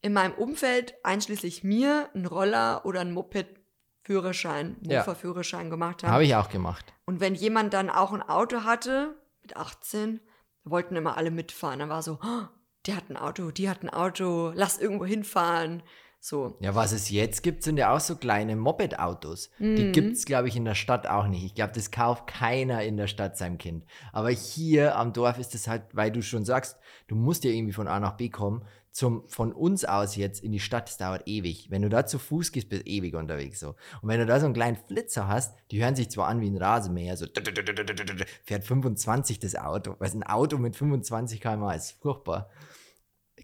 in 0.04 0.14
meinem 0.14 0.34
Umfeld, 0.34 0.96
einschließlich 1.04 1.64
mir, 1.64 2.10
einen 2.16 2.26
Roller 2.26 2.86
oder 2.86 3.02
einen 3.02 3.14
Moped-Führerschein, 3.14 4.78
Ja. 4.82 5.00
Mofa-Führerschein 5.00 5.70
gemacht 5.70 6.04
haben. 6.04 6.12
Habe 6.12 6.24
ich 6.26 6.36
auch 6.36 6.50
gemacht. 6.50 6.94
Und 7.06 7.20
wenn 7.20 7.36
jemand 7.36 7.74
dann 7.74 7.90
auch 7.90 8.12
ein 8.14 8.22
Auto 8.22 8.64
hatte, 8.64 9.16
mit 9.42 9.56
18, 9.58 10.20
da 10.64 10.72
wollten 10.72 10.96
immer 10.96 11.18
alle 11.18 11.32
mitfahren. 11.32 11.80
Dann 11.80 11.90
war 11.90 12.02
so, 12.04 12.20
"Oh, 12.24 12.44
der 12.88 12.96
hat 12.98 13.10
ein 13.10 13.18
Auto, 13.18 13.52
die 13.52 13.70
hat 13.70 13.84
ein 13.84 13.90
Auto, 13.90 14.52
lass 14.56 14.80
irgendwo 14.80 15.06
hinfahren. 15.06 15.84
So. 16.24 16.56
Ja, 16.60 16.76
was 16.76 16.92
es 16.92 17.10
jetzt 17.10 17.42
gibt, 17.42 17.64
sind 17.64 17.78
ja 17.78 17.96
auch 17.96 18.00
so 18.00 18.16
kleine 18.16 18.56
Moped-Autos. 18.56 19.50
Die 19.58 19.86
Mhm. 19.86 19.92
gibt 19.92 20.14
es, 20.14 20.26
glaube 20.26 20.50
ich, 20.50 20.56
in 20.56 20.66
der 20.66 20.76
Stadt 20.76 21.08
auch 21.08 21.26
nicht. 21.26 21.44
Ich 21.44 21.56
glaube, 21.56 21.74
das 21.74 21.90
kauft 21.90 22.28
keiner 22.28 22.84
in 22.84 22.96
der 22.96 23.08
Stadt 23.08 23.38
seinem 23.38 23.58
Kind. 23.58 23.86
Aber 24.14 24.30
hier 24.30 24.96
am 24.98 25.14
Dorf 25.14 25.40
ist 25.40 25.56
es 25.56 25.68
halt, 25.68 25.84
weil 25.94 26.12
du 26.12 26.22
schon 26.22 26.46
sagst, 26.46 26.78
du 27.08 27.16
musst 27.16 27.44
ja 27.44 27.50
irgendwie 27.50 27.74
von 27.74 27.88
A 27.88 28.00
nach 28.00 28.18
B 28.18 28.30
kommen. 28.30 28.64
Zum, 28.92 29.28
von 29.30 29.54
uns 29.54 29.86
aus 29.86 30.18
jetzt 30.18 30.44
in 30.44 30.52
die 30.52 30.60
Stadt, 30.60 30.90
das 30.90 30.98
dauert 30.98 31.26
ewig. 31.26 31.72
Wenn 31.72 31.82
du 31.82 31.88
da 31.88 32.06
zu 32.06 32.20
Fuß 32.20 32.52
gehst, 32.52 32.68
bist 32.68 32.86
du 32.86 32.90
ewig 32.90 33.16
unterwegs 33.16 33.62
so. 33.62 33.70
Und 34.02 34.10
wenn 34.10 34.20
du 34.20 34.26
da 34.26 34.40
so 34.40 34.46
einen 34.46 34.54
kleinen 34.54 34.76
Flitzer 34.76 35.30
hast, 35.30 35.56
die 35.72 35.82
hören 35.82 35.96
sich 35.96 36.10
zwar 36.10 36.28
an 36.28 36.42
wie 36.42 36.50
ein 36.50 36.58
Rasenmäher, 36.58 37.16
so 37.16 37.26
fährt 38.44 38.66
25 38.66 39.40
das 39.40 39.56
Auto. 39.56 39.96
Weil 40.00 40.12
ein 40.12 40.24
Auto 40.24 40.58
mit 40.58 40.76
25 40.76 41.40
km/h 41.40 41.74
ist 41.74 41.92
furchtbar. 42.02 42.50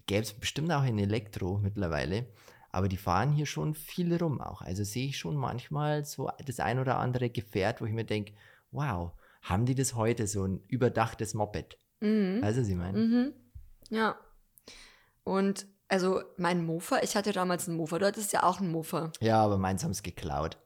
Gäbe 0.06 0.22
es 0.22 0.34
bestimmt 0.34 0.70
auch 0.70 0.84
in 0.84 0.98
Elektro 0.98 1.58
mittlerweile. 1.58 2.26
Aber 2.70 2.88
die 2.88 2.98
fahren 2.98 3.32
hier 3.32 3.46
schon 3.46 3.74
viel 3.74 4.14
rum 4.16 4.40
auch. 4.40 4.60
Also 4.60 4.84
sehe 4.84 5.08
ich 5.08 5.18
schon 5.18 5.36
manchmal 5.36 6.04
so 6.04 6.30
das 6.44 6.60
ein 6.60 6.78
oder 6.78 6.98
andere 6.98 7.30
Gefährt, 7.30 7.80
wo 7.80 7.86
ich 7.86 7.92
mir 7.92 8.04
denke, 8.04 8.34
wow, 8.70 9.12
haben 9.42 9.64
die 9.64 9.74
das 9.74 9.94
heute, 9.94 10.26
so 10.26 10.44
ein 10.44 10.60
überdachtes 10.68 11.34
Moped? 11.34 11.78
Mhm. 12.00 12.40
Also 12.42 12.62
sie 12.62 12.74
meinen. 12.74 13.10
Mhm. 13.10 13.32
Ja. 13.88 14.16
Und 15.28 15.66
also 15.88 16.22
mein 16.36 16.64
Mofa, 16.64 16.98
ich 17.02 17.16
hatte 17.16 17.32
damals 17.32 17.68
einen 17.68 17.76
Mofa, 17.76 17.98
du 17.98 18.06
hattest 18.06 18.32
ja 18.32 18.42
auch 18.42 18.60
einen 18.60 18.70
Mofa. 18.72 19.10
Ja, 19.20 19.42
aber 19.42 19.58
meins 19.58 19.84
haben 19.84 19.90
es 19.92 20.02
geklaut. 20.02 20.58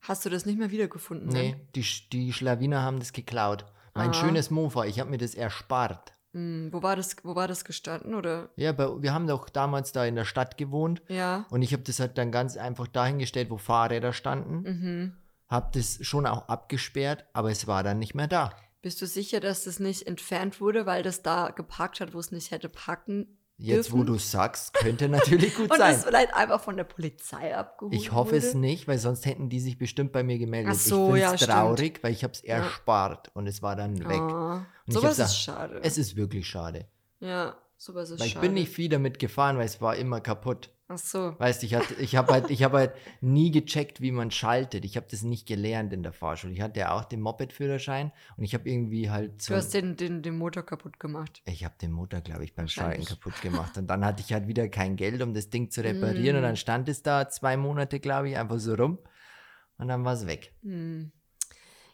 Hast 0.00 0.24
du 0.24 0.30
das 0.30 0.46
nicht 0.46 0.58
mehr 0.58 0.70
wiedergefunden? 0.70 1.28
Nee, 1.28 1.56
die, 1.74 1.82
Sch- 1.84 2.08
die 2.10 2.32
Schlawiner 2.32 2.82
haben 2.82 2.98
das 3.00 3.12
geklaut. 3.12 3.64
Mein 3.94 4.10
Ah. 4.10 4.14
schönes 4.14 4.50
Mofa, 4.50 4.84
ich 4.84 5.00
habe 5.00 5.10
mir 5.10 5.18
das 5.18 5.34
erspart. 5.34 6.12
Hm, 6.32 6.68
wo, 6.72 6.82
war 6.82 6.96
das, 6.96 7.16
wo 7.24 7.34
war 7.34 7.48
das 7.48 7.64
gestanden? 7.64 8.14
Oder? 8.14 8.50
Ja, 8.56 8.72
bei, 8.72 8.86
wir 9.02 9.12
haben 9.14 9.26
doch 9.26 9.48
damals 9.48 9.92
da 9.92 10.04
in 10.04 10.14
der 10.16 10.24
Stadt 10.26 10.58
gewohnt 10.58 11.02
Ja. 11.08 11.46
und 11.50 11.62
ich 11.62 11.72
habe 11.72 11.82
das 11.82 11.98
halt 11.98 12.18
dann 12.18 12.30
ganz 12.30 12.56
einfach 12.56 12.86
dahingestellt, 12.86 13.50
wo 13.50 13.56
Fahrräder 13.56 14.12
standen. 14.12 14.62
Mhm. 14.62 15.16
Habe 15.48 15.70
das 15.78 15.98
schon 16.04 16.26
auch 16.26 16.48
abgesperrt, 16.48 17.24
aber 17.32 17.50
es 17.50 17.66
war 17.66 17.82
dann 17.82 17.98
nicht 17.98 18.14
mehr 18.14 18.28
da. 18.28 18.52
Bist 18.82 19.00
du 19.02 19.06
sicher, 19.06 19.40
dass 19.40 19.64
das 19.64 19.80
nicht 19.80 20.06
entfernt 20.06 20.60
wurde, 20.60 20.86
weil 20.86 21.02
das 21.02 21.22
da 21.22 21.50
geparkt 21.50 22.00
hat, 22.00 22.14
wo 22.14 22.18
es 22.20 22.30
nicht 22.30 22.50
hätte 22.52 22.68
parken 22.68 23.35
Jetzt, 23.58 23.90
wo 23.92 23.96
dürfen? 23.98 24.12
du 24.12 24.18
sagst, 24.18 24.74
könnte 24.74 25.08
natürlich 25.08 25.54
gut 25.54 25.70
Und 25.70 25.78
sein. 25.78 25.94
das 25.94 26.04
vielleicht 26.04 26.34
einfach 26.34 26.60
von 26.60 26.76
der 26.76 26.84
Polizei 26.84 27.56
abgeholt 27.56 27.94
Ich 27.94 28.12
hoffe 28.12 28.32
wurde? 28.32 28.46
es 28.46 28.54
nicht, 28.54 28.86
weil 28.86 28.98
sonst 28.98 29.24
hätten 29.24 29.48
die 29.48 29.60
sich 29.60 29.78
bestimmt 29.78 30.12
bei 30.12 30.22
mir 30.22 30.38
gemeldet. 30.38 30.74
Ach 30.76 30.78
so, 30.78 31.14
ich 31.14 31.22
ja, 31.22 31.28
finde 31.30 31.34
es 31.36 31.42
stimmt. 31.42 31.58
traurig, 31.58 31.98
weil 32.02 32.12
ich 32.12 32.22
habe 32.22 32.32
es 32.34 32.40
erspart 32.44 33.30
und 33.34 33.46
es 33.46 33.62
war 33.62 33.74
dann 33.76 33.98
weg. 34.00 34.20
Ah, 34.20 34.56
Und 34.56 34.64
ich 34.88 34.94
sowas 34.94 35.18
ist 35.18 35.38
schade. 35.38 35.80
Es 35.82 35.96
ist 35.98 36.16
wirklich 36.16 36.46
schade. 36.46 36.86
ja, 37.20 37.56
sowas 37.76 38.10
ist 38.10 38.20
Weil 38.20 38.26
ich 38.26 38.32
schade. 38.34 38.46
bin 38.46 38.54
nicht 38.54 38.70
viel 38.72 38.88
damit 38.88 39.18
gefahren, 39.18 39.56
weil 39.58 39.66
es 39.66 39.80
war 39.80 39.96
immer 39.96 40.20
kaputt. 40.20 40.70
Ach 40.88 40.98
so. 40.98 41.34
Weißt 41.38 41.62
du, 41.62 41.66
ich, 41.66 41.74
hatte- 41.74 41.94
ich 41.96 42.14
habe 42.14 42.32
halt, 42.32 42.48
ich 42.48 42.62
hab 42.62 42.72
halt 42.72 42.92
nie 43.20 43.50
gecheckt, 43.50 44.00
wie 44.00 44.12
man 44.12 44.30
schaltet. 44.30 44.84
Ich 44.84 44.96
habe 44.96 45.06
das 45.10 45.22
nicht 45.22 45.46
gelernt 45.48 45.92
in 45.92 46.04
der 46.04 46.12
Fahrschule. 46.12 46.52
Ich 46.52 46.60
hatte 46.60 46.78
ja 46.78 46.92
auch 46.92 47.04
den 47.04 47.20
Moped-Führerschein 47.22 48.12
und 48.36 48.44
ich 48.44 48.54
habe 48.54 48.68
irgendwie 48.70 49.10
halt 49.10 49.42
so. 49.42 49.52
Du 49.52 49.58
hast 49.58 49.74
den, 49.74 49.96
den, 49.96 50.22
den 50.22 50.38
Motor 50.38 50.62
kaputt 50.64 51.00
gemacht. 51.00 51.42
Ich 51.44 51.64
habe 51.64 51.74
den 51.82 51.90
Motor, 51.90 52.20
glaube 52.20 52.44
ich, 52.44 52.54
beim 52.54 52.68
Schalten 52.68 53.04
kaputt 53.04 53.42
gemacht. 53.42 53.76
Und 53.78 53.88
dann 53.88 54.04
hatte 54.04 54.22
ich 54.24 54.32
halt 54.32 54.46
wieder 54.46 54.68
kein 54.68 54.94
Geld, 54.94 55.20
um 55.22 55.34
das 55.34 55.50
Ding 55.50 55.70
zu 55.70 55.82
reparieren. 55.82 56.36
Und 56.36 56.42
Mm. 56.42 56.44
dann 56.44 56.56
stand 56.56 56.88
es 56.88 57.02
da 57.02 57.28
zwei 57.28 57.56
Monate, 57.56 57.98
glaube 57.98 58.30
ich, 58.30 58.36
einfach 58.38 58.60
so 58.60 58.74
rum. 58.74 58.98
Und 59.78 59.88
dann 59.88 60.04
war 60.04 60.12
es 60.14 60.24
weg. 60.28 60.54
Hm. 60.62 61.10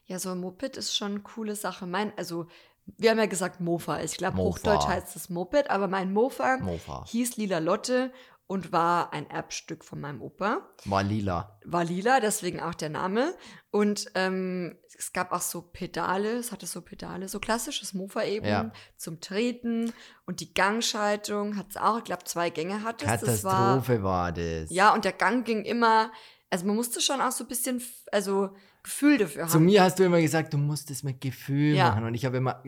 Ja, 0.04 0.18
so 0.18 0.30
ein 0.30 0.38
Moped 0.40 0.76
ist 0.76 0.94
schon 0.94 1.12
eine 1.12 1.20
coole 1.20 1.56
Sache. 1.56 1.86
Mein, 1.86 2.12
also, 2.18 2.46
wir 2.84 3.10
haben 3.10 3.18
ja 3.18 3.26
gesagt 3.26 3.60
Mofa. 3.60 4.00
Ich 4.02 4.16
glaube. 4.16 4.38
Hochdeutsch 4.38 4.86
heißt 4.86 5.16
es 5.16 5.28
Moped, 5.30 5.70
aber 5.70 5.88
mein 5.88 6.12
Mofa 6.12 6.58
Mofa. 6.58 7.04
hieß 7.06 7.36
Lila 7.36 7.58
Lotte 7.58 8.12
und 8.48 8.70
war 8.72 9.12
ein 9.14 9.30
Erbstück 9.30 9.82
von 9.84 10.00
meinem 10.00 10.20
Opa. 10.20 10.68
War 10.84 11.02
lila. 11.02 11.58
War 11.64 11.84
lila, 11.84 12.20
deswegen 12.20 12.60
auch 12.60 12.74
der 12.74 12.90
Name. 12.90 13.32
Und 13.70 14.10
ähm, 14.14 14.76
es 14.98 15.12
gab 15.14 15.32
auch 15.32 15.40
so 15.40 15.62
Pedale, 15.62 16.32
es 16.36 16.52
hatte 16.52 16.66
so 16.66 16.82
Pedale, 16.82 17.28
so 17.28 17.40
klassisches 17.40 17.94
Mofa 17.94 18.24
eben 18.24 18.44
Ja. 18.44 18.70
zum 18.98 19.20
Treten. 19.22 19.94
Und 20.26 20.40
die 20.40 20.52
Gangschaltung 20.52 21.56
hat 21.56 21.70
es 21.70 21.76
auch, 21.78 21.98
ich 21.98 22.04
glaube, 22.04 22.24
zwei 22.24 22.50
Gänge 22.50 22.82
hatte 22.82 23.06
es. 23.06 23.20
Das 23.22 23.44
war, 23.44 23.76
Katastrophe 23.76 24.02
war, 24.02 24.32
das. 24.32 24.70
ja, 24.70 24.92
und 24.92 25.06
der 25.06 25.12
Gang 25.12 25.46
ging 25.46 25.64
immer, 25.64 26.12
also 26.50 26.66
man 26.66 26.76
musste 26.76 27.00
schon 27.00 27.22
auch 27.22 27.32
so 27.32 27.44
ein 27.44 27.48
bisschen, 27.48 27.82
also 28.10 28.50
Gefühl 28.82 29.18
dafür 29.18 29.46
Zu 29.46 29.54
haben. 29.54 29.64
mir 29.64 29.82
hast 29.82 29.98
du 29.98 30.04
immer 30.04 30.20
gesagt, 30.20 30.52
du 30.52 30.58
musst 30.58 30.90
es 30.90 31.02
mit 31.02 31.20
Gefühl 31.20 31.74
Ja. 31.76 31.90
machen. 31.90 32.04
Und 32.04 32.14
ich 32.14 32.24
habe 32.24 32.36
immer, 32.38 32.62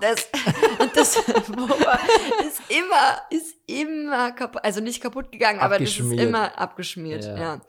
Das, 0.00 0.28
und 0.78 0.96
das 0.96 1.16
ist 1.16 1.26
immer, 2.68 3.22
ist 3.30 3.56
immer 3.66 4.32
kaputt, 4.32 4.62
also 4.64 4.80
nicht 4.80 5.00
kaputt 5.02 5.32
gegangen, 5.32 5.60
aber 5.60 5.78
das 5.78 5.90
ist 5.90 5.98
immer 6.00 6.56
abgeschmiert, 6.58 7.24
Ja. 7.24 7.36
ja. 7.38 7.60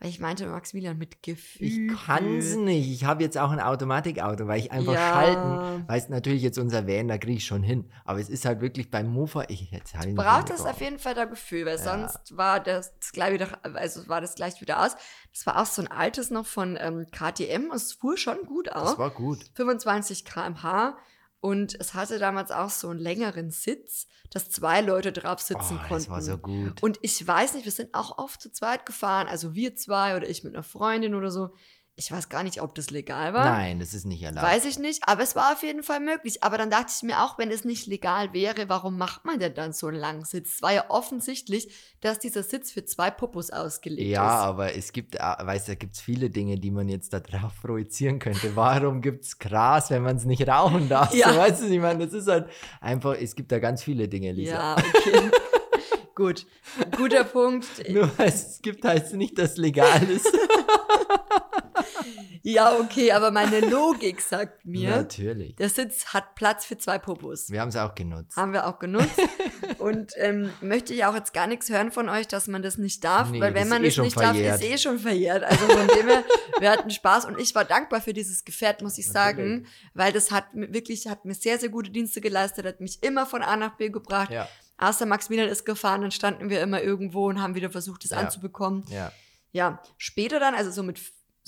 Weil 0.00 0.10
ich 0.10 0.20
meinte, 0.20 0.46
Maximilian, 0.46 0.96
mit 0.96 1.24
Gefühl. 1.24 1.66
ich 1.66 1.88
kann's 2.06 2.54
nicht. 2.54 2.88
Ich 2.88 3.04
habe 3.04 3.22
jetzt 3.24 3.36
auch 3.36 3.50
ein 3.50 3.58
Automatikauto, 3.58 4.46
weil 4.46 4.60
ich 4.60 4.70
einfach 4.70 4.92
Ja. 4.92 5.12
schalten, 5.12 5.58
weißt 5.88 6.08
natürlich 6.10 6.42
jetzt 6.42 6.56
unser 6.56 6.86
Van, 6.86 7.08
da 7.08 7.18
kriege 7.18 7.38
ich 7.38 7.46
schon 7.46 7.64
hin. 7.64 7.90
Aber 8.04 8.20
es 8.20 8.28
ist 8.28 8.44
halt 8.44 8.60
wirklich 8.60 8.92
beim 8.92 9.08
Mofa, 9.08 9.42
ich 9.48 9.72
jetzt 9.72 9.94
ich 9.94 10.06
nicht 10.06 10.14
braucht 10.14 10.50
es 10.50 10.60
auf 10.60 10.80
jeden 10.80 11.00
Fall 11.00 11.14
da 11.14 11.24
Gefühl, 11.24 11.66
weil 11.66 11.78
Ja. 11.78 11.82
sonst 11.82 12.36
war 12.36 12.60
das, 12.60 12.92
gleich 13.12 13.32
wieder, 13.32 13.58
also 13.74 14.06
war 14.08 14.20
das 14.20 14.36
gleich 14.36 14.60
wieder 14.60 14.84
aus. 14.86 14.94
Das 15.34 15.46
war 15.46 15.60
auch 15.60 15.66
so 15.66 15.82
ein 15.82 15.88
altes 15.88 16.30
noch 16.30 16.46
von 16.46 16.78
ähm, 16.80 17.06
KTM 17.10 17.70
und 17.70 17.76
es 17.76 17.92
fuhr 17.92 18.16
schon 18.16 18.44
gut 18.46 18.68
Das 18.68 18.76
auch. 18.94 18.98
war 18.98 19.10
gut. 19.10 19.50
25 19.54 20.24
km/h 20.24 20.96
Und 21.40 21.78
es 21.80 21.94
hatte 21.94 22.18
damals 22.18 22.50
auch 22.50 22.70
so 22.70 22.88
einen 22.88 22.98
längeren 22.98 23.50
Sitz, 23.50 24.08
dass 24.30 24.50
zwei 24.50 24.80
Leute 24.80 25.12
drauf 25.12 25.40
sitzen 25.40 25.76
oh, 25.76 25.88
konnten. 25.88 25.94
das 25.94 26.08
war 26.08 26.22
so 26.22 26.36
gut. 26.36 26.82
Und 26.82 26.98
ich 27.02 27.24
weiß 27.24 27.54
nicht, 27.54 27.64
wir 27.64 27.72
sind 27.72 27.94
auch 27.94 28.18
oft 28.18 28.40
zu 28.42 28.50
zweit 28.50 28.84
gefahren, 28.86 29.28
also 29.28 29.54
wir 29.54 29.76
zwei 29.76 30.16
oder 30.16 30.28
ich 30.28 30.42
mit 30.42 30.54
einer 30.54 30.64
Freundin 30.64 31.14
oder 31.14 31.30
so. 31.30 31.54
Ich 31.98 32.12
weiß 32.12 32.28
gar 32.28 32.44
nicht, 32.44 32.62
ob 32.62 32.76
das 32.76 32.90
legal 32.90 33.34
war. 33.34 33.44
Nein, 33.44 33.80
das 33.80 33.92
ist 33.92 34.06
nicht 34.06 34.22
erlaubt. 34.22 34.46
Weiß 34.46 34.64
ich 34.66 34.78
nicht, 34.78 35.02
aber 35.08 35.24
es 35.24 35.34
war 35.34 35.52
auf 35.52 35.64
jeden 35.64 35.82
Fall 35.82 35.98
möglich. 35.98 36.44
Aber 36.44 36.56
dann 36.56 36.70
dachte 36.70 36.92
ich 36.96 37.02
mir 37.02 37.24
auch, 37.24 37.38
wenn 37.38 37.50
es 37.50 37.64
nicht 37.64 37.88
legal 37.88 38.32
wäre, 38.32 38.68
warum 38.68 38.96
macht 38.96 39.24
man 39.24 39.40
denn 39.40 39.52
dann 39.54 39.72
so 39.72 39.88
einen 39.88 39.96
langen 39.96 40.24
Sitz? 40.24 40.54
Es 40.54 40.62
war 40.62 40.72
ja 40.72 40.84
offensichtlich, 40.90 41.74
dass 42.00 42.20
dieser 42.20 42.44
Sitz 42.44 42.70
für 42.70 42.84
zwei 42.84 43.10
Popos 43.10 43.50
ausgelegt 43.50 44.08
ja, 44.08 44.22
ist. 44.22 44.44
aber 44.44 44.76
es 44.76 44.92
gibt, 44.92 45.16
äh, 45.16 45.18
weißt 45.18 45.66
du, 45.66 45.72
da 45.72 45.74
gibt 45.74 45.94
es 45.94 46.00
viele 46.00 46.30
Dinge, 46.30 46.56
die 46.56 46.70
man 46.70 46.88
jetzt 46.88 47.12
da 47.12 47.18
drauf 47.18 47.54
projizieren 47.60 48.20
könnte. 48.20 48.54
Warum 48.54 49.02
gibt 49.02 49.24
es 49.24 49.36
Gras, 49.36 49.90
wenn 49.90 50.04
man 50.04 50.18
es 50.18 50.24
nicht 50.24 50.46
rauchen 50.46 50.88
darf? 50.88 51.12
Ja. 51.12 51.32
So, 51.32 51.36
weißt 51.36 51.62
du, 51.62 51.66
ich 51.66 51.80
meine, 51.80 52.06
das 52.06 52.14
ist 52.14 52.28
halt 52.28 52.48
einfach, 52.80 53.16
es 53.20 53.34
gibt 53.34 53.50
da 53.50 53.58
ganz 53.58 53.82
viele 53.82 54.06
Dinge, 54.06 54.30
Lisa. 54.30 54.52
Ja, 54.52 54.76
okay. 54.76 55.30
Gut. 56.14 56.46
Guter 56.96 57.24
Punkt. 57.24 57.66
Nur 57.88 58.08
weil 58.18 58.28
es 58.28 58.60
gibt, 58.62 58.84
heißt 58.84 59.14
nicht, 59.14 59.36
dass 59.36 59.52
es 59.52 59.56
legal 59.56 60.08
ist. 60.08 60.32
Ja, 62.42 62.78
okay, 62.78 63.12
aber 63.12 63.30
meine 63.30 63.60
Logik 63.60 64.20
sagt 64.20 64.64
mir, 64.66 64.90
Natürlich. 64.90 65.56
der 65.56 65.68
Sitz 65.68 66.06
hat 66.06 66.34
Platz 66.34 66.64
für 66.64 66.78
zwei 66.78 66.98
Popos. 66.98 67.50
Wir 67.50 67.60
haben 67.60 67.68
es 67.68 67.76
auch 67.76 67.94
genutzt. 67.94 68.36
Haben 68.36 68.52
wir 68.52 68.66
auch 68.66 68.78
genutzt. 68.78 69.18
Und 69.78 70.12
ähm, 70.16 70.50
möchte 70.60 70.92
ich 70.94 71.04
auch 71.04 71.14
jetzt 71.14 71.32
gar 71.32 71.46
nichts 71.46 71.68
hören 71.68 71.92
von 71.92 72.08
euch, 72.08 72.26
dass 72.26 72.46
man 72.48 72.62
das 72.62 72.78
nicht 72.78 73.04
darf, 73.04 73.30
Nee, 73.30 73.40
weil 73.40 73.54
wenn 73.54 73.62
das 73.62 73.70
man 73.70 73.84
eh 73.84 73.88
es 73.88 73.94
schon 73.94 74.04
nicht 74.04 74.14
verjährt. 74.18 74.54
darf, 74.54 74.60
ist 74.62 74.66
eh 74.70 74.78
schon 74.78 74.98
verjährt. 74.98 75.44
Also 75.44 75.66
von 75.66 75.86
dem 75.88 76.08
her, 76.08 76.24
wir 76.58 76.70
hatten 76.70 76.90
Spaß 76.90 77.24
und 77.26 77.38
ich 77.38 77.54
war 77.54 77.64
dankbar 77.64 78.00
für 78.00 78.12
dieses 78.12 78.44
Gefährt, 78.44 78.82
muss 78.82 78.98
ich 78.98 79.06
sagen, 79.08 79.66
weil 79.94 80.12
das 80.12 80.30
hat 80.30 80.54
mir 80.54 80.72
wirklich, 80.72 81.06
hat 81.08 81.24
mir 81.24 81.34
sehr, 81.34 81.58
sehr 81.58 81.68
gute 81.68 81.90
Dienste 81.90 82.20
geleistet, 82.20 82.66
hat 82.66 82.80
mich 82.80 83.02
immer 83.02 83.26
von 83.26 83.42
A 83.42 83.56
nach 83.56 83.76
B 83.76 83.88
gebracht. 83.90 84.30
Ja, 84.30 84.48
Außer 84.80 85.06
Maximilian 85.06 85.48
ist 85.48 85.64
gefahren, 85.66 86.02
dann 86.02 86.12
standen 86.12 86.50
wir 86.50 86.60
immer 86.62 86.80
irgendwo 86.82 87.26
und 87.28 87.42
haben 87.42 87.54
wieder 87.56 87.70
versucht, 87.70 88.04
es 88.04 88.10
Ja. 88.12 88.18
anzubekommen. 88.18 88.84
ja. 88.88 89.12
Ja, 89.50 89.82
später 89.96 90.38
dann, 90.40 90.54
also 90.54 90.70
so 90.70 90.82
mit 90.82 91.00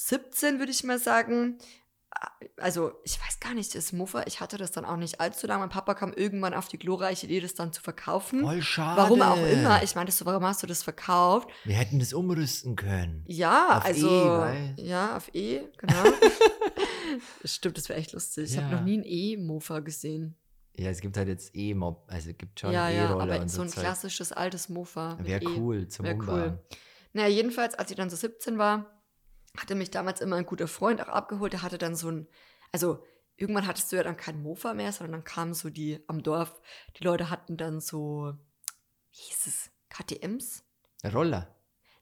17 0.09 0.59
würde 0.59 0.73
ich 0.73 0.85
mal 0.85 0.99
sagen, 0.99 1.59
also 2.57 2.93
ich 3.05 3.21
weiß 3.21 3.39
gar 3.41 3.55
nicht, 3.55 3.75
das 3.75 3.93
Muffa, 3.93 4.25
ich 4.27 4.41
hatte 4.41 4.57
das 4.59 4.73
dann 4.73 4.85
auch 4.85 4.97
nicht 4.97 5.21
allzu 5.21 5.47
lange. 5.47 5.61
Mein 5.61 5.69
Papa 5.69 5.95
kam 5.95 6.13
irgendwann 6.13 6.55
auf 6.55 6.69
die 6.69 6.79
glorreiche 6.79 7.27
Idee, 7.27 7.41
das 7.41 7.55
dann 7.55 7.73
zu 7.73 7.81
verkaufen. 7.83 8.41
Voll 8.41 8.63
schade. 8.63 9.01
Warum 9.01 9.23
auch 9.23 9.37
immer. 9.47 9.83
Ich 9.83 9.95
meinte 9.95 10.13
so, 10.13 10.27
warum 10.27 10.45
hast 10.45 10.63
du 10.63 10.67
das 10.67 10.83
verkauft? 10.83 11.49
Wir 11.65 11.77
hätten 11.77 11.99
das 12.01 12.13
umrüsten 12.13 12.75
können. 12.77 13.25
Ja, 13.29 13.79
Auf 13.79 13.85
also. 13.85 14.09
E, 14.09 14.29
weil- 14.29 14.75
ja, 14.79 15.17
auf 15.17 15.33
E, 15.35 15.61
genau. 15.79 16.03
Stimmt, 17.45 17.77
das 17.79 17.89
wäre 17.89 17.99
echt 17.99 18.13
lustig. 18.13 18.51
Ich 18.51 18.57
Ja. 18.57 18.63
habe 18.63 18.77
noch 18.77 18.83
nie 18.83 18.99
ein 18.99 19.05
E-Mofa 19.05 19.81
gesehen. 19.81 20.37
Ja, 20.77 20.91
es 20.91 21.01
gibt 21.01 21.17
halt 21.17 21.29
jetzt 21.29 21.51
E-Mob, 21.55 22.05
also 22.09 22.31
es 22.31 22.39
gibt 22.39 22.59
schon 22.61 22.73
ja, 22.73 22.89
ja, 22.89 23.05
E-Roller 23.11 23.35
aber 23.35 23.43
und 23.43 23.49
so 23.51 23.63
ein 23.63 23.69
Zeug. 23.69 23.83
klassisches 23.85 24.33
altes 24.33 24.69
Mofa. 24.69 25.19
Wäre 25.21 25.43
E. 25.43 25.47
cool 25.59 25.89
zum 25.89 26.07
Wäre 26.07 26.15
Umbauen. 26.17 26.41
cool. 26.41 26.59
Naja, 27.13 27.29
jedenfalls, 27.29 27.75
als 27.75 27.91
ich 27.91 27.97
dann 27.97 28.09
so 28.09 28.17
17 28.17 28.57
war, 28.57 28.87
hatte 29.57 29.75
mich 29.75 29.91
damals 29.91 30.21
immer 30.21 30.37
ein 30.37 30.47
guter 30.47 30.69
Freund 30.69 31.03
auch 31.03 31.09
abgeholt. 31.09 31.53
Der 31.53 31.63
hatte 31.63 31.79
dann 31.79 31.95
so 31.95 32.11
ein, 32.11 32.29
also 32.73 33.05
irgendwann 33.37 33.67
hattest 33.67 33.91
du 33.91 33.97
ja 33.97 34.03
dann 34.03 34.17
kein 34.17 34.43
Mofa 34.43 34.75
mehr, 34.75 34.93
sondern 34.93 35.13
dann 35.13 35.25
kamen 35.25 35.55
so 35.55 35.71
die 35.71 36.03
am 36.07 36.23
Dorf, 36.23 36.61
die 36.99 37.05
Leute 37.05 37.31
hatten 37.31 37.57
dann 37.57 37.81
so, 37.81 38.35
wie 39.11 39.17
hieß 39.17 39.47
es, 39.47 39.71
KTMs? 39.89 40.63
Roller. 41.13 41.55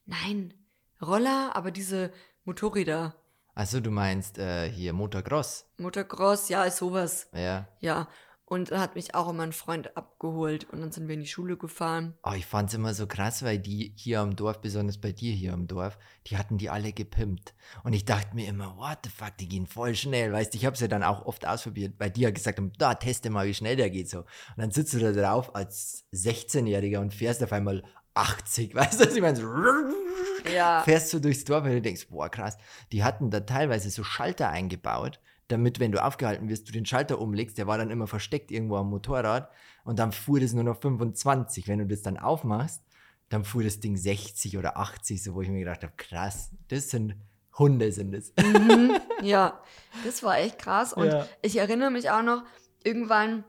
Nein, 0.05 0.55
Roller, 1.01 1.55
aber 1.55 1.71
diese 1.71 2.13
Motorräder. 2.45 3.15
Also 3.55 3.81
du 3.81 3.91
meinst 3.91 4.39
äh, 4.39 4.71
hier 4.71 4.93
Motocross. 4.93 5.67
Motocross, 5.79 6.49
ja, 6.49 6.71
sowas. 6.71 7.29
Ja. 7.33 7.69
Ja. 7.81 8.09
Und 8.51 8.71
dann 8.71 8.81
hat 8.81 8.95
mich 8.95 9.15
auch 9.15 9.29
immer 9.29 9.43
ein 9.43 9.53
Freund 9.53 9.95
abgeholt 9.95 10.65
und 10.73 10.81
dann 10.81 10.91
sind 10.91 11.07
wir 11.07 11.15
in 11.15 11.21
die 11.21 11.27
Schule 11.27 11.59
gefahren. 11.59 12.15
Oh, 12.23 12.33
ich 12.35 12.47
fand's 12.47 12.73
immer 12.73 12.95
so 12.95 13.07
krass, 13.07 13.43
weil 13.43 13.59
die 13.59 13.93
hier 13.95 14.21
am 14.21 14.37
Dorf, 14.37 14.63
besonders 14.63 14.97
bei 14.97 15.13
dir 15.13 15.35
hier 15.35 15.53
am 15.53 15.67
Dorf, 15.67 15.99
die 16.27 16.39
hatten 16.39 16.57
die 16.57 16.71
alle 16.71 16.95
gepimpt. 16.95 17.53
Und 17.85 17.93
ich 17.93 18.07
dachte 18.07 18.35
mir 18.35 18.49
immer, 18.49 18.75
what 18.79 19.01
the 19.05 19.11
fuck, 19.11 19.37
die 19.37 19.49
gehen 19.49 19.67
voll 19.67 19.95
schnell. 19.95 20.33
Weißt 20.33 20.55
du, 20.55 20.57
ich 20.57 20.65
habe 20.65 20.77
ja 20.79 20.89
dann 20.89 21.03
auch 21.03 21.27
oft 21.27 21.47
ausprobiert, 21.47 21.97
weil 21.99 22.11
die 22.11 22.23
ja 22.23 22.31
gesagt 22.31 22.57
haben, 22.57 22.73
da, 22.79 22.95
teste 22.95 23.29
mal, 23.29 23.47
wie 23.47 23.53
schnell 23.53 23.77
der 23.77 23.91
geht 23.91 24.09
so. 24.09 24.21
Und 24.21 24.27
dann 24.57 24.71
sitzt 24.71 24.95
du 24.95 24.99
da 24.99 25.13
drauf 25.13 25.55
als 25.55 26.07
16-Jähriger 26.15 27.01
und 27.01 27.13
fährst 27.13 27.43
auf 27.45 27.53
einmal 27.53 27.85
80, 28.15 28.75
weißt 28.75 28.99
du, 28.99 29.07
was 29.07 29.15
ich 29.15 29.21
meine? 29.21 29.37
So, 29.37 30.51
Ja. 30.55 30.81
fährst 30.85 31.13
du 31.13 31.19
durchs 31.21 31.45
Dorf 31.45 31.65
und 31.65 31.73
du 31.73 31.83
denkst, 31.83 32.09
boah, 32.09 32.31
krass. 32.31 32.57
Die 32.93 33.05
hatten 33.05 33.31
da 33.31 33.41
teilweise 33.41 33.91
so 33.91 34.05
Schalter 34.05 34.49
eingebaut, 34.49 35.21
damit, 35.49 35.81
wenn 35.81 35.93
du 35.93 36.03
aufgehalten 36.05 36.49
wirst, 36.49 36.69
du 36.69 36.73
den 36.73 36.87
Schalter 36.87 37.19
umlegst. 37.21 37.59
Der 37.59 37.67
war 37.67 37.79
dann 37.79 37.91
immer 37.91 38.07
versteckt 38.07 38.51
irgendwo 38.51 38.77
am 38.77 38.91
Motorrad 38.91 39.51
und 39.85 39.99
dann 39.99 40.13
fuhr 40.13 40.41
das 40.41 40.53
nur 40.53 40.65
noch 40.65 40.81
25. 40.81 41.67
Wenn 41.69 41.79
du 41.81 41.87
das 41.87 42.03
dann 42.03 42.19
aufmachst, 42.19 42.83
dann 43.31 43.45
fuhr 43.45 43.63
das 43.63 43.81
Ding 43.81 43.97
60 43.97 44.57
oder 44.59 44.77
80, 44.79 45.23
so 45.23 45.35
wo 45.35 45.43
ich 45.43 45.49
mir 45.49 45.59
gedacht 45.61 45.83
habe, 45.83 45.93
krass, 45.97 46.51
das 46.69 46.91
sind 46.91 47.17
Hunde, 47.59 47.91
sind 47.93 48.13
das. 48.13 48.33
Mhm, 48.39 48.93
ja, 49.23 49.61
das 50.05 50.23
war 50.23 50.39
echt 50.39 50.59
krass. 50.59 50.93
Und 50.93 51.09
Ja. 51.09 51.27
ich 51.43 51.57
erinnere 51.57 51.91
mich 51.91 52.11
auch 52.11 52.23
noch, 52.23 52.45
irgendwann 52.85 53.45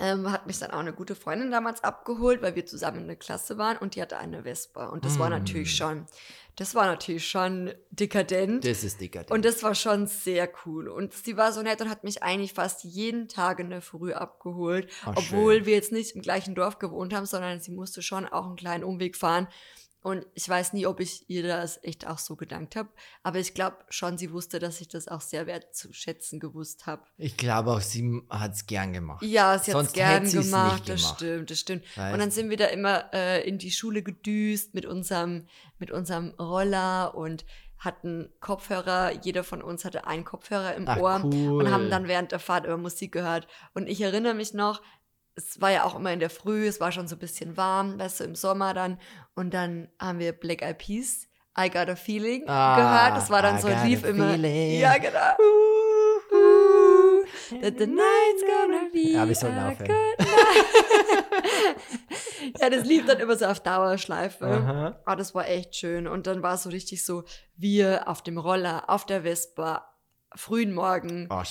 ähm, 0.00 0.30
hat 0.30 0.46
mich 0.46 0.58
dann 0.58 0.70
auch 0.70 0.78
eine 0.80 0.92
gute 0.92 1.14
Freundin 1.14 1.50
damals 1.50 1.82
abgeholt, 1.84 2.42
weil 2.42 2.54
wir 2.54 2.66
zusammen 2.66 3.00
in 3.02 3.06
der 3.06 3.16
Klasse 3.16 3.58
waren 3.58 3.76
und 3.78 3.94
die 3.94 4.02
hatte 4.02 4.18
eine 4.18 4.42
Vespa. 4.44 4.86
Und 4.86 5.04
das 5.04 5.18
war 5.18 5.28
Mm. 5.28 5.32
natürlich 5.32 5.74
schon, 5.76 6.06
das 6.56 6.74
war 6.74 6.86
natürlich 6.86 7.28
schon 7.28 7.72
dekadent. 7.90 8.64
Das 8.64 8.84
ist 8.84 9.00
dicker. 9.00 9.24
Und 9.30 9.44
das 9.44 9.62
war 9.62 9.74
schon 9.74 10.06
sehr 10.06 10.48
cool. 10.64 10.88
Und 10.88 11.12
sie 11.12 11.36
war 11.36 11.52
so 11.52 11.62
nett 11.62 11.80
und 11.80 11.90
hat 11.90 12.04
mich 12.04 12.22
eigentlich 12.22 12.52
fast 12.54 12.84
jeden 12.84 13.28
Tag 13.28 13.58
in 13.58 13.70
der 13.70 13.82
Früh 13.82 14.12
abgeholt. 14.12 14.90
Oh, 15.06 15.10
obwohl 15.16 15.56
schön. 15.56 15.66
wir 15.66 15.74
jetzt 15.74 15.92
nicht 15.92 16.14
im 16.14 16.22
gleichen 16.22 16.54
Dorf 16.54 16.78
gewohnt 16.78 17.14
haben, 17.14 17.26
sondern 17.26 17.60
sie 17.60 17.72
musste 17.72 18.02
schon 18.02 18.26
auch 18.26 18.46
einen 18.46 18.56
kleinen 18.56 18.84
Umweg 18.84 19.16
fahren. 19.16 19.48
Und 20.06 20.24
ich 20.34 20.48
weiß 20.48 20.72
nie, 20.72 20.86
ob 20.86 21.00
ich 21.00 21.28
ihr 21.28 21.42
das 21.42 21.82
echt 21.82 22.06
auch 22.06 22.18
so 22.18 22.36
gedankt 22.36 22.76
habe. 22.76 22.88
Aber 23.24 23.40
ich 23.40 23.54
glaube 23.54 23.78
schon, 23.88 24.16
sie 24.16 24.30
wusste, 24.30 24.60
dass 24.60 24.80
ich 24.80 24.86
das 24.86 25.08
auch 25.08 25.20
sehr 25.20 25.48
wertzuschätzen 25.48 26.38
gewusst 26.38 26.86
habe. 26.86 27.02
ich 27.18 27.36
glaube 27.36 27.72
auch, 27.72 27.80
sie 27.80 28.22
hat 28.30 28.52
es 28.52 28.66
gern 28.66 28.92
gemacht. 28.92 29.24
Ja, 29.24 29.58
sie 29.58 29.74
hat 29.74 29.86
es 29.86 29.92
gern 29.92 30.30
gemacht, 30.30 30.88
das 30.88 31.00
gemacht. 31.00 31.16
stimmt, 31.16 31.50
das 31.50 31.58
stimmt. 31.58 31.96
Weißt 31.96 32.14
Und 32.14 32.20
dann 32.20 32.30
sind 32.30 32.50
wir 32.50 32.56
da 32.56 32.66
immer 32.66 33.12
äh, 33.12 33.48
in 33.48 33.58
die 33.58 33.72
Schule 33.72 34.04
gedüst 34.04 34.74
mit 34.74 34.86
unserem, 34.86 35.48
mit 35.80 35.90
unserem 35.90 36.34
Roller 36.38 37.16
und 37.16 37.44
hatten 37.76 38.32
Kopfhörer. 38.38 39.10
Jeder 39.24 39.42
von 39.42 39.60
uns 39.60 39.84
hatte 39.84 40.06
einen 40.06 40.24
Kopfhörer 40.24 40.76
im 40.76 40.86
Ach, 40.86 40.98
Ohr 40.98 41.20
cool. 41.24 41.64
und 41.64 41.72
haben 41.72 41.90
dann 41.90 42.06
während 42.06 42.30
der 42.30 42.38
Fahrt 42.38 42.64
immer 42.64 42.76
Musik 42.76 43.10
gehört. 43.10 43.48
Und 43.74 43.88
ich 43.88 44.00
erinnere 44.02 44.34
mich 44.34 44.54
noch, 44.54 44.82
es 45.36 45.60
war 45.60 45.70
ja 45.70 45.84
auch 45.84 45.94
immer 45.94 46.12
in 46.12 46.20
der 46.20 46.30
Früh, 46.30 46.66
es 46.66 46.80
war 46.80 46.92
schon 46.92 47.08
so 47.08 47.16
ein 47.16 47.18
bisschen 47.18 47.56
warm, 47.56 47.98
weißt 47.98 48.20
du, 48.20 48.24
im 48.24 48.34
Sommer 48.34 48.72
dann. 48.72 48.98
Und 49.36 49.54
dann 49.54 49.88
haben 50.00 50.18
wir 50.18 50.32
Black 50.32 50.62
Eyed 50.62 50.78
Peas, 50.78 51.28
I 51.58 51.70
Got 51.70 51.88
a 51.88 51.94
Feeling 51.96 52.44
Ah, 52.48 52.76
gehört. 52.76 53.16
Das 53.22 53.30
war 53.30 53.42
dann 53.42 53.58
I 53.58 53.60
so, 53.60 53.68
lief 53.86 54.04
immer. 54.04 54.32
feeling. 54.32 54.80
Ja, 54.80 54.98
genau. 54.98 55.36
Ooh, 55.38 57.24
that 57.60 57.74
the 57.78 57.86
night's 57.86 58.42
gonna 58.42 58.88
be 58.92 59.12
Ja, 59.12 59.26
wir 59.28 59.34
sollten 59.34 59.58
aufhören. 59.58 59.90
ja, 62.60 62.70
das 62.70 62.84
lief 62.86 63.06
dann 63.06 63.18
immer 63.20 63.36
so 63.36 63.46
auf 63.46 63.60
Dauerschleife. 63.60 64.46
Aha. 64.46 65.00
Ah, 65.04 65.16
das 65.16 65.34
war 65.34 65.48
echt 65.48 65.76
schön. 65.76 66.06
Und 66.06 66.26
dann 66.26 66.42
war 66.42 66.54
es 66.54 66.62
so 66.64 66.70
richtig 66.70 67.04
so, 67.04 67.24
wir 67.56 68.08
auf 68.08 68.22
dem 68.22 68.38
Roller, 68.38 68.84
auf 68.88 69.06
der 69.06 69.22
Vespa, 69.22 69.88
frühen 70.34 70.74
Morgen, 70.74 71.28
Oh. 71.30 71.42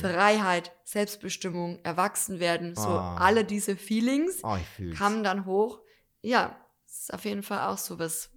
Freiheit, 0.00 0.72
Selbstbestimmung, 0.84 1.80
Erwachsenwerden, 1.84 2.74
so 2.74 2.88
Oh. 2.88 3.16
alle 3.18 3.44
diese 3.44 3.76
Feelings 3.76 4.40
Oh, 4.42 4.56
kamen 4.96 5.22
dann 5.24 5.46
hoch. 5.46 5.80
Ja, 6.22 6.56
das 6.96 7.02
ist 7.04 7.14
auf 7.14 7.24
jeden 7.24 7.42
Fall 7.42 7.68
auch 7.68 7.78
so 7.78 7.98
was. 7.98 8.30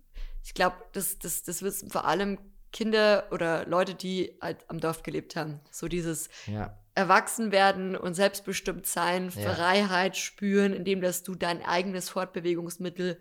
Ich 0.43 0.53
glaube, 0.53 0.75
das, 0.93 1.17
das, 1.19 1.43
das 1.43 1.61
wissen 1.61 1.89
vor 1.89 2.05
allem 2.05 2.37
Kinder 2.71 3.27
oder 3.31 3.65
Leute, 3.65 3.95
die 3.95 4.37
halt 4.41 4.57
am 4.69 4.79
Dorf 4.79 5.03
gelebt 5.03 5.35
haben. 5.35 5.59
So 5.71 5.87
dieses 5.87 6.29
Ja. 6.45 6.77
Erwachsenwerden 6.95 7.95
und 7.95 8.13
selbstbestimmt 8.13 8.85
sein, 8.85 9.31
Ja. 9.35 9.53
Freiheit 9.53 10.17
spüren, 10.17 10.73
indem 10.73 11.01
dass 11.01 11.23
du 11.23 11.35
dein 11.35 11.63
eigenes 11.63 12.09
Fortbewegungsmittel 12.09 13.19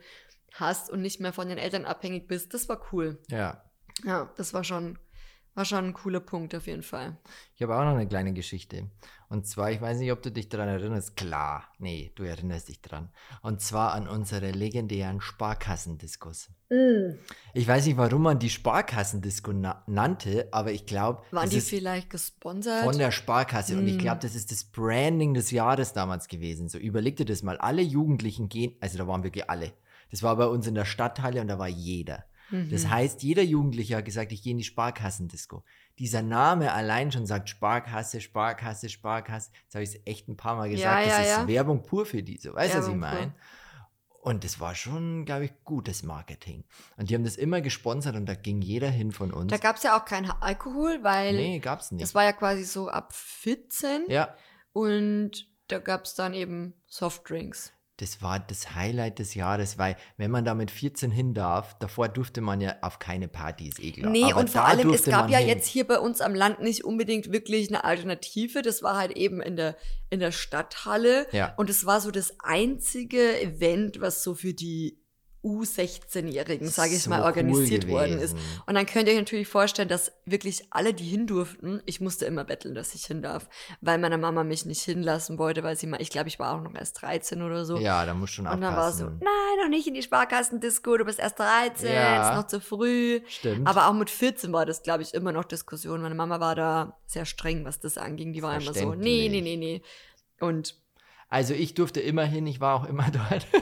hast 0.55 0.91
und 0.91 1.01
nicht 1.01 1.21
mehr 1.21 1.33
von 1.33 1.49
den 1.49 1.59
Eltern 1.59 1.85
abhängig 1.85 2.27
bist. 2.27 2.53
Das 2.55 2.69
war 2.69 2.81
cool. 2.93 3.19
Ja. 3.29 3.63
Ja, 4.05 4.33
das 4.37 4.53
war 4.55 4.65
schon, 4.65 4.99
war 5.59 5.65
schon 5.65 5.85
ein 5.87 5.93
cooler 5.93 6.21
Punkt 6.21 6.55
auf 6.55 6.67
jeden 6.69 6.85
Fall. 6.85 7.17
Ich 7.57 7.63
habe 7.63 7.75
auch 7.77 7.83
noch 7.83 7.97
eine 7.97 8.07
kleine 8.07 8.33
Geschichte. 8.33 8.87
Und 9.29 9.47
zwar, 9.47 9.71
ich 9.73 9.81
weiß 9.81 9.99
nicht, 9.99 10.13
ob 10.13 10.23
du 10.23 10.31
dich 10.31 10.49
daran 10.49 10.69
erinnerst. 10.69 11.17
Klar, 11.17 11.65
nee, 11.79 12.13
du 12.15 12.23
erinnerst 12.23 12.69
dich 12.69 12.81
dran. 12.81 13.11
Und 13.43 13.61
zwar 13.61 13.93
an 13.93 14.09
unsere 14.09 14.53
legendären 14.53 15.21
Sparkassendiskus. 15.21 16.49
Ich 17.55 17.67
weiß 17.67 17.87
nicht, 17.87 17.97
warum 17.97 18.23
man 18.23 18.39
die 18.39 18.51
Sparkassendisco 18.51 19.53
na 19.53 19.83
nannte, 19.87 20.49
aber 20.53 20.71
ich 20.73 20.87
glaube, 20.87 21.23
Waren 21.31 21.43
das 21.45 21.51
die 21.51 21.57
ist 21.59 21.71
vielleicht 21.71 22.09
gesponsert? 22.11 22.85
von 22.85 22.97
der 22.97 23.11
Sparkasse. 23.11 23.77
Und 23.77 23.87
ich 23.89 23.97
Mm. 23.97 24.01
glaube, 24.01 24.21
das 24.23 24.35
ist 24.35 24.53
das 24.53 24.65
Branding 24.65 25.35
des 25.35 25.51
Jahres 25.51 25.93
damals 25.93 26.29
gewesen. 26.29 26.69
So, 26.69 26.79
überleg 26.79 27.17
dir 27.17 27.25
das 27.27 27.43
mal. 27.43 27.59
Alle 27.59 27.83
Jugendlichen 27.83 28.49
gehen, 28.49 28.77
also 28.81 28.97
da 28.99 29.07
waren 29.09 29.25
wirklich 29.25 29.51
alle. 29.51 29.73
Das 30.11 30.23
war 30.23 30.37
bei 30.37 30.47
uns 30.47 30.67
in 30.67 30.75
der 30.75 30.85
Stadthalle 30.85 31.41
und 31.41 31.49
da 31.49 31.59
war 31.59 31.69
jeder. 31.69 32.25
Das 32.51 32.89
heißt, 32.89 33.23
jeder 33.23 33.43
Jugendliche 33.43 33.97
hat 33.97 34.05
gesagt, 34.05 34.33
ich 34.33 34.43
gehe 34.43 34.53
in 34.53 34.59
die 34.59 34.65
Sparkassendisco. 34.65 35.65
Dieser 35.99 36.23
Name 36.23 36.73
allein 36.73 37.13
schon 37.13 37.27
sagt 37.27 37.49
Sparkasse, 37.49 38.21
Sparkasse, 38.21 38.89
Sparkasse. 38.89 39.51
Jetzt 39.65 39.75
habe 39.75 39.85
ich 39.85 39.91
es 39.91 40.01
echt 40.07 40.29
ein 40.29 40.37
paar 40.37 40.57
Mal 40.57 40.71
gesagt. 40.71 41.07
Ja, 41.07 41.19
das 41.19 41.27
ja, 41.27 41.33
ist 41.33 41.39
ja. 41.41 41.49
Werbung 41.49 41.83
pur 41.83 42.07
für 42.07 42.23
die. 42.23 42.39
So, 42.39 42.55
weißt 42.55 42.75
du, 42.75 42.79
was 42.79 42.89
ich 42.89 42.95
meine? 42.95 43.35
Und 44.21 44.45
das 44.45 44.61
war 44.61 44.75
schon, 44.75 45.25
glaube 45.25 45.47
ich, 45.47 45.53
gutes 45.65 46.03
Marketing. 46.03 46.65
Und 46.97 47.09
die 47.09 47.15
haben 47.15 47.25
das 47.25 47.37
immer 47.37 47.61
gesponsert 47.61 48.17
und 48.17 48.27
da 48.27 48.35
ging 48.35 48.61
jeder 48.61 48.91
hin 48.91 49.13
von 49.13 49.33
uns. 49.33 49.51
Da 49.51 49.59
gab 49.59 49.77
es 49.77 49.83
ja 49.83 49.99
auch 49.99 50.05
keinen 50.05 50.31
Alkohol, 50.31 51.03
weil 51.03 51.35
nee, 51.35 51.59
gab's 51.61 51.93
nicht. 51.93 52.03
das 52.03 52.15
war 52.15 52.25
ja 52.25 52.33
quasi 52.33 52.65
so 52.65 52.89
ab 52.89 53.13
14 53.13 54.05
ja, 54.09 54.35
und 54.73 55.49
da 55.69 55.79
gab 55.79 56.05
es 56.05 56.15
dann 56.15 56.35
eben 56.35 56.75
Softdrinks. 56.87 57.73
Das 57.99 58.23
war 58.23 58.39
das 58.39 58.75
Highlight 58.77 59.19
des 59.19 59.35
Jahres, 59.35 59.77
weil 59.77 59.97
wenn 60.17 60.31
man 60.31 60.45
da 60.45 60.55
mit 60.55 60.71
14 60.71 61.11
hin 61.11 61.35
darf, 61.35 61.77
davor 61.81 62.09
durfte 62.09 62.41
man 62.41 62.61
ja 62.61 62.77
auf 62.81 63.01
keine 63.01 63.27
Partys, 63.27 63.79
eh 63.81 63.91
klar. 63.91 64.11
Nee, 64.11 64.25
Aber 64.25 64.41
und 64.41 64.51
vor 64.51 64.65
allem, 64.65 64.91
es 64.91 65.05
gab 65.05 65.29
ja 65.31 65.39
hin. 65.39 65.49
jetzt 65.49 65.67
hier 65.67 65.87
bei 65.87 65.99
uns 65.99 66.21
am 66.21 66.35
Land 66.35 66.61
nicht 66.61 66.85
unbedingt 66.85 67.33
wirklich 67.33 67.69
eine 67.69 67.83
Alternative. 67.83 68.63
Das 68.63 68.85
war 68.85 68.97
halt 68.97 69.13
eben 69.17 69.43
in 69.43 69.57
der, 69.57 69.77
in 70.11 70.21
der 70.21 70.31
Stadthalle. 70.31 71.27
Ja. 71.33 71.55
Und 71.57 71.71
es 71.71 71.87
war 71.87 72.01
so 72.01 72.13
das 72.13 72.35
einzige 72.39 73.41
Event, 73.41 74.01
was 74.01 74.23
so 74.23 74.35
für 74.35 74.55
die 74.55 75.01
U16-Jährigen, 75.45 76.69
sage 76.69 76.95
ich 76.95 77.03
So 77.05 77.11
mal, 77.11 77.23
organisiert 77.23 77.85
cool 77.85 77.91
worden 77.93 78.19
ist. 78.19 78.37
Und 78.67 78.75
dann 78.75 78.87
könnt 78.87 79.07
ihr 79.09 79.13
euch 79.15 79.21
natürlich 79.21 79.49
vorstellen, 79.49 79.89
dass 79.89 80.13
wirklich 80.25 80.65
alle, 80.71 80.93
die 80.95 81.05
hin 81.05 81.27
durften, 81.27 81.81
ich 81.87 82.01
musste 82.01 82.25
immer 82.27 82.45
betteln, 82.45 82.75
dass 82.75 82.95
ich 82.95 83.07
hin 83.07 83.23
darf, 83.23 83.49
weil 83.81 83.99
meine 83.99 84.19
Mama 84.19 84.45
mich 84.45 84.65
nicht 84.67 84.83
hinlassen 84.83 85.39
wollte, 85.39 85.63
weil 85.63 85.77
sie 85.77 85.87
mal, 85.87 86.03
ich 86.03 86.11
glaube, 86.11 86.29
ich 86.29 86.39
war 86.39 86.55
auch 86.57 86.61
noch 86.63 86.75
erst 86.75 87.01
13 87.03 87.43
oder 87.43 87.65
so. 87.65 87.79
Ja, 87.79 88.05
da 88.05 88.15
musst 88.15 88.33
du 88.33 88.37
schon 88.43 88.47
Und 88.47 88.61
dann 88.61 88.75
war 88.77 88.93
so, 88.93 89.05
aufpassen. 89.05 89.21
nein, 89.25 89.65
noch 89.65 89.69
nicht 89.71 89.87
in 89.87 89.95
die 89.95 90.03
Sparkassendisco, 90.03 90.97
du 90.97 91.05
bist 91.05 91.19
erst 91.19 91.39
13, 91.39 91.93
Ja. 91.93 92.31
ist 92.31 92.37
noch 92.37 92.47
zu 92.47 92.61
früh. 92.61 93.21
Stimmt. 93.29 93.67
Aber 93.69 93.89
auch 93.89 93.95
mit 93.95 94.11
14 94.11 94.53
war 94.53 94.67
das, 94.67 94.83
glaube 94.83 95.03
ich, 95.03 95.15
immer 95.15 95.33
noch 95.33 95.45
Diskussion. 95.45 96.03
Meine 96.03 96.15
Mama 96.15 96.41
war 96.41 96.55
da 96.55 96.99
sehr 97.07 97.25
streng, 97.27 97.65
was 97.65 97.79
das 97.81 97.97
anging. 97.99 98.33
Die 98.33 98.43
war 98.43 98.61
immer 98.61 98.75
so, 98.75 98.95
nee, 98.95 99.29
nee, 99.31 99.41
nee, 99.41 99.57
nee. 99.57 99.83
Und 100.41 100.75
Also 101.29 101.55
ich 101.55 101.75
durfte 101.75 102.01
immer 102.01 102.25
hin, 102.25 102.47
ich 102.47 102.61
war 102.61 102.75
auch 102.75 102.85
immer 102.85 103.07
dort. 103.13 103.47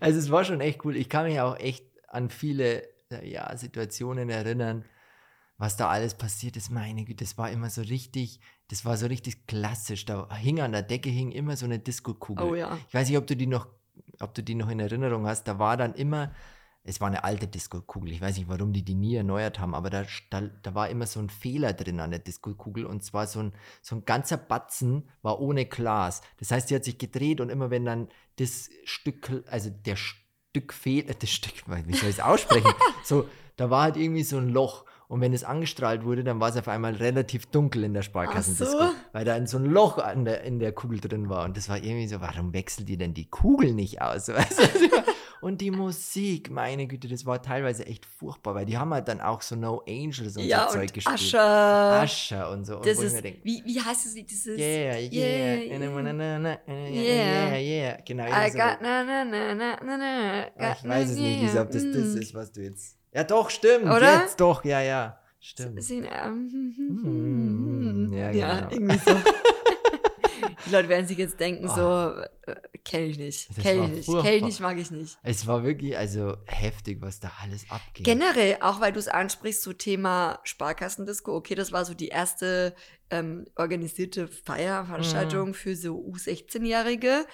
also 0.00 0.18
es 0.18 0.30
war 0.30 0.44
schon 0.44 0.60
echt 0.60 0.84
cool. 0.84 0.96
Ich 0.96 1.08
kann 1.08 1.26
mich 1.26 1.40
auch 1.40 1.58
echt 1.58 1.84
an 2.08 2.30
viele 2.30 2.82
äh, 3.10 3.28
ja, 3.28 3.56
Situationen 3.56 4.30
erinnern, 4.30 4.84
was 5.58 5.76
da 5.76 5.88
alles 5.88 6.14
passiert 6.14 6.56
ist. 6.56 6.70
Meine 6.70 7.04
Güte, 7.04 7.24
das 7.24 7.38
war 7.38 7.50
immer 7.50 7.70
so 7.70 7.82
richtig, 7.82 8.40
das 8.68 8.84
war 8.84 8.96
so 8.96 9.06
richtig 9.06 9.46
klassisch. 9.46 10.04
Da 10.04 10.28
hing 10.34 10.60
an 10.60 10.72
der 10.72 10.82
Decke 10.82 11.08
hing 11.08 11.32
immer 11.32 11.56
so 11.56 11.66
eine 11.66 11.78
Disco-Kugel. 11.78 12.44
Oh 12.44 12.54
ja. 12.54 12.78
Ich 12.88 12.94
weiß 12.94 13.08
nicht, 13.08 13.18
ob 13.18 13.26
du 13.26 13.36
die 13.36 13.46
noch, 13.46 13.68
ob 14.20 14.34
du 14.34 14.42
die 14.42 14.54
noch 14.54 14.68
in 14.68 14.80
Erinnerung 14.80 15.26
hast. 15.26 15.44
Da 15.44 15.58
war 15.58 15.76
dann 15.76 15.94
immer, 15.94 16.32
es 16.86 17.00
war 17.00 17.08
eine 17.08 17.24
alte 17.24 17.48
Disco-Kugel. 17.48 18.12
Ich 18.12 18.20
weiß 18.20 18.36
nicht, 18.36 18.48
warum 18.48 18.72
die 18.72 18.84
die 18.84 18.94
nie 18.94 19.16
erneuert 19.16 19.58
haben, 19.58 19.74
aber 19.74 19.90
da, 19.90 20.04
da, 20.30 20.42
da 20.62 20.74
war 20.74 20.88
immer 20.88 21.06
so 21.06 21.20
ein 21.20 21.28
Fehler 21.28 21.72
drin 21.72 22.00
an 22.00 22.10
der 22.10 22.20
Disco-Kugel 22.20 22.86
und 22.86 23.02
zwar 23.02 23.26
so 23.26 23.40
ein, 23.40 23.52
so 23.82 23.96
ein 23.96 24.04
ganzer 24.04 24.36
Batzen 24.36 25.08
war 25.22 25.40
ohne 25.40 25.66
Glas. 25.66 26.22
Das 26.38 26.50
heißt, 26.50 26.70
die 26.70 26.76
hat 26.76 26.84
sich 26.84 26.98
gedreht 26.98 27.40
und 27.40 27.50
immer 27.50 27.70
wenn 27.70 27.84
dann 27.84 28.08
das 28.36 28.70
Stück, 28.84 29.44
also 29.50 29.70
der 29.70 29.96
Stück 29.96 30.72
fehlt, 30.72 31.10
äh, 31.10 31.14
das 31.18 31.30
Stück, 31.30 31.54
wie 31.86 31.94
soll 31.94 32.08
ich 32.08 32.18
es 32.18 32.20
aussprechen? 32.20 32.72
so, 33.04 33.28
da 33.56 33.68
war 33.68 33.82
halt 33.82 33.96
irgendwie 33.96 34.22
so 34.24 34.38
ein 34.38 34.48
Loch. 34.48 34.84
Und 35.08 35.20
wenn 35.20 35.32
es 35.32 35.44
angestrahlt 35.44 36.04
wurde, 36.04 36.24
dann 36.24 36.40
war 36.40 36.48
es 36.48 36.56
auf 36.56 36.66
einmal 36.66 36.94
relativ 36.94 37.46
dunkel 37.46 37.84
in 37.84 37.94
der 37.94 38.02
Sparkassendisco, 38.02 38.86
so. 38.86 38.90
weil 39.12 39.24
da 39.24 39.34
ein 39.34 39.46
so 39.46 39.56
ein 39.56 39.66
Loch 39.66 39.98
der, 39.98 40.42
in 40.42 40.58
der 40.58 40.72
Kugel 40.72 40.98
drin 40.98 41.28
war. 41.28 41.44
Und 41.44 41.56
das 41.56 41.68
war 41.68 41.76
irgendwie 41.76 42.08
so, 42.08 42.20
warum 42.20 42.52
wechselt 42.52 42.90
ihr 42.90 42.98
denn 42.98 43.14
die 43.14 43.30
Kugel 43.30 43.72
nicht 43.72 44.02
aus? 44.02 44.26
Weißt 44.34 44.58
du? 44.58 45.15
Und 45.40 45.60
die 45.60 45.70
Musik, 45.70 46.50
meine 46.50 46.86
Güte, 46.86 47.08
das 47.08 47.24
war 47.26 47.40
teilweise 47.42 47.86
echt 47.86 48.06
furchtbar, 48.06 48.54
weil 48.54 48.66
die 48.66 48.76
haben 48.78 48.92
halt 48.92 49.08
dann 49.08 49.20
auch 49.20 49.42
so 49.42 49.54
No 49.56 49.82
Angels 49.86 50.36
und 50.36 50.44
ja, 50.44 50.66
so 50.68 50.74
Zeug 50.74 50.82
und 50.82 50.94
gespielt. 50.94 51.14
Ascher. 51.14 52.00
Ascher 52.00 52.50
und 52.50 52.64
so. 52.64 52.76
Und 52.78 52.86
Das 52.86 52.98
ist, 52.98 53.22
denk, 53.22 53.38
wie, 53.44 53.62
wie 53.64 53.80
heißt 53.80 54.06
es, 54.06 54.14
dieses? 54.14 54.58
yeah, 54.58 54.96
yeah, 54.96 55.78
yeah, 55.78 56.38
na, 56.38 56.58
Yeah. 56.68 56.96
yeah, 56.96 57.56
yeah, 57.58 57.98
genau. 58.04 58.24
I 58.24 58.50
so. 58.50 58.58
got 58.58 58.80
na 58.80 59.04
na 59.04 59.24
na 59.24 59.54
na 59.54 59.76
na 59.84 59.96
na. 59.96 60.46
Ah, 60.58 60.76
ich 60.80 60.88
weiß 60.88 61.10
es 61.10 61.18
nicht, 61.18 61.40
Lisa, 61.42 61.62
ob 61.62 61.70
das 61.70 61.82
das 61.84 62.14
mm. 62.14 62.18
ist, 62.18 62.34
was 62.34 62.52
du 62.52 62.62
jetzt. 62.62 62.96
Ja, 63.12 63.24
doch, 63.24 63.50
stimmt. 63.50 63.84
Oder? 63.84 64.22
Jetzt 64.22 64.40
doch, 64.40 64.64
ja, 64.64 64.80
ja. 64.80 65.18
Stimmt. 65.40 65.82
Sie- 65.82 66.00
Mm, 66.00 68.12
ja, 68.12 68.30
Ja, 68.30 68.54
genau. 68.60 68.70
irgendwie 68.72 68.98
so. 68.98 69.12
Die 70.66 70.70
Leute 70.70 70.88
werden 70.88 71.06
sich 71.06 71.18
jetzt 71.18 71.38
denken, 71.38 71.68
so, 71.68 72.12
äh, 72.42 72.56
kenne 72.84 73.06
ich 73.06 73.18
nicht, 73.18 73.48
kenne 73.62 73.84
ich 73.84 74.06
nicht, 74.06 74.06
kenne 74.06 74.34
ich 74.36 74.42
nicht, 74.42 74.60
mag 74.60 74.78
ich 74.78 74.90
nicht. 74.90 75.18
Es 75.22 75.46
war 75.46 75.62
wirklich, 75.64 75.96
also 75.96 76.36
heftig, 76.46 77.00
was 77.00 77.20
da 77.20 77.30
alles 77.42 77.64
abging. 77.70 78.04
Generell, 78.04 78.58
auch 78.60 78.80
weil 78.80 78.92
du 78.92 78.98
es 78.98 79.08
ansprichst, 79.08 79.62
so 79.62 79.72
Thema 79.72 80.40
Sparkassendisco, 80.44 81.34
okay, 81.34 81.54
das 81.54 81.72
war 81.72 81.84
so 81.84 81.94
die 81.94 82.08
erste 82.08 82.74
ähm, 83.10 83.46
organisierte 83.54 84.28
Feierveranstaltung 84.28 85.54
für 85.54 85.76
so 85.76 85.96
U16-Jährige. 85.96 87.26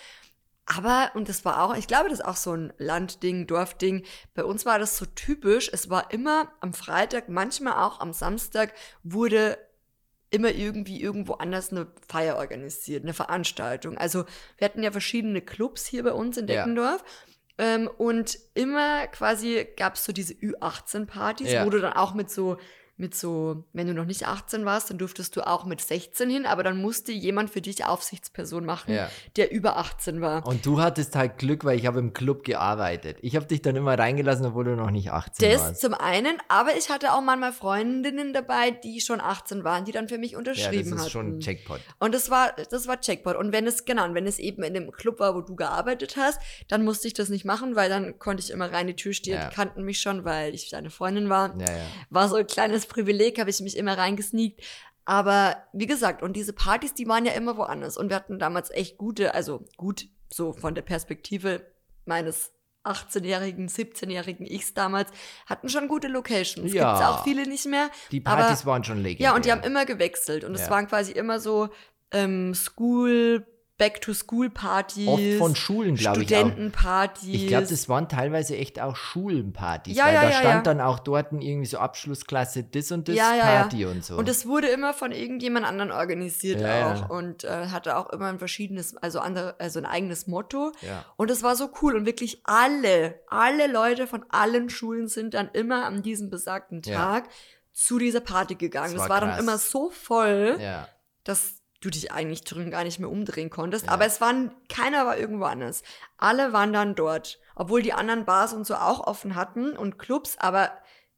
Aber, 0.65 1.11
und 1.15 1.29
das 1.29 1.45
war 1.45 1.63
auch, 1.63 1.77
ich 1.77 1.87
glaube, 1.87 2.09
das 2.09 2.21
ist 2.21 2.25
auch 2.25 2.37
so 2.37 2.53
ein 2.53 2.73
Landding, 2.79 3.47
Dorfding. 3.47 4.05
Bei 4.35 4.45
uns 4.45 4.65
war 4.65 4.79
das 4.79 4.97
so 4.97 5.07
typisch. 5.07 5.69
Es 5.73 5.91
war 5.91 6.13
immer 6.13 6.53
am 6.61 6.73
Freitag, 6.73 7.29
manchmal 7.29 7.85
auch 7.85 8.01
am 8.01 8.13
Samstag, 8.13 8.73
wurde 9.03 9.59
immer 10.33 10.51
irgendwie 10.51 11.01
irgendwo 11.01 11.35
anders 11.35 11.71
eine 11.71 11.87
Feier 12.09 12.37
organisiert, 12.37 13.05
eine 13.05 13.15
Veranstaltung. 13.15 13.97
Also 13.99 14.25
wir 14.59 14.65
hatten 14.65 14.83
ja 14.83 14.91
verschiedene 14.91 15.41
Clubs 15.43 15.87
hier 15.87 16.03
bei 16.03 16.13
uns 16.13 16.37
in 16.37 16.49
Ja. 16.49 16.57
Deckendorf. 16.57 17.05
Ähm, 17.59 17.89
und 17.99 18.39
immer 18.55 19.07
quasi 19.09 19.69
gab 19.77 19.95
es 19.95 20.05
so 20.05 20.13
diese 20.13 20.33
Ü18-Partys, 20.35 21.53
Ja. 21.53 21.67
wo 21.67 21.71
du 21.71 21.81
dann 21.81 21.93
auch 21.93 22.15
mit 22.15 22.31
so, 22.31 22.57
mit 23.03 23.17
so, 23.17 23.65
wenn 23.73 23.89
du 23.89 23.95
noch 23.95 24.05
nicht 24.05 24.29
18 24.29 24.65
warst, 24.65 24.89
dann 24.91 24.97
durftest 24.99 25.35
du 25.35 25.45
auch 25.45 25.65
mit 25.65 25.81
16 25.81 26.31
hin, 26.31 26.47
aber 26.47 26.63
dann 26.63 26.81
musste 26.81 27.11
jemand 27.11 27.51
für 27.51 27.61
dich 27.61 27.85
Aufsichtsperson 27.85 28.65
machen, 28.65 28.95
Ja. 28.95 29.11
der 29.37 29.51
über 29.51 29.77
18 29.77 30.21
war. 30.21 30.47
Und 30.47 30.65
du 30.65 30.81
hattest 30.81 31.17
halt 31.17 31.39
Glück, 31.39 31.65
weil 31.65 31.77
ich 31.77 31.87
habe 31.87 31.99
im 31.99 32.13
Club 32.13 32.45
gearbeitet. 32.45 33.19
Ich 33.23 33.35
habe 33.35 33.45
dich 33.47 33.61
dann 33.61 33.75
immer 33.75 33.99
reingelassen, 33.99 34.47
obwohl 34.47 34.65
du 34.65 34.77
noch 34.77 34.93
nicht 34.93 35.11
18 35.11 35.51
Das 35.51 35.61
warst. 35.63 35.81
zum 35.81 35.95
einen, 35.95 36.39
aber 36.47 36.77
ich 36.77 36.91
hatte 36.91 37.13
auch 37.13 37.21
manchmal 37.23 37.53
Freundinnen 37.53 38.33
dabei, 38.33 38.71
die 38.71 39.01
schon 39.01 39.21
18 39.21 39.65
waren, 39.65 39.85
die 39.85 39.91
dann 39.93 40.09
für 40.09 40.19
mich 40.19 40.33
Ja, 40.33 40.39
unterschrieben 40.39 40.91
das 40.91 40.93
ist 40.93 40.99
hatten. 41.01 41.11
schon 41.11 41.27
ein 41.37 41.41
Jackpot. 41.41 41.81
Und 41.99 42.15
das 42.15 42.31
war, 42.31 42.53
das 42.71 42.87
war 42.87 43.01
Checkpot. 43.01 43.35
Und 43.35 43.53
wenn 43.53 43.67
es, 43.67 43.85
genau, 43.85 44.05
und 44.05 44.15
wenn 44.15 44.27
es 44.29 44.39
eben 44.39 44.63
in 44.63 44.75
dem 44.75 44.93
Club 44.93 45.19
war, 45.19 45.35
wo 45.35 45.41
du 45.41 45.57
gearbeitet 45.57 46.17
hast, 46.17 46.41
dann 46.69 46.85
musste 46.85 47.09
ich 47.09 47.15
das 47.15 47.31
nicht 47.31 47.45
machen, 47.45 47.75
weil 47.75 47.89
dann 47.91 48.19
konnte 48.21 48.43
ich 48.45 48.51
immer 48.53 48.73
rein 48.73 48.87
die 48.87 48.95
Tür 48.95 49.13
stehen, 49.13 49.35
Ja. 49.35 49.49
die 49.49 49.55
kannten 49.57 49.83
mich 49.83 50.01
schon, 50.01 50.25
weil 50.25 50.55
ich 50.55 50.71
deine 50.71 50.91
Freundin 50.91 51.29
war. 51.29 51.59
Ja, 51.59 51.67
ja. 51.77 51.83
War 52.11 52.29
so 52.29 52.37
ein 52.37 52.47
kleines 52.47 52.87
Privileg, 52.93 53.39
habe 53.41 53.51
ich 53.51 53.61
mich 53.61 53.77
immer 53.77 53.97
reingesneakt. 53.99 54.61
Aber 55.05 55.57
wie 55.73 55.87
gesagt, 55.87 56.23
und 56.23 56.35
diese 56.35 56.53
Partys, 56.53 56.95
die 56.95 57.09
waren 57.09 57.25
ja 57.27 57.33
immer 57.33 57.57
woanders. 57.57 57.97
Und 57.97 58.09
wir 58.09 58.17
hatten 58.17 58.39
damals 58.39 58.71
echt 58.71 58.99
gute, 58.99 59.35
also 59.35 59.65
gut, 59.77 60.07
so 60.33 60.53
von 60.53 60.75
der 60.75 60.83
Perspektive 60.83 61.67
meines 62.05 62.53
18-jährigen, 62.85 63.69
17-jährigen 63.69 64.47
Ichs 64.47 64.75
damals, 64.75 65.11
hatten 65.47 65.69
schon 65.69 65.89
gute 65.89 66.09
Locations. 66.09 66.73
Ja. 66.73 66.93
Gibt's 66.95 67.09
auch 67.09 67.25
viele 67.25 67.47
nicht 67.49 67.67
mehr. 67.67 67.91
Die 68.11 68.21
Partys 68.21 68.61
Aber- 68.63 68.67
waren 68.73 68.85
schon 68.85 68.99
legendär. 68.99 69.31
Ja, 69.31 69.35
und 69.37 69.45
die 69.45 69.53
haben 69.53 69.63
immer 69.63 69.85
gewechselt. 69.87 70.45
Und 70.45 70.55
es 70.55 70.63
Ja. 70.63 70.71
waren 70.71 70.87
quasi 70.89 71.13
immer 71.13 71.41
so 71.41 71.69
ähm, 72.15 72.55
School, 72.55 73.47
Back-to-School-Partys. 73.83 75.09
Oft 75.09 75.39
von 75.39 75.57
Schulen, 75.57 75.97
glaube 75.97 76.23
ich. 76.23 76.29
Studentenpartys. 76.29 77.29
Ich 77.35 77.49
glaube, 77.49 77.67
das 77.67 77.89
waren 77.89 78.09
teilweise 78.09 78.57
echt 78.57 78.81
auch 78.81 78.95
Schulenpartys. 78.95 79.97
Ja, 79.97 80.07
weil 80.07 80.15
ja, 80.15 80.23
da 80.23 80.31
ja, 80.31 80.39
stand 80.39 80.67
dann 80.69 80.81
auch 80.81 81.01
dort 81.01 81.33
irgendwie 81.33 81.67
so 81.67 81.79
Abschlussklasse 81.79 82.63
das 82.63 82.93
und 82.93 83.09
das. 83.09 83.17
Party 83.17 83.87
und 83.87 84.05
so. 84.05 84.17
Und 84.17 84.29
es 84.29 84.47
wurde 84.47 84.69
immer 84.69 84.95
von 84.95 85.11
irgendjemand 85.11 85.67
anderen 85.67 85.91
organisiert 85.91 86.65
auch. 86.65 87.11
Und 87.11 87.43
äh, 87.43 87.67
hatte 87.69 87.97
auch 87.97 88.11
immer 88.11 88.27
ein 88.27 88.39
verschiedenes, 88.39 88.97
also 88.99 89.19
andere, 89.19 89.57
also 89.59 89.81
ein 89.81 89.87
eigenes 89.87 90.29
Motto. 90.29 90.71
Und 91.17 91.31
es 91.33 91.43
war 91.43 91.57
so 91.57 91.71
cool. 91.83 91.97
Und 91.97 92.07
wirklich 92.07 92.43
alle, 92.45 93.21
alle 93.27 93.67
Leute 93.67 94.07
von 94.07 94.25
allen 94.29 94.71
Schulen 94.71 95.09
sind 95.09 95.35
dann 95.35 95.51
immer 95.53 95.87
an 95.87 96.03
diesem 96.03 96.31
besagten. 96.31 96.83
Tag 96.83 97.29
zu 97.73 97.99
dieser 97.99 98.21
Party 98.21 98.55
gegangen. 98.55 98.93
Das 98.95 99.03
Das 99.03 99.11
war 99.11 99.23
war, 99.23 99.29
dann 99.29 99.39
immer 99.39 99.59
so 99.59 99.91
voll. 99.91 100.59
dass 101.25 101.62
du 101.83 101.91
dich 101.91 102.13
eigentlich 102.13 102.45
drin 102.45 102.71
gar 102.71 102.85
nicht 102.85 102.99
mehr 102.99 103.11
umdrehen 103.11 103.51
konntest. 103.51 103.87
Ja. 103.87 103.93
Aber 103.93 104.07
es 104.07 104.21
waren, 104.21 104.53
keiner 104.69 105.05
war 105.05 105.19
irgendwo 105.19 105.45
anders. 105.45 105.83
Alle 106.17 106.53
waren 106.53 106.73
dann 106.73 106.95
dort. 106.95 107.41
Obwohl 107.55 107.83
die 107.83 107.93
anderen 107.93 108.25
Bars 108.25 108.55
und 108.55 108.67
so 108.67 108.75
auch 108.77 109.07
offen 109.07 109.35
hatten 109.35 109.77
und 109.77 109.99
Clubs, 109.99 110.39
aber 110.39 110.73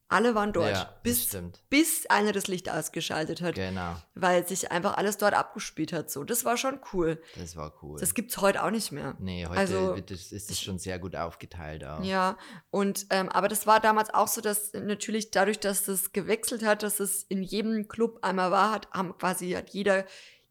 alle 0.09 0.35
waren 0.35 0.53
dort. 0.53 0.71
Ja, 0.71 0.95
bis, 1.03 1.25
stimmt. 1.25 1.63
bis 1.71 2.07
einer 2.07 2.33
das 2.33 2.47
Licht 2.47 2.71
ausgeschaltet 2.71 3.41
hat. 3.41 3.55
Genau. 3.55 3.97
Weil 4.15 4.47
sich 4.47 4.71
einfach 4.71 4.97
alles 4.97 5.17
dort 5.17 5.35
abgespielt 5.35 5.93
hat. 5.93 6.11
So, 6.11 6.25
das 6.25 6.45
war 6.45 6.57
schon 6.57 6.79
cool. 6.93 7.21
Das 7.37 7.57
war 7.57 7.73
cool. 7.83 7.99
Das 7.99 8.15
gibt's 8.15 8.37
heute 8.39 8.63
auch 8.63 8.71
nicht 8.71 8.93
mehr. 8.93 9.17
nee, 9.19 9.47
heute 9.47 9.59
also- 9.59 9.95
ist 9.95 10.51
das 10.51 10.61
schon 10.61 10.79
sehr 10.79 10.99
gut 10.99 11.17
aufgeteilt 11.17 11.85
auch. 11.85 12.03
Ja, 12.05 12.37
und 12.71 13.07
ähm, 13.11 13.29
aber 13.31 13.49
das 13.49 13.67
war 13.67 13.81
damals 13.81 14.13
auch 14.13 14.29
so, 14.29 14.41
dass 14.41 14.73
natürlich 14.75 15.31
dadurch, 15.31 15.59
dass 15.59 15.85
das 15.85 16.13
gewechselt 16.13 16.65
hat, 16.65 16.83
dass 16.83 17.01
es 17.01 17.23
in 17.25 17.43
jedem 17.43 17.89
Club 17.89 18.19
einmal 18.23 18.51
war, 18.51 18.71
hat, 18.71 18.91
haben 18.93 19.17
quasi 19.19 19.53
hat 19.53 19.71
jeder 19.71 20.05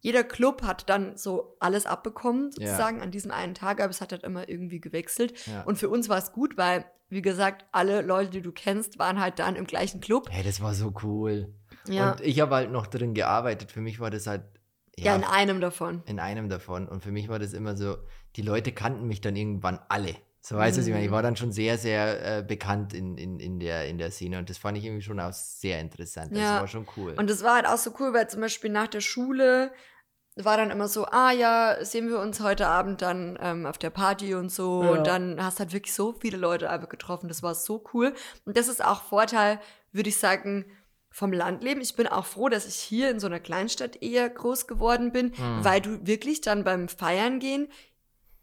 jeder 0.04 0.22
Club 0.22 0.62
hat 0.62 0.88
dann 0.90 1.16
so 1.16 1.56
alles 1.60 1.86
abbekommen, 1.86 2.50
Ja. 2.58 2.66
sozusagen, 2.68 3.00
an 3.00 3.10
diesem 3.10 3.30
einen 3.30 3.54
Tag, 3.54 3.80
aber 3.80 3.88
es 3.90 4.02
hat 4.02 4.12
halt 4.12 4.22
immer 4.22 4.48
irgendwie 4.50 4.78
gewechselt. 4.78 5.32
Ja. 5.46 5.62
Und 5.62 5.76
für 5.78 5.88
uns 5.88 6.10
war 6.10 6.18
es 6.18 6.30
gut, 6.32 6.58
weil, 6.58 6.84
wie 7.08 7.22
gesagt, 7.22 7.64
alle 7.72 8.02
Leute, 8.02 8.30
die 8.30 8.42
du 8.42 8.52
kennst, 8.52 8.98
waren 8.98 9.18
halt 9.18 9.38
dann 9.38 9.56
im 9.56 9.64
gleichen 9.66 10.02
Club. 10.02 10.28
Hey, 10.30 10.44
das 10.44 10.60
war 10.60 10.74
so 10.74 10.92
cool. 11.02 11.54
Ja, 11.88 12.12
Und 12.12 12.20
ich 12.20 12.38
habe 12.40 12.54
halt 12.54 12.70
noch 12.70 12.86
drin 12.86 13.14
gearbeitet. 13.14 13.72
Für 13.72 13.80
mich 13.80 13.98
war 13.98 14.10
das 14.10 14.26
halt. 14.26 14.42
ja, 14.98 15.16
in 15.16 15.24
einem 15.24 15.60
davon. 15.62 16.02
in 16.06 16.20
einem 16.20 16.48
davon. 16.50 16.86
Und 16.86 17.02
für 17.02 17.10
mich 17.10 17.28
war 17.30 17.38
das 17.38 17.54
immer 17.54 17.74
so, 17.76 17.96
die 18.36 18.42
Leute 18.42 18.72
kannten 18.72 19.06
mich 19.06 19.20
dann 19.22 19.34
irgendwann 19.34 19.80
alle. 19.88 20.14
So 20.40 20.56
weißt 20.56 20.76
du, 20.76 20.80
was 20.82 20.86
ich 20.86 20.92
meine, 20.92 21.04
ich 21.06 21.10
Mhm. 21.10 21.14
war 21.14 21.22
dann 21.22 21.36
schon 21.36 21.52
sehr, 21.52 21.78
sehr 21.78 22.38
äh, 22.38 22.42
bekannt 22.42 22.92
in, 22.92 23.16
in, 23.16 23.40
in, 23.40 23.58
der, 23.58 23.88
in 23.88 23.96
der 23.96 24.10
Szene 24.10 24.38
und 24.38 24.50
das 24.50 24.58
fand 24.58 24.76
ich 24.76 24.84
irgendwie 24.84 25.00
schon 25.02 25.18
auch 25.18 25.32
sehr 25.32 25.80
interessant. 25.80 26.32
Das 26.32 26.38
Ja. 26.42 26.60
war 26.60 26.68
schon 26.68 26.86
cool. 26.98 27.14
Und 27.16 27.30
das 27.30 27.42
war 27.42 27.54
halt 27.56 27.66
auch 27.66 27.78
so 27.78 27.92
cool, 27.98 28.12
weil 28.12 28.28
zum 28.28 28.42
Beispiel 28.42 28.68
nach 28.70 28.88
der 28.88 29.00
Schule 29.00 29.72
war 30.36 30.56
dann 30.56 30.70
immer 30.70 30.88
so, 30.88 31.06
ah 31.06 31.30
ja, 31.30 31.84
sehen 31.84 32.08
wir 32.08 32.18
uns 32.18 32.40
heute 32.40 32.66
Abend 32.66 33.02
dann 33.02 33.38
ähm, 33.40 33.66
auf 33.66 33.78
der 33.78 33.90
Party 33.90 34.34
und 34.34 34.50
so. 34.50 34.82
Ja. 34.82 34.90
Und 34.90 35.06
dann 35.06 35.42
hast 35.42 35.60
halt 35.60 35.72
wirklich 35.72 35.94
so 35.94 36.12
viele 36.12 36.36
Leute 36.36 36.70
einfach 36.70 36.88
getroffen. 36.88 37.28
Das 37.28 37.42
war 37.42 37.54
so 37.54 37.84
cool. 37.94 38.12
Und 38.44 38.56
das 38.56 38.66
ist 38.68 38.84
auch 38.84 39.02
Vorteil, 39.02 39.60
würde 39.92 40.08
ich 40.08 40.18
sagen, 40.18 40.64
vom 41.10 41.32
Landleben. 41.32 41.80
Ich 41.80 41.94
bin 41.94 42.08
auch 42.08 42.26
froh, 42.26 42.48
dass 42.48 42.66
ich 42.66 42.74
hier 42.74 43.10
in 43.10 43.20
so 43.20 43.28
einer 43.28 43.38
Kleinstadt 43.38 44.02
eher 44.02 44.28
groß 44.28 44.66
geworden 44.66 45.12
bin, 45.12 45.26
Mhm. 45.38 45.64
weil 45.64 45.80
du 45.80 46.04
wirklich 46.04 46.40
dann 46.40 46.64
beim 46.64 46.88
Feiern 46.88 47.38
gehen 47.38 47.68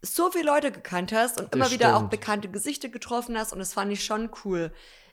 so 0.04 0.30
viele 0.32 0.46
Leute 0.46 0.72
gekannt 0.72 1.12
hast 1.12 1.38
und 1.38 1.54
Das 1.54 1.60
immer 1.60 1.70
wieder 1.70 1.92
auch 1.94 1.98
stimmt. 1.98 2.10
bekannte 2.10 2.48
Gesichter 2.48 2.88
getroffen 2.88 3.38
hast 3.38 3.52
und 3.52 3.60
das 3.60 3.72
fand 3.74 3.92
ich 3.92 4.04
schon 4.04 4.30
cool. 4.44 4.72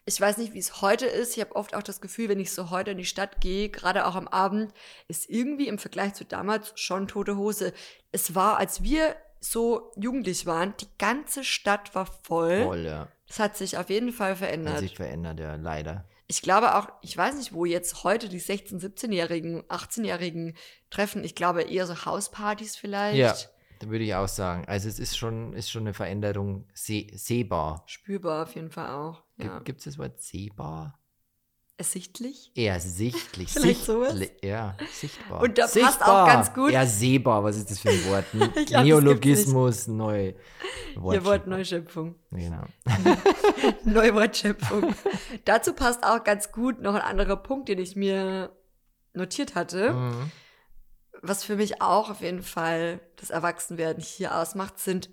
Ich 0.10 0.20
weiß 0.20 0.38
nicht, 0.38 0.56
wie 0.56 0.60
es 0.60 0.82
heute 0.82 1.06
ist. 1.06 1.38
Ich 1.38 1.40
habe 1.40 1.56
oft 1.56 1.76
auch 1.76 1.84
das 1.84 2.02
Gefühl, 2.02 2.30
wenn 2.30 2.40
ich 2.40 2.52
so 2.52 2.72
heute 2.72 2.90
in 2.92 2.98
die 2.98 3.06
Stadt 3.06 3.42
gehe, 3.42 3.70
gerade 3.70 4.08
auch 4.08 4.16
am 4.16 4.28
Abend, 4.28 4.74
ist 5.08 5.30
irgendwie 5.30 5.68
im 5.68 5.78
Vergleich 5.78 6.16
zu 6.16 6.26
damals 6.26 6.74
schon 6.74 7.08
tote 7.08 7.38
Hose. 7.38 7.74
Es 8.12 8.34
war, 8.34 8.58
als 8.58 8.82
wir 8.82 9.16
so 9.40 9.92
jugendlich 9.96 10.48
waren, 10.48 10.74
die 10.80 10.88
ganze 10.98 11.44
Stadt 11.44 11.94
war 11.94 12.08
voll. 12.24 12.64
Voll, 12.64 12.86
ja. 12.86 13.08
Das 13.28 13.38
hat 13.38 13.56
sich 13.56 13.78
auf 13.78 13.92
jeden 13.92 14.12
Fall 14.12 14.32
Hat 14.32 14.40
verändert. 14.40 14.80
sich 14.80 14.96
verändert, 14.96 15.40
ja, 15.40 15.54
leider. 15.54 16.06
Ich 16.26 16.42
glaube 16.42 16.76
auch, 16.76 16.88
ich 17.04 17.16
weiß 17.16 17.36
nicht, 17.36 17.54
wo 17.54 17.66
jetzt 17.66 18.04
heute 18.04 18.30
die 18.30 18.42
16-, 18.42 18.82
17-Jährigen, 18.82 19.62
18-Jährigen 19.66 20.58
treffen. 20.90 21.24
Ich 21.24 21.36
glaube 21.36 21.62
eher 21.62 21.86
so 21.86 22.06
Hauspartys 22.06 22.76
vielleicht. 22.78 23.16
Ja. 23.16 23.36
Da 23.78 23.90
würde 23.90 24.06
ich 24.06 24.16
auch 24.16 24.28
sagen. 24.28 24.66
Also 24.66 24.90
es 24.90 24.98
ist 24.98 25.20
schon, 25.20 25.54
ist 25.54 25.70
schon 25.70 25.84
eine 25.84 25.94
Veränderung 25.94 26.68
seh 26.74 27.12
sehbar. 27.14 27.84
Spürbar 27.86 28.42
auf 28.42 28.56
jeden 28.56 28.72
Fall 28.72 28.90
auch. 28.90 29.22
Ja. 29.42 29.60
Gibt 29.60 29.80
es 29.80 29.86
das 29.86 29.98
Wort 29.98 30.22
sehbar? 30.22 31.00
Ersichtlich? 31.78 32.52
Eher 32.56 32.78
sichtlich. 32.82 33.52
Vielleicht 33.54 33.86
sowas? 33.86 34.14
Ja, 34.44 34.76
sichtbar. 34.92 35.42
Und 35.42 35.58
da 35.58 35.66
passt 35.68 36.02
auch 36.04 36.28
ganz 36.28 36.54
gut- 36.54 36.72
Ja, 36.72 36.86
sehbar. 36.86 37.42
Was 37.44 37.56
ist 37.56 37.72
das 37.72 37.80
für 37.80 37.90
ein 37.90 38.06
Wort? 38.10 38.26
glaub, 38.66 38.84
Neologismus, 38.84 39.88
neu. 39.88 40.34
Wortschöpfung. 40.96 41.26
Wort 41.32 41.48
Neuschöpfung. 41.48 42.16
Genau. 42.32 42.64
Neuwortschöpfung. 43.86 44.94
Dazu 45.46 45.74
passt 45.74 46.04
auch 46.04 46.24
ganz 46.24 46.52
gut 46.52 46.82
noch 46.82 46.96
ein 46.96 47.02
anderer 47.02 47.38
Punkt, 47.38 47.70
den 47.70 47.80
ich 47.80 47.96
mir 47.96 48.52
notiert 49.14 49.56
hatte. 49.56 49.94
Mhm. 49.94 50.32
Was 51.22 51.44
für 51.44 51.56
mich 51.56 51.82
auch 51.82 52.10
auf 52.10 52.22
jeden 52.22 52.44
Fall 52.44 53.02
das 53.18 53.30
Erwachsenwerden 53.30 54.02
hier 54.04 54.38
ausmacht, 54.38 54.80
sind 54.80 55.10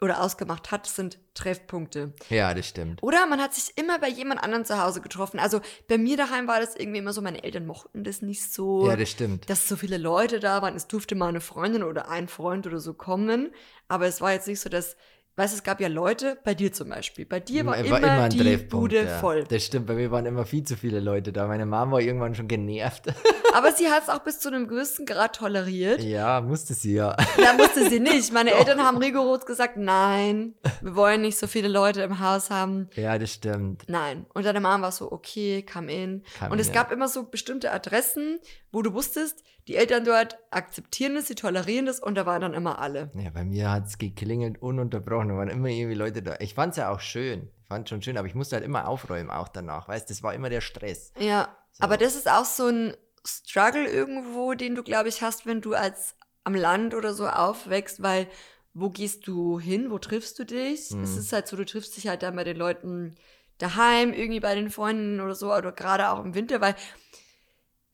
oder 0.00 0.20
ausgemacht 0.20 0.70
hat, 0.70 0.86
sind 0.86 1.18
Treffpunkte. 1.34 2.12
Ja, 2.28 2.52
das 2.54 2.66
stimmt. 2.66 3.02
Oder 3.02 3.26
man 3.26 3.40
hat 3.40 3.54
sich 3.54 3.76
immer 3.76 3.98
bei 3.98 4.08
jemand 4.08 4.42
anderem 4.42 4.64
zu 4.64 4.82
Hause 4.82 5.00
getroffen. 5.00 5.38
Also 5.38 5.60
bei 5.88 5.96
mir 5.98 6.16
daheim 6.16 6.48
war 6.48 6.60
das 6.60 6.74
irgendwie 6.74 6.98
immer 6.98 7.12
so, 7.12 7.22
meine 7.22 7.44
Eltern 7.44 7.66
mochten 7.66 8.04
das 8.04 8.20
nicht 8.20 8.52
so. 8.52 8.88
Ja, 8.88 8.96
das 8.96 9.10
stimmt. 9.10 9.48
dass 9.48 9.68
so 9.68 9.76
viele 9.76 9.98
Leute 9.98 10.40
da 10.40 10.60
waren. 10.62 10.74
Es 10.74 10.88
durfte 10.88 11.14
mal 11.14 11.28
eine 11.28 11.40
Freundin 11.40 11.82
oder 11.84 12.08
ein 12.08 12.28
Freund 12.28 12.66
oder 12.66 12.80
so 12.80 12.94
kommen. 12.94 13.52
Aber 13.88 14.06
es 14.06 14.20
war 14.20 14.32
jetzt 14.32 14.48
nicht 14.48 14.60
so, 14.60 14.68
dass, 14.68 14.96
weißt 15.36 15.52
du, 15.52 15.56
es 15.56 15.62
gab 15.62 15.80
ja 15.80 15.88
Leute, 15.88 16.38
bei 16.44 16.54
dir 16.54 16.72
zum 16.72 16.90
Beispiel. 16.90 17.24
Bei 17.24 17.40
dir 17.40 17.64
war, 17.66 17.76
immer, 17.76 18.28
die 18.28 18.56
Bude 18.56 19.04
ja. 19.04 19.18
voll. 19.18 19.44
Das 19.44 19.64
stimmt, 19.64 19.86
bei 19.86 19.94
mir 19.94 20.10
waren 20.10 20.26
immer 20.26 20.44
viel 20.44 20.62
zu 20.64 20.76
viele 20.76 21.00
Leute 21.00 21.32
da. 21.32 21.46
Meine 21.46 21.66
Mama 21.66 21.92
war 21.92 22.00
irgendwann 22.00 22.34
schon 22.34 22.48
genervt. 22.48 23.06
Aber 23.54 23.72
sie 23.72 23.88
hat 23.88 24.04
es 24.04 24.08
auch 24.08 24.20
bis 24.20 24.40
zu 24.40 24.48
einem 24.48 24.66
gewissen 24.66 25.04
Grad 25.04 25.36
toleriert. 25.36 26.02
ja, 26.02 26.40
musste 26.40 26.74
sie 26.74 26.94
ja. 26.94 27.16
Da 27.36 27.52
musste 27.54 27.88
sie 27.88 28.00
nicht. 28.00 28.32
Meine 28.32 28.50
Eltern 28.54 28.82
haben 28.82 28.96
rigoros 28.98 29.44
gesagt, 29.46 29.76
nein, 29.76 30.54
wir 30.80 30.96
wollen 30.96 31.20
nicht 31.22 31.38
so 31.38 31.46
viele 31.46 31.68
Leute 31.68 32.02
im 32.02 32.20
Haus 32.20 32.50
haben. 32.50 32.88
Ja, 32.94 33.18
das 33.18 33.32
stimmt. 33.32 33.84
Nein. 33.88 34.26
Und 34.32 34.46
deine 34.46 34.60
Mama 34.60 34.84
war 34.84 34.92
so, 34.92 35.12
okay, 35.12 35.64
come 35.70 35.92
in. 35.92 36.22
Come 36.38 36.50
und 36.52 36.58
es 36.58 36.68
in, 36.68 36.74
gab 36.74 36.90
immer 36.92 37.08
so 37.08 37.24
bestimmte 37.24 37.72
Adressen, 37.72 38.40
wo 38.72 38.82
du 38.82 38.94
wusstest, 38.94 39.42
die 39.68 39.76
Eltern 39.76 40.04
dort 40.04 40.38
akzeptieren 40.50 41.16
es, 41.16 41.28
sie 41.28 41.34
tolerieren 41.34 41.86
es 41.86 42.00
und 42.00 42.14
da 42.16 42.26
waren 42.26 42.40
dann 42.40 42.54
immer 42.54 42.78
alle. 42.78 43.10
Ja, 43.14 43.30
bei 43.30 43.44
mir 43.44 43.70
hat 43.70 43.86
es 43.86 43.98
geklingelt 43.98 44.60
ununterbrochen. 44.60 45.28
Da 45.28 45.36
waren 45.36 45.48
immer 45.48 45.68
irgendwie 45.68 45.94
Leute 45.94 46.22
da. 46.22 46.36
Ich 46.40 46.54
fand 46.54 46.72
es 46.72 46.78
ja 46.78 46.90
auch 46.90 47.00
schön. 47.00 47.50
Ich 47.62 47.68
fand 47.68 47.86
es 47.86 47.90
schon 47.90 48.02
schön, 48.02 48.16
aber 48.18 48.26
ich 48.26 48.34
musste 48.34 48.56
halt 48.56 48.64
immer 48.64 48.88
aufräumen, 48.88 49.30
auch 49.30 49.48
danach. 49.48 49.88
Weißt 49.88 50.08
du, 50.08 50.14
das 50.14 50.22
war 50.22 50.34
immer 50.34 50.48
der 50.50 50.60
Stress. 50.62 51.12
Ja, 51.18 51.56
So. 51.72 51.84
aber 51.84 51.96
das 51.96 52.16
ist 52.16 52.28
auch 52.30 52.44
so 52.44 52.66
ein 52.66 52.96
Struggle 53.24 53.86
irgendwo, 53.86 54.54
den 54.54 54.74
du, 54.74 54.82
glaube 54.82 55.08
ich, 55.08 55.22
hast, 55.22 55.46
wenn 55.46 55.60
du 55.60 55.74
als 55.74 56.16
am 56.44 56.54
Land 56.54 56.94
oder 56.94 57.14
so 57.14 57.28
aufwächst, 57.28 58.02
weil 58.02 58.26
wo 58.74 58.88
gehst 58.90 59.26
du 59.28 59.60
hin, 59.60 59.90
wo 59.90 59.98
triffst 59.98 60.38
du 60.38 60.44
dich? 60.44 60.90
Mhm. 60.90 61.02
Es 61.04 61.16
ist 61.16 61.32
halt 61.32 61.46
so, 61.46 61.56
du 61.56 61.64
triffst 61.64 61.96
dich 61.96 62.08
halt 62.08 62.22
dann 62.22 62.34
bei 62.34 62.42
den 62.44 62.56
Leuten 62.56 63.14
daheim, 63.58 64.12
irgendwie 64.12 64.40
bei 64.40 64.54
den 64.54 64.70
Freunden 64.70 65.20
oder 65.20 65.34
so, 65.34 65.52
oder 65.54 65.72
gerade 65.72 66.10
auch 66.10 66.24
im 66.24 66.34
Winter, 66.34 66.60
weil 66.60 66.74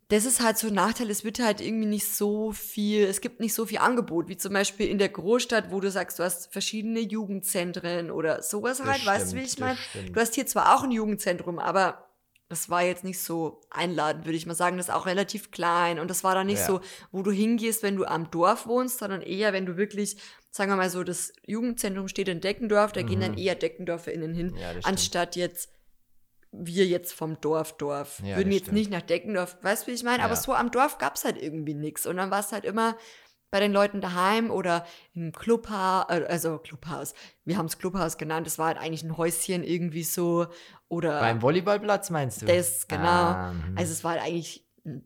das 0.09 0.25
ist 0.25 0.41
halt 0.41 0.57
so 0.57 0.69
ein 0.69 0.75
Nachteil, 0.75 1.11
es 1.11 1.23
wird 1.23 1.39
halt 1.39 1.61
irgendwie 1.61 1.87
nicht 1.87 2.11
so 2.11 2.53
viel, 2.53 3.05
es 3.05 3.21
gibt 3.21 3.41
nicht 3.41 3.53
so 3.53 3.67
viel 3.67 3.79
Angebot, 3.79 4.29
wie 4.29 4.39
zum 4.39 4.55
Beispiel 4.55 4.89
in 4.89 4.99
der 4.99 5.11
Großstadt, 5.11 5.71
wo 5.71 5.81
du 5.81 5.91
sagst, 5.91 6.19
du 6.19 6.23
hast 6.23 6.51
verschiedene 6.51 7.01
Jugendzentren 7.01 8.11
oder 8.11 8.43
sowas 8.43 8.79
Das 8.79 8.87
halt, 8.87 9.05
weißt 9.05 9.33
du, 9.33 9.37
wie 9.37 9.43
ich 9.43 9.57
das 9.57 9.59
meine? 9.61 9.79
Du 10.13 10.21
hast 10.21 10.35
hier 10.35 10.47
zwar 10.47 10.75
auch 10.75 10.83
ein 10.83 10.93
Jugendzentrum, 10.93 11.59
aber 11.59 12.09
das 12.49 12.71
war 12.71 12.83
jetzt 12.83 13.05
nicht 13.05 13.21
so 13.21 13.61
einladend, 13.71 14.25
würde 14.25 14.39
ich 14.39 14.47
mal 14.47 14.55
sagen. 14.55 14.79
Das 14.79 14.89
ist 14.89 14.95
auch 14.95 15.05
relativ 15.05 15.51
klein 15.51 15.99
und 15.99 16.09
das 16.09 16.25
war 16.25 16.35
dann 16.35 16.47
nicht 16.47 16.61
Ja. 16.61 16.67
so, 16.67 16.81
wo 17.13 17.23
du 17.23 17.31
hingehst, 17.31 17.83
wenn 17.83 17.97
du 17.97 18.07
am 18.07 18.31
Dorf 18.31 18.67
wohnst, 18.67 19.01
sondern 19.01 19.21
eher, 19.21 19.53
wenn 19.53 19.67
du 19.67 19.77
wirklich, 19.77 20.17
sagen 20.51 20.71
wir 20.71 20.77
mal 20.77 20.89
so, 20.89 21.05
das 21.05 21.35
Jugendzentrum 21.47 22.09
steht 22.09 22.29
in 22.29 22.41
Deckendorf, 22.41 22.93
da 22.93 23.03
gehen 23.03 23.21
dann 23.21 23.33
Mhm. 23.33 23.39
eher 23.39 23.55
DeckendorferInnen 23.55 24.33
hin, 24.33 24.55
Ja, 24.59 24.73
das 24.73 24.87
anstatt 24.87 25.37
jetzt 25.37 25.69
wir 26.53 26.87
jetzt 26.87 27.13
vom 27.13 27.41
Dorf, 27.41 27.77
Dorf. 27.77 28.21
Ja, 28.25 28.37
Würden 28.37 28.53
jetzt 28.53 28.65
stimmt. 28.65 28.79
nicht 28.79 28.91
nach 28.91 29.03
Deckendorf, 29.03 29.57
weißt 29.63 29.87
du, 29.87 29.91
wie 29.91 29.95
ich 29.95 30.03
meine? 30.03 30.23
Aber 30.25 30.35
Ja. 30.35 30.41
so 30.41 30.55
am 30.55 30.71
Dorf 30.71 30.99
gab 30.99 31.17
es 31.17 31.25
halt 31.25 31.41
irgendwie 31.41 31.75
nichts. 31.75 32.07
Und 32.07 32.17
dann 32.17 32.31
war 32.31 32.41
es 32.41 32.53
halt 32.53 32.65
immer 32.65 32.97
bei 33.51 33.61
den 33.61 33.73
Leuten 33.73 34.01
daheim 34.03 34.51
oder 34.51 34.85
im 35.15 35.33
Clubhaus, 35.33 36.05
also 36.09 36.59
Clubhaus. 36.59 37.15
Wir 37.45 37.57
haben 37.57 37.67
es 37.67 37.79
Clubhaus 37.79 38.19
genannt. 38.19 38.47
Das 38.47 38.59
war 38.59 38.67
halt 38.67 38.79
eigentlich 38.79 39.03
ein 39.03 39.17
Häuschen 39.17 39.65
irgendwie 39.65 40.05
so. 40.05 40.47
Oder 40.89 41.21
Beim 41.21 41.41
Volleyballplatz 41.43 42.11
meinst 42.11 42.43
du? 42.43 42.47
das, 42.47 42.89
genau. 42.89 43.03
Ah, 43.05 43.53
mhm. 43.53 43.77
Also 43.79 43.93
es 43.93 44.05
war 44.05 44.13
halt 44.13 44.23
eigentlich 44.23 44.67
ein 44.85 45.03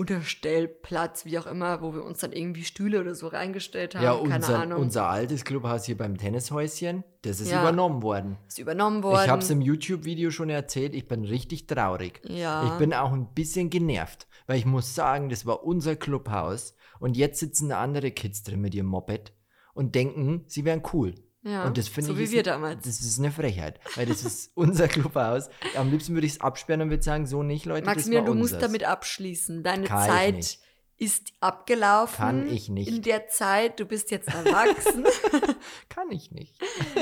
Unterstellplatz, 0.00 1.24
wie 1.24 1.38
auch 1.38 1.46
immer, 1.46 1.82
wo 1.82 1.92
wir 1.94 2.04
uns 2.04 2.18
dann 2.20 2.32
irgendwie 2.32 2.64
Stühle 2.64 3.00
oder 3.00 3.14
so 3.14 3.28
reingestellt 3.28 3.94
haben. 3.94 4.02
ja, 4.04 4.12
unser, 4.12 4.76
unser 4.76 5.08
altes 5.08 5.44
Clubhaus 5.44 5.84
hier 5.84 5.96
beim 5.96 6.16
Tennishäuschen, 6.16 7.04
das 7.22 7.40
ist 7.40 7.50
Ja. 7.50 7.60
übernommen 7.60 8.02
worden. 8.02 8.38
ist 8.48 8.58
übernommen 8.58 9.02
worden. 9.02 9.20
Ich 9.24 9.28
habe 9.30 9.42
es 9.42 9.50
im 9.50 9.60
YouTube-Video 9.60 10.30
schon 10.30 10.50
erzählt, 10.50 10.94
ich 10.94 11.06
bin 11.08 11.24
richtig 11.24 11.66
traurig. 11.66 12.20
ja. 12.24 12.66
Ich 12.66 12.72
bin 12.78 12.94
auch 12.94 13.12
ein 13.12 13.32
bisschen 13.34 13.70
genervt, 13.70 14.26
weil 14.46 14.58
ich 14.58 14.66
muss 14.66 14.94
sagen, 14.94 15.28
das 15.28 15.46
war 15.46 15.64
unser 15.64 15.96
Clubhaus 15.96 16.74
und 16.98 17.16
jetzt 17.16 17.40
sitzen 17.40 17.68
da 17.68 17.80
andere 17.82 18.10
Kids 18.10 18.42
drin 18.42 18.60
mit 18.60 18.74
ihrem 18.74 18.86
Moped 18.86 19.32
und 19.74 19.94
denken, 19.94 20.44
sie 20.46 20.64
wären 20.64 20.82
cool. 20.92 21.14
Ja. 21.42 21.66
Und 21.66 21.78
das 21.78 21.88
finde 21.88 22.08
so 22.08 22.18
ich 22.18 22.30
wie 22.30 22.32
wir 22.36 22.42
damals. 22.42 22.84
Das 22.84 23.00
ist 23.00 23.18
eine 23.18 23.30
Frechheit, 23.30 23.80
weil 23.96 24.06
das 24.06 24.24
ist 24.24 24.50
unser 24.54 24.88
Clubhaus. 24.88 25.48
Am 25.76 25.90
liebsten 25.90 26.14
würde 26.14 26.26
ich 26.26 26.34
es 26.34 26.40
absperren 26.40 26.82
und 26.82 26.90
würde 26.90 27.02
sagen, 27.02 27.26
so 27.26 27.42
nicht, 27.42 27.64
Leute, 27.64 27.86
Maximilian, 27.86 28.26
du 28.26 28.32
war 28.32 28.38
musst 28.38 28.54
unseres. 28.54 28.70
damit 28.72 28.84
abschließen. 28.84 29.62
Deine 29.62 29.84
Kann 29.84 30.08
Zeit. 30.08 30.58
Ist 31.00 31.32
abgelaufen. 31.40 32.16
Kann 32.18 32.46
ich 32.46 32.68
nicht. 32.68 32.88
In 32.88 33.00
der 33.00 33.26
Zeit, 33.28 33.80
du 33.80 33.86
bist 33.86 34.10
jetzt 34.10 34.28
erwachsen. 34.28 35.06
Kann 35.88 36.10
ich 36.10 36.30
nicht. 36.30 36.54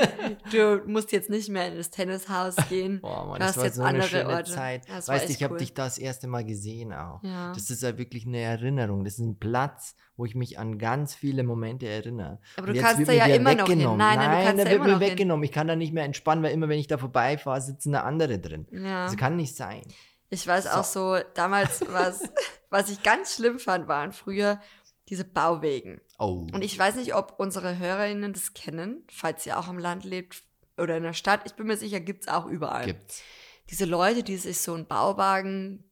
du 0.53 0.81
musst 0.87 1.11
jetzt 1.11 1.29
nicht 1.29 1.49
mehr 1.49 1.67
in 1.67 1.75
das 1.75 1.89
Tennishaus 1.89 2.55
gehen. 2.69 3.01
Boah, 3.01 3.25
Mann, 3.25 3.33
Du 3.33 3.39
das 3.39 3.47
hast 3.49 3.57
war 3.57 3.65
jetzt 3.65 3.75
so 3.75 3.81
eine 3.81 3.89
andere 3.89 4.07
schöne 4.07 4.29
Orte. 4.29 4.51
Zeit. 4.53 4.87
Das 4.87 5.09
weißt 5.09 5.27
du, 5.27 5.33
ich 5.33 5.43
habe 5.43 5.55
cool. 5.55 5.59
dich 5.59 5.73
das 5.73 5.97
erste 5.97 6.27
Mal 6.27 6.45
gesehen 6.45 6.93
auch. 6.93 7.21
Ja. 7.23 7.51
Das 7.51 7.69
ist 7.69 7.83
ja 7.83 7.97
wirklich 7.97 8.25
eine 8.25 8.39
Erinnerung. 8.39 9.03
Das 9.03 9.15
ist 9.15 9.19
ein 9.19 9.37
Platz, 9.37 9.95
wo 10.15 10.23
ich 10.23 10.33
mich 10.33 10.57
an 10.57 10.77
ganz 10.77 11.13
viele 11.13 11.43
Momente 11.43 11.85
erinnere. 11.85 12.39
Aber 12.55 12.71
du 12.71 12.79
kannst 12.79 13.05
da 13.05 13.11
ja 13.11 13.25
immer 13.25 13.53
noch 13.53 13.67
hin. 13.67 13.79
weggenommen. 13.79 13.97
Nein, 13.97 14.17
nein, 14.17 14.45
kannst 14.45 14.57
der 14.59 14.65
da 14.65 14.71
wird 14.71 14.81
mir 14.83 14.91
noch 14.93 14.99
hin. 15.01 15.11
weggenommen. 15.11 15.43
Ich 15.43 15.51
kann 15.51 15.67
da 15.67 15.75
nicht 15.75 15.91
mehr 15.93 16.05
entspannen, 16.05 16.41
weil 16.41 16.53
immer, 16.53 16.69
wenn 16.69 16.79
ich 16.79 16.87
da 16.87 16.97
vorbeifahre, 16.97 17.59
sitzen 17.59 17.91
da 17.91 18.03
andere 18.03 18.39
drin. 18.39 18.65
Ja. 18.71 19.05
Das 19.07 19.17
kann 19.17 19.35
nicht 19.35 19.57
sein. 19.57 19.81
Ich 20.29 20.45
weiß 20.45 20.67
auch 20.67 20.83
so, 20.83 21.17
damals, 21.33 21.81
was, 21.87 22.21
was 22.69 22.89
ich 22.89 23.01
ganz 23.03 23.35
schlimm 23.35 23.59
fand, 23.59 23.87
waren 23.87 24.13
früher 24.13 24.61
diese 25.09 25.25
Bauwegen. 25.25 26.01
Oh. 26.19 26.47
Und 26.53 26.61
ich 26.61 26.77
weiß 26.77 26.95
nicht, 26.95 27.15
ob 27.15 27.35
unsere 27.37 27.79
HörerInnen 27.79 28.33
das 28.33 28.53
kennen, 28.53 29.03
falls 29.11 29.45
ihr 29.45 29.57
auch 29.57 29.67
im 29.67 29.79
Land 29.79 30.03
lebt 30.03 30.43
oder 30.77 30.97
in 30.97 31.03
der 31.03 31.13
Stadt. 31.13 31.41
Ich 31.45 31.53
bin 31.53 31.67
mir 31.67 31.77
sicher, 31.77 31.99
gibt's 31.99 32.27
auch 32.27 32.45
überall. 32.45 32.85
gibt's. 32.85 33.23
Diese 33.69 33.85
Leute, 33.85 34.23
die 34.23 34.37
sich 34.37 34.59
so 34.59 34.73
einen 34.73 34.85
Bauwagen 34.85 35.83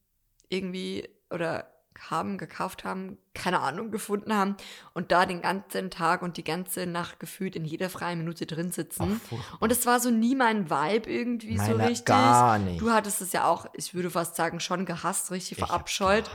irgendwie 0.48 1.08
oder 1.30 1.72
haben, 2.10 2.38
gekauft 2.38 2.84
haben, 2.84 3.18
keine 3.34 3.60
Ahnung, 3.60 3.90
gefunden 3.90 4.34
haben 4.34 4.56
und 4.94 5.12
da 5.12 5.26
den 5.26 5.42
ganzen 5.42 5.90
Tag 5.90 6.22
und 6.22 6.36
die 6.36 6.44
ganze 6.44 6.86
Nacht 6.86 7.20
gefühlt 7.20 7.56
in 7.56 7.64
jeder 7.64 7.90
freien 7.90 8.18
Minute 8.18 8.46
drin 8.46 8.70
sitzen. 8.70 9.20
furchtbar. 9.20 9.58
und 9.60 9.72
es 9.72 9.86
war 9.86 10.00
so 10.00 10.10
nie 10.10 10.34
mein 10.34 10.70
Vibe 10.70 11.10
irgendwie 11.10 11.58
so 11.58 11.72
Meiner 11.72 11.88
richtig. 11.88 12.06
gar 12.06 12.58
nicht. 12.58 12.80
Du 12.80 12.90
hattest 12.90 13.20
es 13.20 13.32
ja 13.32 13.46
auch, 13.46 13.66
ich 13.74 13.94
würde 13.94 14.10
fast 14.10 14.36
sagen, 14.36 14.60
schon 14.60 14.86
gehasst, 14.86 15.30
richtig 15.30 15.58
Ich 15.58 15.64
verabscheut. 15.64 16.30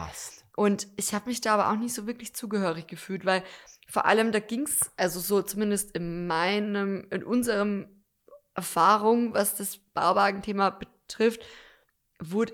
Und 0.55 0.87
ich 0.97 1.13
habe 1.13 1.29
mich 1.29 1.41
da 1.41 1.55
aber 1.55 1.71
auch 1.71 1.77
nicht 1.77 1.95
so 1.95 2.05
wirklich 2.05 2.35
zugehörig 2.35 2.87
gefühlt, 2.87 3.25
weil 3.25 3.43
vor 3.87 4.05
allem 4.05 4.31
da 4.31 4.39
ging's, 4.39 4.91
also 4.97 5.19
so 5.19 5.41
zumindest 5.41 5.95
in 5.95 6.27
meinem, 6.27 7.07
in 7.09 7.23
unserem 7.23 7.87
Erfahrung, 8.55 9.33
was 9.33 9.55
das 9.55 9.77
Bauwagenthema 9.93 10.69
betrifft, 10.69 11.41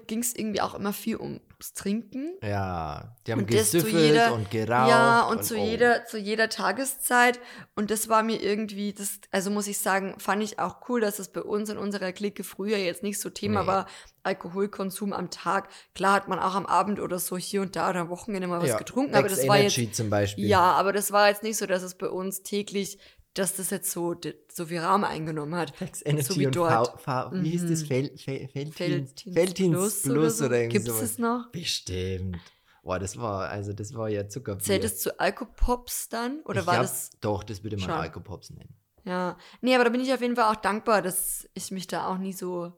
ging 0.07 0.19
es 0.19 0.35
irgendwie 0.35 0.61
auch 0.61 0.75
immer 0.75 0.93
viel 0.93 1.17
ums 1.59 1.73
Trinken. 1.73 2.37
Ja, 2.41 3.15
die 3.27 3.33
haben 3.33 3.41
Und 3.41 3.51
jeder- 3.51 4.33
und 4.33 4.49
geraucht. 4.49 4.89
Ja, 4.89 5.23
und, 5.23 5.43
zu, 5.43 5.55
oh. 5.55 5.63
jeder, 5.65 6.05
zu 6.05 6.17
jeder 6.17 6.47
Tageszeit. 6.47 7.39
Und 7.75 7.91
das 7.91 8.07
war 8.07 8.23
mir 8.23 8.41
irgendwie, 8.41 8.93
das, 8.93 9.19
also 9.31 9.51
muss 9.51 9.67
ich 9.67 9.77
sagen, 9.77 10.15
fand 10.19 10.41
ich 10.41 10.59
auch 10.59 10.77
cool, 10.87 11.01
dass 11.01 11.19
es 11.19 11.27
bei 11.27 11.41
uns 11.41 11.69
in 11.69 11.77
unserer 11.77 12.13
Clique 12.13 12.43
früher 12.43 12.77
jetzt 12.77 13.03
nicht 13.03 13.19
so 13.19 13.29
Thema 13.29 13.61
Nee. 13.61 13.67
war, 13.67 13.87
Alkoholkonsum 14.23 15.11
am 15.11 15.29
Tag. 15.31 15.69
Klar 15.95 16.13
hat 16.13 16.27
man 16.29 16.39
auch 16.39 16.55
am 16.55 16.65
Abend 16.65 16.99
oder 16.99 17.19
so 17.19 17.37
hier 17.37 17.61
und 17.61 17.75
da 17.75 17.89
oder 17.89 18.01
am 18.01 18.09
Wochenende 18.09 18.47
mal 18.47 18.61
was 18.61 18.69
ja. 18.69 18.77
getrunken, 18.77 19.15
aber 19.15 19.27
das 19.27 19.47
war 19.47 19.57
jetzt, 19.57 19.95
zum 19.95 20.09
Beispiel. 20.09 20.45
ja, 20.45 20.61
aber 20.61 20.93
das 20.93 21.11
war 21.11 21.27
jetzt 21.27 21.43
nicht 21.43 21.57
so, 21.57 21.65
dass 21.65 21.83
es 21.83 21.95
bei 21.95 22.07
uns 22.07 22.43
täglich, 22.43 22.99
dass 23.39 23.55
das 23.55 23.69
jetzt 23.69 23.91
so, 23.91 24.15
so 24.51 24.65
viel 24.65 24.79
Raum 24.79 25.03
eingenommen 25.03 25.55
hat. 25.55 25.73
Energy 26.05 26.23
So 26.23 26.39
wie 26.39 26.47
dort. 26.47 27.01
V, 27.01 27.29
v, 27.29 27.31
wie 27.41 27.49
hieß 27.51 27.67
das? 27.67 27.83
Mhm. 27.83 27.87
Fel, 27.87 28.17
Fel, 28.17 28.47
Feltins, 28.49 29.13
Feltins, 29.33 29.71
Plus, 29.71 30.01
Plus, 30.01 30.11
oder, 30.11 30.29
so. 30.29 30.45
oder 30.45 30.67
Gibt 30.67 30.87
es 30.87 31.01
es 31.01 31.17
noch? 31.17 31.49
Bestimmt. 31.51 32.37
Boah, 32.83 32.97
das 32.97 33.17
war, 33.17 33.49
also 33.49 33.71
das 33.71 33.93
war 33.93 34.09
ja 34.09 34.27
Zuckerbier. 34.27 34.63
Zählt 34.63 34.83
es 34.83 34.99
zu 34.99 35.19
Alkopops 35.19 36.09
dann? 36.09 36.41
Oder 36.41 36.61
ich 36.61 36.67
war 36.67 36.75
hab, 36.75 36.81
das 36.81 37.11
Doch, 37.21 37.43
das 37.43 37.63
würde 37.63 37.77
man. 37.77 37.91
Alkopops 37.91 38.49
nennen. 38.49 38.73
Ja, 39.05 39.37
nee, 39.61 39.75
aber 39.75 39.85
da 39.85 39.89
bin 39.89 40.01
ich 40.01 40.11
auf 40.13 40.21
jeden 40.21 40.35
Fall 40.35 40.51
auch 40.51 40.59
dankbar, 40.59 41.01
dass 41.01 41.47
ich 41.53 41.71
mich 41.71 41.87
da 41.87 42.07
auch 42.07 42.17
nie 42.17 42.33
so 42.33 42.73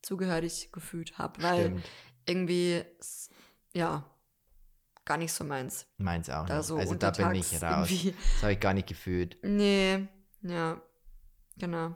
zugehörig 0.00 0.70
gefühlt 0.72 1.18
habe, 1.18 1.42
weil 1.42 1.66
Stimmt. 1.66 1.84
irgendwie, 2.26 2.82
ja, 3.74 4.04
gar 5.04 5.16
nicht 5.16 5.32
so 5.32 5.44
meins. 5.44 5.86
Meins 5.98 6.28
auch 6.30 6.46
Da 6.46 6.58
nicht. 6.58 6.66
so 6.66 6.76
Also 6.76 6.94
da 6.94 7.10
bin 7.10 7.32
ich 7.34 7.52
raus. 7.62 7.90
irgendwie. 7.90 8.14
Das 8.34 8.42
habe 8.42 8.52
ich 8.52 8.60
gar 8.60 8.74
nicht 8.74 8.88
gefühlt. 8.88 9.36
Nee, 9.42 10.06
ja, 10.42 10.80
genau. 11.58 11.94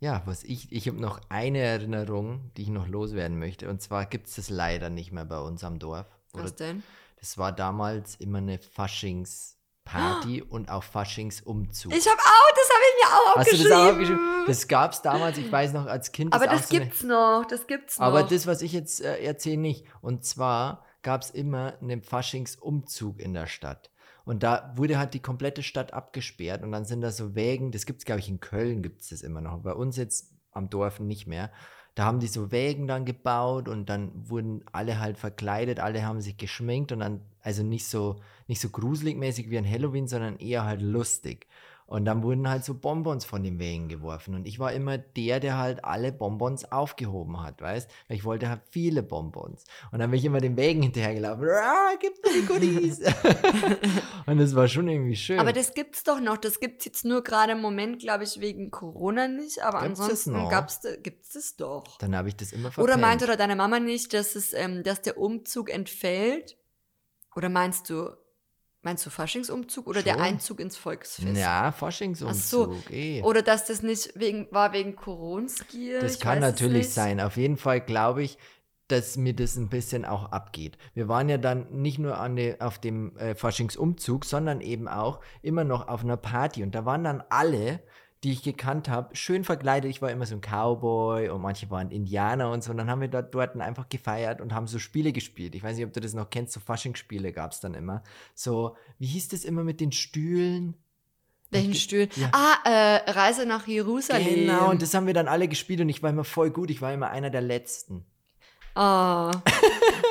Ja, 0.00 0.22
was 0.26 0.44
ich, 0.44 0.70
ich 0.70 0.86
habe 0.88 1.00
noch 1.00 1.20
eine 1.30 1.58
Erinnerung, 1.60 2.50
die 2.56 2.62
ich 2.62 2.68
noch 2.68 2.86
loswerden 2.88 3.38
möchte. 3.38 3.68
Und 3.70 3.80
zwar 3.80 4.04
gibt 4.06 4.28
es 4.28 4.34
das 4.36 4.50
leider 4.50 4.90
nicht 4.90 5.12
mehr 5.12 5.24
bei 5.24 5.38
uns 5.38 5.64
am 5.64 5.78
Dorf. 5.78 6.06
Oder 6.34 6.44
Was 6.44 6.56
denn? 6.56 6.82
das 7.20 7.38
war 7.38 7.52
damals 7.52 8.16
immer 8.16 8.38
eine 8.38 8.58
Faschingsparty 8.58 10.42
und 10.48 10.68
auch 10.70 10.82
Faschingsumzug. 10.82 11.92
Ich 11.94 12.06
habe 12.06 12.18
auch, 12.20 12.54
das 12.54 12.68
habe 12.70 12.84
ich 12.90 13.04
mir 13.04 13.14
auch 13.14 13.36
Hast 13.36 13.36
du 13.36 13.40
aufgeschrieben. 13.54 13.70
das 13.70 13.78
auch 13.78 13.90
aufgeschrieben? 13.92 14.44
Das 14.46 14.68
gab 14.68 14.92
es 14.92 15.02
damals, 15.02 15.38
ich 15.38 15.50
weiß 15.50 15.72
noch, 15.72 15.86
als 15.86 16.12
Kind. 16.12 16.32
aber 16.34 16.46
das 16.46 16.68
so 16.68 16.74
eine- 16.76 16.84
gibt's 16.84 17.02
noch, 17.02 17.44
das 17.48 17.66
gibt's 17.66 17.98
noch. 17.98 18.06
Aber 18.06 18.22
das, 18.24 18.46
was 18.46 18.60
ich 18.62 18.72
jetzt 18.72 19.00
äh, 19.00 19.22
erzähle, 19.24 19.56
nicht. 19.58 19.86
Und 20.02 20.24
zwar 20.24 20.84
gab 21.04 21.22
es 21.22 21.30
immer 21.30 21.74
einen 21.80 22.02
Faschingsumzug 22.02 23.20
in 23.20 23.32
der 23.32 23.46
Stadt. 23.46 23.92
Und 24.24 24.42
da 24.42 24.72
wurde 24.74 24.98
halt 24.98 25.14
die 25.14 25.20
komplette 25.20 25.62
Stadt 25.62 25.92
abgesperrt 25.92 26.62
und 26.62 26.72
dann 26.72 26.86
sind 26.86 27.02
da 27.02 27.12
so 27.12 27.34
Wägen, 27.34 27.70
das 27.70 27.86
gibt 27.86 28.00
es, 28.00 28.04
glaube 28.06 28.20
ich, 28.20 28.28
in 28.28 28.40
Köln 28.40 28.82
gibt 28.82 29.02
es 29.02 29.10
das 29.10 29.22
immer 29.22 29.42
noch, 29.42 29.58
bei 29.58 29.74
uns 29.74 29.96
jetzt 29.96 30.32
am 30.50 30.70
Dorf 30.70 30.98
nicht 30.98 31.26
mehr. 31.26 31.52
Da 31.94 32.06
haben 32.06 32.18
die 32.18 32.26
so 32.26 32.50
Wägen 32.50 32.88
dann 32.88 33.04
gebaut 33.04 33.68
und 33.68 33.88
dann 33.88 34.10
wurden 34.28 34.64
alle 34.72 34.98
halt 34.98 35.18
verkleidet, 35.18 35.78
alle 35.78 36.04
haben 36.04 36.20
sich 36.20 36.36
geschminkt 36.36 36.90
und 36.90 37.00
dann, 37.00 37.20
also 37.40 37.62
nicht 37.62 37.86
so, 37.86 38.16
nicht 38.48 38.60
so 38.60 38.70
gruselig 38.70 39.16
mäßig 39.16 39.50
wie 39.50 39.58
an 39.58 39.70
Halloween, 39.70 40.08
sondern 40.08 40.36
eher 40.38 40.64
halt 40.64 40.82
lustig. 40.82 41.46
Und 41.86 42.06
dann 42.06 42.22
wurden 42.22 42.48
halt 42.48 42.64
so 42.64 42.74
Bonbons 42.74 43.26
von 43.26 43.42
den 43.42 43.58
Wägen 43.58 43.88
geworfen. 43.88 44.34
Und 44.34 44.46
ich 44.46 44.58
war 44.58 44.72
immer 44.72 44.96
der, 44.96 45.38
der 45.38 45.58
halt 45.58 45.84
alle 45.84 46.12
Bonbons 46.12 46.70
aufgehoben 46.72 47.42
hat, 47.42 47.60
weißt? 47.60 47.90
Weil 48.08 48.16
ich 48.16 48.24
wollte 48.24 48.48
halt 48.48 48.62
viele 48.70 49.02
Bonbons. 49.02 49.64
Und 49.92 49.98
dann 49.98 50.10
bin 50.10 50.18
ich 50.18 50.24
immer 50.24 50.40
den 50.40 50.56
Wägen 50.56 50.82
hinterhergelaufen. 50.82 51.46
Ah, 51.46 51.92
gib 52.00 52.14
mir 52.24 52.32
die 52.32 52.46
Goodies. 52.46 53.00
und 54.26 54.38
das 54.38 54.54
war 54.54 54.66
schon 54.66 54.88
irgendwie 54.88 55.14
schön. 55.16 55.38
aber 55.38 55.52
das 55.52 55.74
gibt's 55.74 56.04
doch 56.04 56.20
noch. 56.20 56.38
Das 56.38 56.58
gibt's 56.58 56.86
jetzt 56.86 57.04
nur 57.04 57.22
gerade 57.22 57.52
im 57.52 57.60
Moment, 57.60 58.00
glaube 58.00 58.24
ich, 58.24 58.40
wegen 58.40 58.70
Corona 58.70 59.28
nicht. 59.28 59.62
Aber 59.62 59.82
Gibt's 59.82 60.00
ansonsten 60.00 60.48
gab's, 60.48 60.80
gibt's 61.02 61.34
das 61.34 61.56
doch. 61.56 61.98
dann 61.98 62.16
habe 62.16 62.28
ich 62.28 62.36
das 62.36 62.52
immer 62.52 62.72
verpennt. 62.72 62.94
Oder 62.94 63.06
meinte 63.06 63.24
oder 63.26 63.36
deine 63.36 63.56
Mama 63.56 63.78
nicht, 63.78 64.14
dass 64.14 64.36
es, 64.36 64.54
ähm, 64.54 64.82
dass 64.82 65.02
der 65.02 65.18
Umzug 65.18 65.68
entfällt? 65.70 66.56
Oder 67.36 67.48
meinst 67.50 67.90
du, 67.90 68.10
meinst 68.84 69.04
du 69.04 69.10
Faschingsumzug 69.10 69.86
oder 69.86 70.02
der 70.02 70.14
Schon. 70.14 70.22
Einzug 70.22 70.60
ins 70.60 70.76
Volksfest? 70.76 71.36
Ja, 71.36 71.72
Faschingsumzug. 71.72 72.70
Ach 72.72 72.88
so. 72.88 72.92
eh. 72.94 73.22
Oder 73.22 73.42
dass 73.42 73.66
das 73.66 73.82
nicht 73.82 74.12
wegen, 74.14 74.48
war 74.50 74.72
wegen 74.72 74.94
Koronski? 74.96 75.92
Das 76.00 76.14
ich 76.14 76.20
kann 76.20 76.40
natürlich 76.40 76.90
sein. 76.90 77.20
Auf 77.20 77.36
jeden 77.36 77.56
Fall 77.56 77.80
glaube 77.80 78.22
ich, 78.22 78.38
dass 78.88 79.16
mir 79.16 79.34
das 79.34 79.56
ein 79.56 79.68
bisschen 79.70 80.04
auch 80.04 80.30
abgeht. 80.30 80.76
Wir 80.92 81.08
waren 81.08 81.28
ja 81.28 81.38
dann 81.38 81.66
nicht 81.70 81.98
nur 81.98 82.18
an 82.18 82.36
de, 82.36 82.60
auf 82.60 82.78
dem 82.78 83.16
äh, 83.16 83.34
Faschingsumzug, 83.34 84.24
sondern 84.26 84.60
eben 84.60 84.88
auch 84.88 85.20
immer 85.40 85.64
noch 85.64 85.88
auf 85.88 86.04
einer 86.04 86.18
Party. 86.18 86.62
Und 86.62 86.74
da 86.74 86.84
waren 86.84 87.02
dann 87.02 87.22
alle, 87.30 87.80
die 88.24 88.32
ich 88.32 88.42
gekannt 88.42 88.88
habe, 88.88 89.14
schön 89.14 89.44
verkleidet. 89.44 89.90
Ich 89.90 90.00
war 90.00 90.10
immer 90.10 90.24
so 90.24 90.34
ein 90.34 90.40
Cowboy 90.40 91.28
und 91.28 91.42
manche 91.42 91.70
waren 91.70 91.90
Indianer 91.90 92.50
und 92.50 92.64
so. 92.64 92.70
Und 92.70 92.78
dann 92.78 92.90
haben 92.90 93.02
wir 93.02 93.08
dort, 93.08 93.34
dort 93.34 93.54
einfach 93.60 93.88
gefeiert 93.90 94.40
und 94.40 94.54
haben 94.54 94.66
so 94.66 94.78
Spiele 94.78 95.12
gespielt. 95.12 95.54
Ich 95.54 95.62
weiß 95.62 95.76
nicht, 95.76 95.84
ob 95.84 95.92
du 95.92 96.00
das 96.00 96.14
noch 96.14 96.30
kennst, 96.30 96.54
so 96.54 96.60
Faschingsspiele 96.60 97.32
gab 97.32 97.52
es 97.52 97.60
dann 97.60 97.74
immer. 97.74 98.02
So, 98.34 98.76
wie 98.98 99.06
hieß 99.06 99.28
das 99.28 99.44
immer 99.44 99.62
mit 99.62 99.80
den 99.80 99.92
Stühlen? 99.92 100.74
Welchen 101.50 101.74
Stuhl? 101.74 102.08
Ja. 102.16 102.30
Ah, 102.32 102.56
äh, 102.64 103.10
Reise 103.10 103.46
nach 103.46 103.66
Jerusalem. 103.68 104.26
Genau, 104.26 104.70
und 104.70 104.82
das 104.82 104.94
haben 104.94 105.06
wir 105.06 105.14
dann 105.14 105.28
alle 105.28 105.46
gespielt 105.46 105.80
und 105.82 105.88
ich 105.90 106.02
war 106.02 106.10
immer 106.10 106.24
voll 106.24 106.50
gut. 106.50 106.70
Ich 106.70 106.80
war 106.80 106.92
immer 106.92 107.10
einer 107.10 107.30
der 107.30 107.42
Letzten. 107.42 108.06
Oh. 108.76 109.30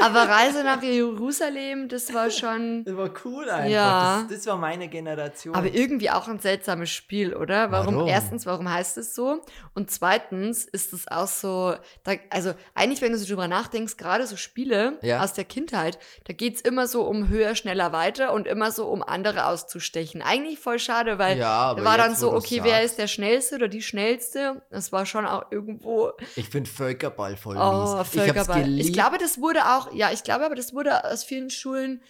Aber 0.01 0.27
Reise 0.27 0.63
nach 0.63 0.81
Jerusalem, 0.81 1.87
das 1.89 2.13
war 2.13 2.29
schon. 2.29 2.83
Das 2.85 2.95
war 2.97 3.09
cool 3.25 3.49
einfach. 3.49 3.69
Ja. 3.69 4.25
Das, 4.29 4.37
das 4.37 4.47
war 4.47 4.57
meine 4.57 4.87
Generation. 4.87 5.55
Aber 5.55 5.67
irgendwie 5.67 6.09
auch 6.09 6.27
ein 6.27 6.39
seltsames 6.39 6.89
Spiel, 6.89 7.33
oder? 7.35 7.71
Warum? 7.71 7.95
Warum? 7.95 8.07
Erstens, 8.07 8.45
warum 8.45 8.71
heißt 8.71 8.97
es 8.97 9.15
so? 9.15 9.41
Und 9.73 9.91
zweitens 9.91 10.65
ist 10.65 10.93
es 10.93 11.07
auch 11.09 11.27
so, 11.27 11.75
da, 12.03 12.13
also 12.29 12.53
eigentlich, 12.73 13.01
wenn 13.01 13.11
du 13.11 13.17
so 13.17 13.25
drüber 13.27 13.47
nachdenkst, 13.47 13.97
gerade 13.97 14.27
so 14.27 14.35
Spiele 14.37 14.97
Ja. 15.01 15.21
aus 15.23 15.33
der 15.33 15.45
Kindheit, 15.45 15.99
da 16.25 16.33
geht's 16.33 16.61
immer 16.61 16.87
so 16.87 17.03
um 17.03 17.27
höher, 17.29 17.55
schneller, 17.55 17.91
weiter 17.93 18.33
und 18.33 18.47
immer 18.47 18.71
so 18.71 18.87
um 18.87 19.03
andere 19.03 19.45
auszustechen. 19.47 20.21
Eigentlich 20.21 20.59
voll 20.59 20.79
schade, 20.79 21.17
weil 21.19 21.37
Ja, 21.37 21.49
aber 21.49 21.81
da 21.81 21.85
war 21.85 21.97
dann 21.97 22.15
so, 22.15 22.33
okay, 22.33 22.59
wer 22.63 22.75
sagst. 22.75 22.85
ist 22.85 22.97
der 22.99 23.07
Schnellste 23.07 23.55
oder 23.55 23.67
die 23.67 23.81
Schnellste? 23.81 24.61
Das 24.69 24.91
war 24.91 25.05
schon 25.05 25.25
auch 25.25 25.45
irgendwo 25.51 26.11
ich 26.35 26.49
finde 26.49 26.69
Völkerball 26.69 27.37
voll 27.37 27.57
Oh, 27.57 27.97
mies. 27.97 28.07
Ich 28.13 28.21
geliebt. 28.61 28.87
Ich 28.87 28.93
glaube, 28.93 29.17
das 29.17 29.39
wurde 29.39 29.59
auch, 29.65 29.93
ja, 29.93 30.11
ich 30.11 30.23
glaube 30.23 30.45
aber, 30.45 30.55
das 30.55 30.73
wurde 30.73 31.03
aus 31.05 31.23
vielen 31.23 31.49
Schulen 31.49 32.01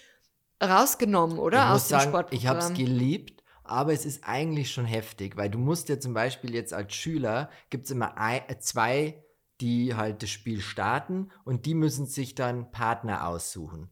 rausgenommen, 0.61 1.39
oder? 1.39 1.59
ich 1.59 1.63
aus 1.65 1.73
muss 1.73 1.87
dem 1.87 1.99
sagen, 1.99 2.09
Sportprogramm. 2.11 2.39
ich 2.39 2.47
habe 2.47 2.59
es 2.59 2.73
geliebt, 2.73 3.43
aber 3.63 3.93
es 3.93 4.05
ist 4.05 4.23
eigentlich 4.25 4.71
schon 4.71 4.85
heftig, 4.85 5.37
weil 5.37 5.49
du 5.49 5.57
musst 5.57 5.89
ja 5.89 5.99
zum 5.99 6.13
Beispiel 6.13 6.53
jetzt 6.53 6.73
als 6.73 6.93
Schüler, 6.93 7.49
gibt 7.69 7.85
es 7.85 7.91
immer 7.91 8.17
ein, 8.17 8.41
äh, 8.47 8.59
zwei, 8.59 9.23
die 9.61 9.95
halt 9.95 10.23
das 10.23 10.29
Spiel 10.29 10.61
starten 10.61 11.29
und 11.45 11.65
die 11.65 11.73
müssen 11.73 12.05
sich 12.05 12.35
dann 12.35 12.71
Partner 12.71 13.27
aussuchen. 13.27 13.89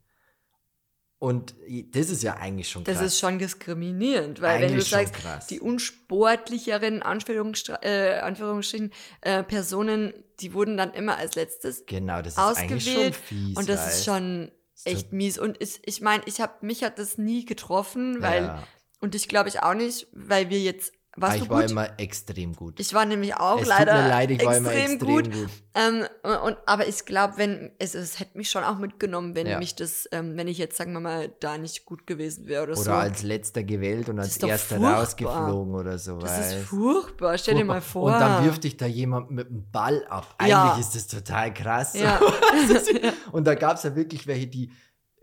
Und 1.21 1.53
das 1.91 2.09
ist 2.09 2.23
ja 2.23 2.37
eigentlich 2.37 2.67
schon 2.67 2.83
krass. 2.83 2.97
Das 2.97 3.05
ist 3.05 3.19
schon 3.19 3.37
diskriminierend, 3.37 4.41
weil 4.41 4.59
wenn 4.59 4.69
du 4.69 4.73
Eigentlich 4.73 4.89
sagst, 4.89 5.13
krass. 5.13 5.45
die 5.45 5.59
unsportlicheren 5.59 7.03
Anführungsstr 7.03 7.77
äh, 7.83 8.21
Anführungsstrichen 8.21 8.91
äh, 9.21 9.43
Personen, 9.43 10.13
die 10.39 10.55
wurden 10.55 10.77
dann 10.77 10.95
immer 10.95 11.17
als 11.17 11.35
letztes 11.35 11.85
Genau, 11.85 12.23
das 12.23 12.33
ist 12.33 12.39
eigentlich 12.39 12.85
schon 12.85 12.93
ausgewählt 12.93 13.15
fies. 13.15 13.55
und 13.55 13.69
das 13.69 13.93
ist 13.93 14.05
schon 14.05 14.51
echt 14.83 15.13
mies. 15.13 15.37
Und 15.37 15.61
ich, 15.61 15.79
ich 15.85 16.01
meine, 16.01 16.23
ich 16.25 16.41
habe 16.41 16.65
mich 16.65 16.83
hat 16.83 16.97
das 16.97 17.19
nie 17.19 17.45
getroffen, 17.45 18.23
weil 18.23 18.45
ja. 18.45 18.63
und 18.99 19.13
ich 19.13 19.27
glaube 19.27 19.49
ich 19.49 19.61
auch 19.61 19.75
nicht, 19.75 20.07
weil 20.13 20.49
wir 20.49 20.59
jetzt 20.59 20.91
warst 21.17 21.39
du 21.39 21.43
ich 21.43 21.49
war 21.49 21.63
immer 21.63 21.99
extrem 21.99 22.55
gut. 22.55 22.79
ich 22.79 22.93
war 22.93 23.03
nämlich 23.05 23.35
auch 23.35 23.59
es 23.61 23.67
leider 23.67 23.93
tut 23.93 24.01
mir 24.03 24.07
leid, 24.09 24.31
ich 24.31 24.45
war 24.45 24.55
immer 24.57 24.71
extrem 24.71 24.91
extrem 24.93 25.15
gut. 25.23 25.31
gut. 25.33 25.49
Ähm, 25.73 26.05
und, 26.45 26.57
aber 26.65 26.87
ich 26.87 27.05
glaube, 27.05 27.33
wenn 27.37 27.71
es, 27.79 27.95
es 27.95 28.19
hätte 28.19 28.37
mich 28.37 28.49
schon 28.49 28.63
auch 28.63 28.77
mitgenommen, 28.77 29.35
wenn 29.35 29.47
Ja. 29.47 29.57
mich 29.59 29.75
das, 29.75 30.07
ähm, 30.11 30.37
wenn 30.37 30.47
ich 30.47 30.57
jetzt 30.57 30.77
sagen 30.77 30.93
wir 30.93 30.99
mal 31.01 31.29
da 31.41 31.57
nicht 31.57 31.85
gut 31.85 32.07
gewesen 32.07 32.47
wäre 32.47 32.63
oder, 32.63 32.73
Oder 32.73 32.81
so. 32.81 32.91
als 32.91 33.23
letzter 33.23 33.63
gewählt 33.63 34.07
und 34.09 34.19
als 34.19 34.29
ist 34.37 34.43
erster 34.43 34.77
furchtbar. 34.77 34.99
rausgeflogen 35.01 35.75
oder 35.75 35.97
so. 35.97 36.17
das 36.17 36.31
ist 36.39 36.55
weißt? 36.55 36.65
furchtbar. 36.67 37.37
Stell 37.37 37.55
dir 37.55 37.65
mal 37.65 37.81
vor. 37.81 38.03
Und 38.13 38.19
dann 38.19 38.45
wirft 38.45 38.63
dich 38.63 38.77
da 38.77 38.85
jemand 38.85 39.31
mit 39.31 39.49
dem 39.49 39.69
Ball 39.71 40.05
ab. 40.09 40.35
Eigentlich 40.37 40.51
Ja. 40.51 40.77
ist 40.79 40.95
das 40.95 41.07
total 41.07 41.53
krass. 41.53 41.93
Ja. 41.93 42.19
und 43.31 43.45
da 43.47 43.55
gab 43.55 43.77
es 43.77 43.83
ja 43.83 43.95
wirklich 43.95 44.27
welche, 44.27 44.47
die 44.47 44.71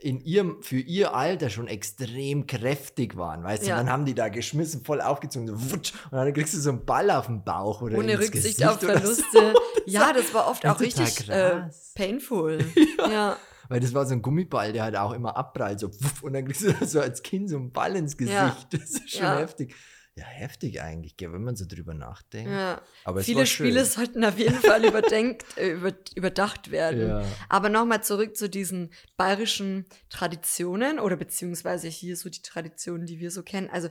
in 0.00 0.20
ihrem, 0.20 0.62
für 0.62 0.78
ihr 0.78 1.12
Alter 1.14 1.50
schon 1.50 1.66
extrem 1.66 2.46
kräftig 2.46 3.16
waren, 3.16 3.42
weißt 3.42 3.64
du? 3.64 3.68
Ja. 3.68 3.78
Und 3.78 3.86
dann 3.86 3.92
haben 3.92 4.04
die 4.04 4.14
da 4.14 4.28
geschmissen, 4.28 4.84
voll 4.84 5.00
aufgezogen, 5.00 5.48
so 5.48 5.72
wutsch, 5.72 5.92
und 6.10 6.12
dann 6.18 6.32
kriegst 6.32 6.54
du 6.54 6.58
so 6.58 6.70
einen 6.70 6.84
Ball 6.84 7.10
auf 7.10 7.26
den 7.26 7.42
Bauch 7.42 7.82
oder 7.82 7.98
ohne 7.98 8.12
Rücksicht 8.14 8.32
Gesicht 8.32 8.64
auf 8.64 8.80
oder 8.82 8.94
so. 9.04 9.14
Verluste. 9.22 9.54
Ja, 9.86 10.12
das 10.12 10.34
war 10.34 10.48
oft 10.48 10.62
Das 10.64 10.76
auch 10.76 10.80
richtig 10.80 11.30
äh, 11.30 11.62
painful. 11.94 12.58
ja. 13.10 13.36
Weil 13.70 13.80
das 13.80 13.94
war 13.94 14.04
so 14.04 14.12
ein 14.12 14.20
Gummiball, 14.22 14.72
der 14.74 14.84
halt 14.84 14.96
auch 14.96 15.12
immer 15.12 15.34
abprallt, 15.36 15.80
so 15.80 15.88
wuff, 15.88 16.22
und 16.22 16.34
dann 16.34 16.44
kriegst 16.44 16.62
du 16.62 16.74
so 16.86 17.00
als 17.00 17.22
Kind 17.22 17.48
so 17.50 17.56
einen 17.56 17.72
Ball 17.72 17.96
ins 17.96 18.16
Gesicht. 18.16 18.36
Ja. 18.36 18.56
Das 18.70 18.82
ist 18.82 19.10
schon 19.10 19.22
Ja. 19.22 19.38
heftig. 19.38 19.74
Ja, 20.18 20.24
heftig 20.24 20.82
eigentlich, 20.82 21.16
gell, 21.16 21.32
wenn 21.32 21.44
man 21.44 21.54
so 21.54 21.64
drüber 21.64 21.94
nachdenkt. 21.94 22.50
Ja. 22.50 22.82
Aber 23.04 23.22
Viele. 23.22 23.46
Spiele 23.46 23.84
sollten 23.84 24.24
auf 24.24 24.36
jeden 24.36 24.56
Fall 24.56 24.84
überdenkt, 24.84 25.44
äh, 25.56 25.70
über, 25.70 25.92
überdacht 26.16 26.72
werden. 26.72 27.08
Ja. 27.08 27.24
Aber 27.48 27.68
nochmal 27.68 28.02
zurück 28.02 28.36
zu 28.36 28.48
diesen 28.48 28.90
bayerischen 29.16 29.84
Traditionen 30.10 30.98
oder 30.98 31.14
beziehungsweise 31.14 31.86
hier 31.86 32.16
so 32.16 32.30
die 32.30 32.42
Traditionen, 32.42 33.06
die 33.06 33.20
wir 33.20 33.30
so 33.30 33.44
kennen. 33.44 33.70
Also 33.70 33.90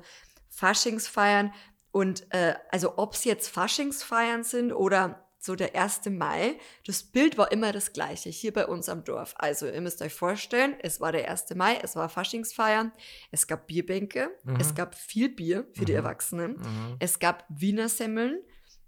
Faschingsfeiern 0.50 1.54
und 1.92 2.26
äh, 2.34 2.56
also 2.72 2.98
ob 2.98 3.14
es 3.14 3.24
jetzt 3.24 3.48
Faschingsfeiern 3.48 4.44
sind 4.44 4.74
oder 4.74 5.27
so 5.40 5.56
der 5.56 5.76
1. 5.76 6.02
Mai, 6.10 6.58
das 6.86 7.04
Bild 7.04 7.38
war 7.38 7.52
immer 7.52 7.72
das 7.72 7.94
gleiche 7.94 8.30
hier 8.30 8.52
bei 8.54 8.66
uns 8.66 8.90
am 8.90 9.04
Dorf. 9.04 9.36
Also 9.38 9.68
ihr 9.68 9.82
müsst 9.82 10.02
euch 10.02 10.14
vorstellen, 10.14 10.76
es 10.82 11.00
war 11.00 11.12
der 11.12 11.30
1. 11.30 11.56
Mai, 11.56 11.78
es 11.84 11.96
war 11.96 12.10
Faschingsfeiern, 12.10 12.92
es 13.32 13.48
gab 13.48 13.68
Bierbänke, 13.68 14.32
Mhm. 14.44 14.56
es 14.60 14.74
gab 14.76 14.96
viel 14.96 15.30
Bier 15.30 15.68
für 15.74 15.86
die 15.86 15.92
Mhm. 15.94 15.98
Erwachsenen. 15.98 16.52
Mhm. 16.58 16.96
Es 17.00 17.20
gab 17.20 17.46
Wiener 17.50 17.88
Semmeln, 17.88 18.42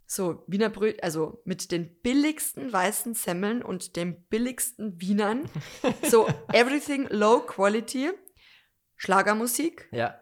so 0.08 0.43
Wiener 0.47 0.70
Brötchen, 0.70 1.04
also 1.04 1.39
mit 1.45 1.72
den 1.72 2.02
billigsten 2.02 2.74
weißen 2.74 3.14
Semmeln 3.14 3.62
und 3.62 3.95
den 3.95 4.24
billigsten 4.24 5.00
Wienern. 5.00 5.47
So 6.10 6.28
everything 6.52 7.08
low 7.12 7.41
quality, 7.41 8.10
Schlagermusik 8.97 9.88
Ja, 9.91 10.20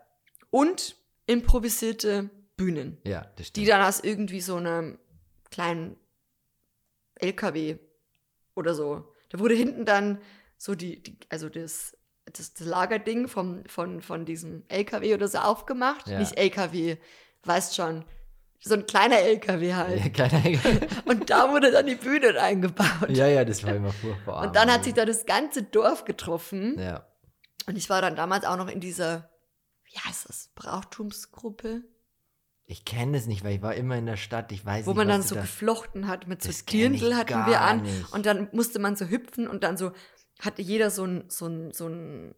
und 0.49 0.97
improvisierte 1.25 2.29
Bühnen, 2.57 2.97
ja, 3.05 3.21
die 3.55 3.65
dann 3.65 3.81
aus 3.81 3.99
irgendwie 4.01 4.41
so 4.41 4.55
einem 4.55 4.99
kleinen 5.51 5.95
LKW 7.21 7.77
oder 8.55 8.73
so. 8.73 9.13
Da 9.29 9.39
wurde 9.39 9.55
hinten 9.55 9.85
dann 9.85 10.19
so 10.57 10.75
die, 10.75 11.01
die 11.01 11.17
also 11.29 11.49
das, 11.49 11.95
das, 12.25 12.53
das 12.53 12.67
Lagerding 12.67 13.27
vom, 13.27 13.63
von, 13.67 14.01
von 14.01 14.25
diesem 14.25 14.63
LKW 14.67 15.13
oder 15.13 15.27
so 15.27 15.39
aufgemacht. 15.39 16.07
Ja. 16.07 16.19
Nicht 16.19 16.37
LKW, 16.37 16.97
weißt 17.43 17.75
schon. 17.75 18.05
So 18.59 18.73
ein 18.73 18.87
kleiner 18.87 19.19
LKW 19.19 19.75
halt. 19.75 19.99
Ja, 20.03 20.09
keine 20.09 20.59
Und 21.05 21.29
da 21.29 21.51
wurde 21.51 21.71
dann 21.71 21.85
die 21.85 21.95
Bühne 21.95 22.39
eingebaut. 22.41 23.09
ja, 23.09 23.27
ja, 23.27 23.45
das 23.45 23.63
war 23.63 23.75
immer 23.75 23.93
furchtbar. 23.93 24.41
Und 24.41 24.55
dann 24.55 24.71
hat 24.71 24.83
sich 24.83 24.95
da 24.95 25.05
das 25.05 25.25
ganze 25.25 25.61
Dorf 25.61 26.05
getroffen. 26.05 26.77
Ja, 26.79 27.05
Und 27.67 27.77
ich 27.77 27.89
war 27.89 28.01
dann 28.01 28.15
damals 28.15 28.45
auch 28.45 28.57
noch 28.57 28.67
in 28.67 28.79
dieser, 28.79 29.29
wie 29.85 29.99
heißt 29.99 30.27
das, 30.27 30.49
Brauchtumsgruppe, 30.55 31.83
ich 32.69 32.83
kenne 32.83 33.17
es 33.17 33.27
nicht, 33.27 33.43
weil 33.45 33.55
ich 33.55 33.61
war 33.61 33.73
immer 33.75 33.95
in 33.95 34.05
der 34.05 34.17
Stadt. 34.17 34.51
Ich 34.51 34.65
weiß 34.65 34.85
wo 34.85 34.91
nicht, 34.91 34.97
man 34.97 35.07
dann 35.07 35.21
so 35.21 35.35
da... 35.35 35.41
geflochten 35.41 36.07
hat 36.07 36.27
mit 36.27 36.43
so 36.43 36.51
Dirndl 36.69 37.15
hatten 37.15 37.45
wir 37.47 37.61
an. 37.61 37.81
nicht. 37.81 38.11
Und 38.13 38.25
dann 38.25 38.49
musste 38.51 38.79
man 38.79 38.95
so 38.97 39.05
hüpfen 39.05 39.47
und 39.47 39.63
dann 39.63 39.77
so 39.77 39.93
hatte 40.39 40.61
jeder 40.61 40.91
so 40.91 41.05
ein, 41.05 41.23
so 41.29 41.47
ein, 41.47 41.71
so 41.71 41.87
ein, 41.87 42.35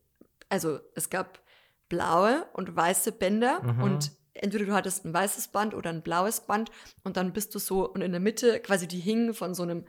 also 0.48 0.80
es 0.96 1.10
gab 1.10 1.42
blaue 1.90 2.46
und 2.54 2.76
weiße 2.76 3.12
Bänder 3.12 3.62
Mhm. 3.64 3.84
und 3.84 4.12
entweder 4.36 4.66
du 4.66 4.74
hattest 4.74 5.04
ein 5.04 5.14
weißes 5.14 5.48
Band 5.50 5.74
oder 5.74 5.90
ein 5.90 6.04
blaues 6.04 6.42
Band 6.42 6.70
und 7.04 7.18
dann 7.18 7.34
bist 7.34 7.56
du 7.56 7.60
so 7.60 7.90
und 7.90 8.02
in 8.02 8.12
der 8.12 8.22
Mitte 8.22 8.60
quasi 8.60 8.88
die 8.88 9.00
hingen 9.00 9.34
von 9.34 9.54
so 9.56 9.64
einem 9.64 9.84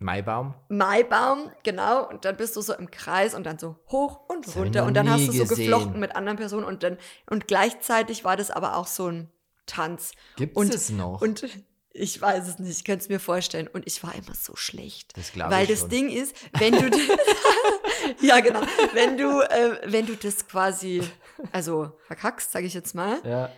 Maibaum? 0.00 0.54
Maibaum, 0.68 1.50
genau, 1.62 2.08
und 2.08 2.24
dann 2.24 2.36
bist 2.36 2.56
du 2.56 2.62
so 2.62 2.74
im 2.74 2.90
Kreis 2.90 3.34
und 3.34 3.44
dann 3.44 3.58
so 3.58 3.76
hoch 3.90 4.20
und 4.28 4.46
Das 4.46 4.56
runter 4.56 4.84
und 4.86 4.94
dann 4.94 5.08
hast 5.10 5.26
du 5.28 5.32
so 5.32 5.44
gesehen. 5.44 5.66
geflochten 5.70 6.00
mit 6.00 6.16
anderen 6.16 6.36
Personen 6.38 6.64
und 6.64 6.82
dann 6.82 6.96
und 7.28 7.46
gleichzeitig 7.46 8.24
war 8.24 8.36
das 8.36 8.50
aber 8.50 8.76
auch 8.76 8.86
so 8.86 9.06
ein 9.08 9.30
Tanz 9.66 10.12
Gibt 10.36 10.56
Und- 10.56 10.74
es 10.74 10.90
noch? 10.90 11.20
und 11.20 11.46
ich 11.92 12.20
weiß 12.22 12.46
es 12.48 12.58
nicht, 12.60 12.70
ich 12.78 12.84
könnte 12.84 13.02
es 13.02 13.08
mir 13.08 13.18
vorstellen 13.20 13.66
und 13.68 13.84
ich 13.86 14.02
war 14.02 14.14
immer 14.14 14.34
so 14.34 14.54
schlecht. 14.56 15.16
das 15.18 15.32
glaube 15.32 15.50
Weil 15.52 15.64
ich 15.64 15.70
das 15.70 15.80
schon. 15.80 15.88
Ding 15.90 16.08
ist, 16.08 16.34
wenn 16.58 16.72
du 16.72 16.88
ja 18.20 18.40
genau, 18.40 18.62
wenn 18.94 19.16
du 19.18 19.40
äh, 19.42 19.80
wenn 19.84 20.06
du 20.06 20.16
das 20.16 20.46
quasi 20.48 21.02
also 21.52 21.92
verkackst, 22.06 22.52
sage 22.52 22.66
ich 22.66 22.74
jetzt 22.74 22.94
mal, 22.94 23.18
Ja, 23.24 23.50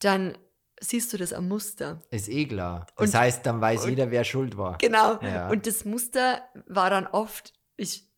dann 0.00 0.36
siehst 0.80 1.12
du 1.12 1.16
das 1.18 1.32
am 1.32 1.46
Muster. 1.48 2.00
ist 2.10 2.28
eh 2.28 2.46
klar. 2.46 2.86
Das 2.96 3.10
Und- 3.10 3.18
heißt, 3.20 3.44
dann 3.46 3.60
weiß 3.60 3.84
und- 3.84 3.90
jeder, 3.90 4.10
wer 4.10 4.24
schuld 4.24 4.56
war. 4.56 4.78
Genau. 4.78 5.20
Ja. 5.22 5.48
Und 5.50 5.66
das 5.66 5.84
Muster 5.84 6.42
war 6.66 6.90
dann 6.90 7.06
oft 7.06 7.52
ich 7.76 8.08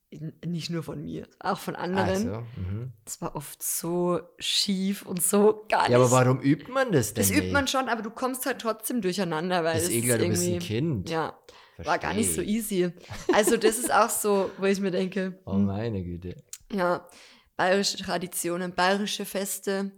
nicht 0.44 0.68
nur 0.68 0.82
von 0.82 1.02
mir, 1.02 1.26
auch 1.40 1.58
von 1.58 1.74
anderen. 1.74 2.08
Also, 2.08 2.30
mhm. 2.56 2.92
Das 3.04 3.22
war 3.22 3.34
oft 3.34 3.62
so 3.62 4.20
schief 4.38 5.06
und 5.06 5.22
so 5.22 5.64
gar 5.70 5.82
nicht. 5.82 5.90
Ja, 5.92 5.96
aber 5.96 6.10
warum 6.10 6.40
übt 6.42 6.70
man 6.70 6.92
das 6.92 7.14
denn 7.14 7.22
das 7.22 7.30
übt 7.30 7.50
man 7.50 7.66
schon, 7.66 7.88
aber 7.88 8.02
du 8.02 8.10
kommst 8.10 8.44
halt 8.44 8.60
trotzdem 8.60 9.00
durcheinander, 9.00 9.64
weil 9.64 9.78
ist 9.78 9.84
es 9.84 9.90
eh 9.90 10.02
klar, 10.02 10.18
du 10.18 10.28
bist 10.28 10.46
ein 10.46 10.58
Kind. 10.58 11.08
ja, 11.08 11.38
war 11.78 11.98
gar 11.98 12.12
nicht 12.12 12.28
so 12.28 12.42
Versteh. 12.42 12.50
easy. 12.52 12.90
Also 13.32 13.56
das 13.56 13.78
ist 13.78 13.90
auch 13.92 14.10
so, 14.10 14.50
wo 14.58 14.66
ich 14.66 14.80
mir 14.80 14.90
denke, 14.90 15.40
Oh 15.46 15.54
hm, 15.54 15.64
meine 15.64 16.02
Güte. 16.04 16.36
ja, 16.70 17.08
bayerische 17.56 17.96
Traditionen, 17.96 18.74
bayerische 18.74 19.24
Feste, 19.24 19.92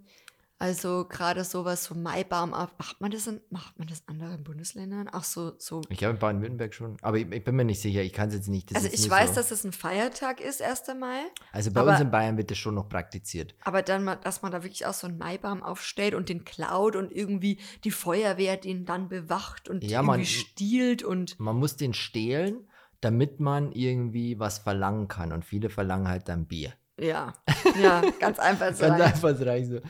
also 0.59 1.05
gerade 1.09 1.45
sowas, 1.45 1.85
so 1.85 1.95
Maibaum, 1.95 2.55
ab- 2.55 2.75
macht 2.79 3.01
man 3.01 3.11
das 3.11 3.27
in, 3.27 3.41
macht 3.51 3.79
man 3.79 3.89
das 3.89 4.01
in 4.01 4.15
anderen 4.15 4.45
Bundesländern? 4.45 5.09
Auch 5.09 5.25
so, 5.25 5.53
so. 5.59 5.83
Ich 5.89 5.99
glaube 5.99 6.15
in 6.15 6.21
Baden-Württemberg 6.21 6.73
schon. 6.73 6.97
Aber 7.03 7.19
ich, 7.19 7.31
ich 7.31 7.45
bin 7.45 7.57
mir 7.57 7.65
nicht 7.65 7.83
sicher, 7.83 8.03
ich 8.03 8.13
kann 8.13 8.29
es 8.29 8.35
jetzt 8.35 8.49
nicht. 8.49 8.71
Das 8.71 8.85
also 8.85 8.89
ich 8.95 9.11
weiß, 9.11 9.31
so. 9.31 9.35
dass 9.35 9.51
es 9.51 9.65
ein 9.65 9.73
Feiertag 9.73 10.41
ist, 10.41 10.63
1. 10.63 10.83
Mai, 10.99 11.23
Also 11.53 11.71
bei 11.73 11.81
aber- 11.81 11.91
uns 11.91 12.01
in 12.01 12.11
Bayern 12.11 12.37
wird 12.37 12.51
das 12.51 12.59
schon 12.59 12.77
noch 12.77 12.89
praktiziert. 12.89 13.55
aber 13.65 13.83
dann, 13.83 14.05
dass 14.23 14.43
man 14.43 14.53
da 14.53 14.63
wirklich 14.63 14.87
auch 14.87 14.95
so 14.95 15.07
einen 15.07 15.19
Maibaum 15.19 15.63
aufstellt 15.63 16.15
und 16.15 16.29
den 16.29 16.45
klaut 16.45 16.97
und 16.97 17.13
irgendwie 17.13 17.59
die 17.83 17.91
Feuerwehr 17.91 18.57
den 18.57 18.85
dann 18.87 19.09
bewacht 19.09 19.69
und 19.69 19.83
Ja, 19.85 19.99
irgendwie 20.01 20.19
man- 20.19 20.25
stiehlt 20.25 21.03
und 21.03 21.39
Man 21.41 21.57
muss 21.57 21.77
den 21.77 21.93
stehlen, 21.95 22.69
damit 23.01 23.39
man 23.41 23.73
irgendwie 23.73 24.39
was 24.39 24.61
verlangen 24.61 25.09
kann. 25.09 25.33
Und 25.33 25.45
viele 25.45 25.69
verlangen 25.69 26.09
halt 26.09 26.29
dann 26.29 26.47
Bier. 26.47 26.73
ja, 26.99 27.35
ja, 27.83 28.03
ganz 28.21 28.39
einfach 28.39 28.73
so. 28.73 28.85
Ganz 28.87 29.03
einfach 29.03 29.37
so. 29.37 29.81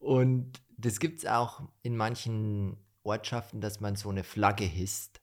Und 0.00 0.60
das 0.76 0.98
gibt 0.98 1.18
es 1.20 1.26
auch 1.26 1.62
in 1.82 1.96
manchen 1.96 2.76
Ortschaften, 3.04 3.60
dass 3.60 3.80
man 3.80 3.94
so 3.96 4.08
eine 4.10 4.24
Flagge 4.24 4.64
hisst. 4.64 5.20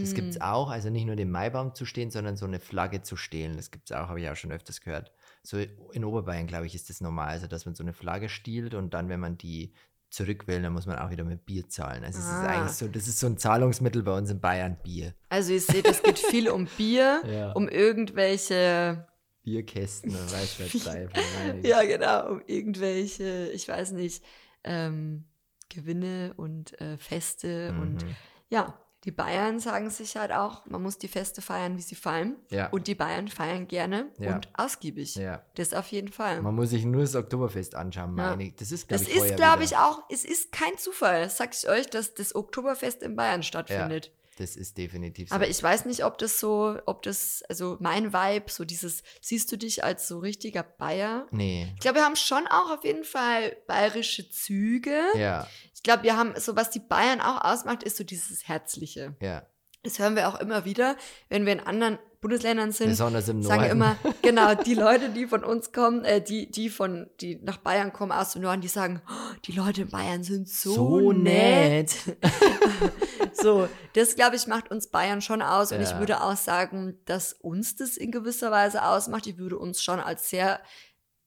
Das 0.00 0.14
gibt 0.14 0.30
es 0.30 0.38
Mm. 0.38 0.42
auch, 0.42 0.70
also 0.70 0.90
nicht 0.90 1.06
nur 1.06 1.14
den 1.16 1.30
Maibaum 1.30 1.74
zu 1.74 1.84
stehen, 1.84 2.10
sondern 2.10 2.36
so 2.36 2.46
eine 2.46 2.58
Flagge 2.58 3.02
zu 3.02 3.16
stehlen. 3.16 3.56
Das 3.56 3.70
gibt 3.70 3.90
es 3.90 3.96
auch, 3.96 4.08
habe 4.08 4.20
ich 4.20 4.28
auch 4.28 4.34
schon 4.36 4.50
öfters 4.50 4.80
gehört. 4.80 5.12
So 5.44 5.56
in 5.92 6.04
Oberbayern, 6.04 6.46
glaube 6.48 6.66
ich, 6.66 6.74
ist 6.74 6.88
das 6.90 7.00
normal, 7.00 7.28
also 7.28 7.46
dass 7.46 7.64
man 7.66 7.74
so 7.76 7.84
eine 7.84 7.92
Flagge 7.92 8.28
stiehlt 8.28 8.74
und 8.74 8.92
dann, 8.94 9.08
wenn 9.08 9.20
man 9.20 9.38
die 9.38 9.72
zurück 10.10 10.46
will, 10.48 10.60
dann 10.60 10.72
muss 10.72 10.86
man 10.86 10.98
auch 10.98 11.10
wieder 11.10 11.24
mit 11.24 11.46
Bier 11.46 11.68
zahlen. 11.68 12.04
Also 12.04 12.18
es 12.18 12.26
ist 12.30 12.42
Ah. 12.44 12.48
eigentlich 12.48 12.72
so, 12.72 12.88
das 12.88 13.06
ist 13.08 13.18
so 13.20 13.26
ein 13.28 13.38
Zahlungsmittel 13.38 14.02
bei 14.02 14.16
uns 14.16 14.30
in 14.30 14.40
Bayern, 14.40 14.76
Bier. 14.82 15.14
Also 15.28 15.52
ihr 15.52 15.60
seht, 15.60 15.86
es 15.86 16.02
geht 16.02 16.18
viel 16.18 16.50
um 16.50 16.66
Bier, 16.76 17.22
Ja. 17.26 17.52
um 17.52 17.68
irgendwelche 17.68 19.06
Bierkästen 19.42 20.10
und 20.10 20.32
weiß 20.32 20.60
was 20.60 20.84
Teufel, 20.84 21.10
meine 21.38 21.54
Güte. 21.56 21.68
Ja, 21.68 21.82
genau, 21.84 22.30
um 22.32 22.42
irgendwelche, 22.46 23.50
ich 23.52 23.66
weiß 23.68 23.92
nicht, 23.92 24.24
ähm, 24.64 25.24
Gewinne 25.68 26.34
und 26.36 26.78
äh, 26.80 26.96
Feste 26.98 27.74
und 27.80 28.04
Mhm. 28.04 28.16
ja, 28.50 28.78
die 29.04 29.10
Bayern 29.10 29.58
sagen 29.58 29.90
sich 29.90 30.14
halt 30.16 30.30
auch, 30.30 30.64
man 30.66 30.80
muss 30.80 30.96
die 30.96 31.08
Feste 31.08 31.42
feiern, 31.42 31.76
wie 31.76 31.82
sie 31.82 31.96
fallen. 31.96 32.36
Ja. 32.50 32.68
Und 32.68 32.86
die 32.86 32.94
Bayern 32.94 33.26
feiern 33.26 33.66
gerne 33.66 34.12
Ja. 34.20 34.36
und 34.36 34.48
ausgiebig. 34.54 35.16
ja. 35.16 35.44
Das 35.56 35.74
auf 35.74 35.88
jeden 35.88 36.12
Fall. 36.12 36.40
Man 36.40 36.54
muss 36.54 36.70
sich 36.70 36.84
nur 36.84 37.00
das 37.00 37.16
Oktoberfest 37.16 37.74
anschauen, 37.74 38.14
meine 38.14 38.44
ich. 38.44 38.54
Das 38.54 38.70
ist, 38.70 38.86
glaub 38.86 39.00
das 39.00 39.08
ich, 39.08 39.16
ist, 39.16 39.34
glaube 39.36 39.62
wieder. 39.62 39.64
ich, 39.64 39.76
auch, 39.76 40.02
es 40.08 40.24
ist 40.24 40.52
kein 40.52 40.78
Zufall, 40.78 41.22
das 41.24 41.36
sag 41.36 41.52
ich 41.52 41.68
euch, 41.68 41.88
dass 41.90 42.14
das 42.14 42.36
Oktoberfest 42.36 43.02
in 43.02 43.16
Bayern 43.16 43.42
stattfindet. 43.42 44.12
Das 44.38 44.56
ist 44.56 44.78
definitiv 44.78 45.28
so. 45.28 45.34
Aber 45.34 45.46
ich 45.48 45.62
weiß 45.62 45.84
nicht, 45.84 46.04
ob 46.04 46.16
das 46.18 46.40
so, 46.40 46.78
ob 46.86 47.02
das, 47.02 47.42
also 47.48 47.76
mein 47.80 48.12
Vibe, 48.12 48.50
so 48.50 48.64
dieses, 48.64 49.02
siehst 49.20 49.52
du 49.52 49.56
dich 49.58 49.84
als 49.84 50.08
so 50.08 50.18
richtiger 50.20 50.62
Bayer? 50.62 51.26
Nee. 51.30 51.70
Ich 51.74 51.80
glaube, 51.80 51.98
wir 51.98 52.04
haben 52.04 52.16
schon 52.16 52.46
auch 52.46 52.70
auf 52.70 52.84
jeden 52.84 53.04
Fall 53.04 53.56
bayerische 53.66 54.30
Züge. 54.30 54.98
Ja, 55.14 55.46
Ich 55.74 55.82
glaube, 55.82 56.04
wir 56.04 56.16
haben, 56.16 56.32
so 56.40 56.56
was 56.56 56.70
die 56.70 56.80
Bayern 56.80 57.20
auch 57.20 57.44
ausmacht, 57.44 57.82
ist 57.82 57.96
so 57.96 58.04
dieses 58.04 58.48
Herzliche. 58.48 59.16
ja. 59.20 59.46
Das 59.84 59.98
hören 59.98 60.14
wir 60.14 60.28
auch 60.28 60.38
immer 60.38 60.64
wieder, 60.64 60.96
wenn 61.28 61.44
wir 61.44 61.52
in 61.54 61.58
anderen 61.58 61.98
Bundesländern 62.22 62.72
sind. 62.72 62.88
Besonders 62.88 63.28
im 63.28 63.42
Sagen 63.42 63.60
Norden. 63.62 63.72
immer, 63.72 63.96
genau, 64.22 64.54
die 64.54 64.72
Leute, 64.74 65.10
die 65.10 65.26
von 65.26 65.44
uns 65.44 65.72
kommen, 65.72 66.04
äh, 66.06 66.22
die, 66.22 66.50
die 66.50 66.70
von, 66.70 67.10
die 67.20 67.36
nach 67.42 67.58
Bayern 67.58 67.92
kommen 67.92 68.12
aus 68.12 68.32
dem 68.32 68.42
Norden, 68.42 68.62
die 68.62 68.68
sagen, 68.68 69.02
oh, 69.06 69.34
die 69.44 69.52
Leute 69.52 69.82
in 69.82 69.90
Bayern 69.90 70.22
sind 70.24 70.48
so, 70.48 70.72
So 70.74 71.12
nett. 71.12 71.94
so, 73.34 73.68
das 73.94 74.14
glaube 74.14 74.36
ich 74.36 74.46
macht 74.46 74.70
uns 74.70 74.88
Bayern 74.88 75.20
schon 75.20 75.42
aus 75.42 75.72
und 75.72 75.80
ich 75.82 75.90
Ja. 75.90 75.98
würde 75.98 76.22
auch 76.22 76.36
sagen, 76.36 76.98
dass 77.04 77.32
uns 77.34 77.76
das 77.76 77.96
in 77.96 78.10
gewisser 78.10 78.50
Weise 78.50 78.84
ausmacht. 78.84 79.26
Ich 79.26 79.36
würde 79.38 79.58
uns 79.58 79.82
schon 79.82 80.00
als 80.00 80.30
sehr 80.30 80.60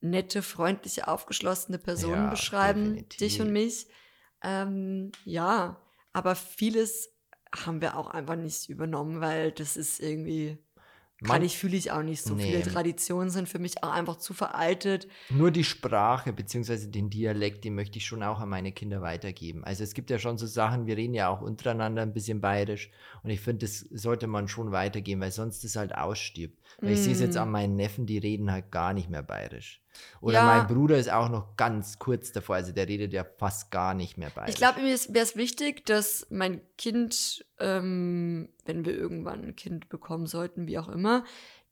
nette, 0.02 0.42
freundliche, 0.42 1.08
aufgeschlossene 1.08 1.78
Personen 1.78 2.26
Ja, 2.26 2.30
beschreiben, 2.30 2.84
definitiv. 2.96 3.18
dich 3.20 3.42
und 3.42 3.52
mich. 3.52 3.88
Ähm, 4.44 5.12
ja, 5.26 5.82
aber 6.14 6.36
vieles 6.36 7.10
haben 7.54 7.82
wir 7.82 7.98
auch 7.98 8.08
einfach 8.08 8.36
nicht 8.36 8.70
übernommen, 8.70 9.20
weil 9.22 9.52
das 9.52 9.78
ist 9.78 10.00
irgendwie 10.00 10.58
kann 11.24 11.42
ich, 11.44 11.58
fühle 11.58 11.78
ich 11.78 11.92
auch 11.92 12.04
nicht 12.04 12.22
so. 12.22 12.36
Nee. 12.36 12.44
Viele 12.44 12.62
Traditionen 12.64 13.30
sind 13.30 13.48
für 13.48 13.60
mich 13.60 13.84
auch 13.84 13.92
einfach 13.92 14.18
zu 14.18 14.34
veraltet. 14.34 15.08
Nur 15.30 15.52
die 15.52 15.64
Sprache 15.64 16.34
bzw. 16.34 16.88
den 16.88 17.10
Dialekt, 17.10 17.64
den 17.64 17.76
möchte 17.76 17.98
ich 17.98 18.06
schon 18.06 18.22
auch 18.22 18.40
an 18.40 18.50
meine 18.50 18.72
Kinder 18.74 19.02
weitergeben. 19.02 19.64
Also 19.64 19.84
es 19.84 19.94
gibt 19.94 20.10
ja 20.10 20.20
schon 20.20 20.38
so 20.38 20.46
Sachen, 20.46 20.88
wir 20.88 20.98
reden 20.98 21.14
ja 21.14 21.30
auch 21.30 21.42
untereinander 21.42 22.02
ein 22.02 22.14
bisschen 22.14 22.42
bayerisch 22.42 22.92
und 23.24 23.30
ich 23.30 23.40
finde, 23.40 23.66
das 23.66 23.80
sollte 23.80 24.28
man 24.28 24.48
schon 24.48 24.72
weitergeben, 24.72 25.22
weil 25.22 25.32
sonst 25.32 25.64
es 25.64 25.76
halt 25.76 25.96
ausstirbt. 25.96 26.58
Weil 26.82 26.94
ich 26.94 27.00
sehe 27.00 27.14
es 27.14 27.22
jetzt 27.22 27.38
an 27.38 27.52
meinen 27.52 27.78
Neffen, 27.78 28.06
die 28.06 28.18
reden 28.18 28.52
halt 28.52 28.72
gar 28.72 28.94
nicht 28.94 29.10
mehr 29.10 29.24
bayerisch. 29.24 29.82
Oder 30.22 30.40
Ja. 30.40 30.46
mein 30.46 30.68
Bruder 30.68 30.98
ist 30.98 31.12
auch 31.12 31.30
noch 31.30 31.56
ganz 31.56 32.00
kurz 32.00 32.32
davor, 32.32 32.56
also 32.56 32.72
der 32.72 32.88
redet 32.88 33.14
ja 33.14 33.24
fast 33.24 33.72
gar 33.72 33.94
nicht 33.94 34.18
mehr 34.18 34.30
bayerisch. 34.30 34.54
Ich 34.54 34.58
glaube, 34.58 34.82
mir 34.82 34.98
wäre 35.10 35.24
es 35.24 35.36
wichtig, 35.36 35.86
dass 35.86 36.28
mein 36.30 36.62
Kind, 36.78 37.46
ähm, 37.60 38.50
wenn 38.66 38.86
wir 38.86 38.96
irgendwann 38.96 39.44
ein 39.44 39.56
Kind 39.56 39.90
bekommen 39.90 40.28
sollten, 40.28 40.68
wie 40.68 40.80
auch 40.80 40.90
immer, 40.90 41.24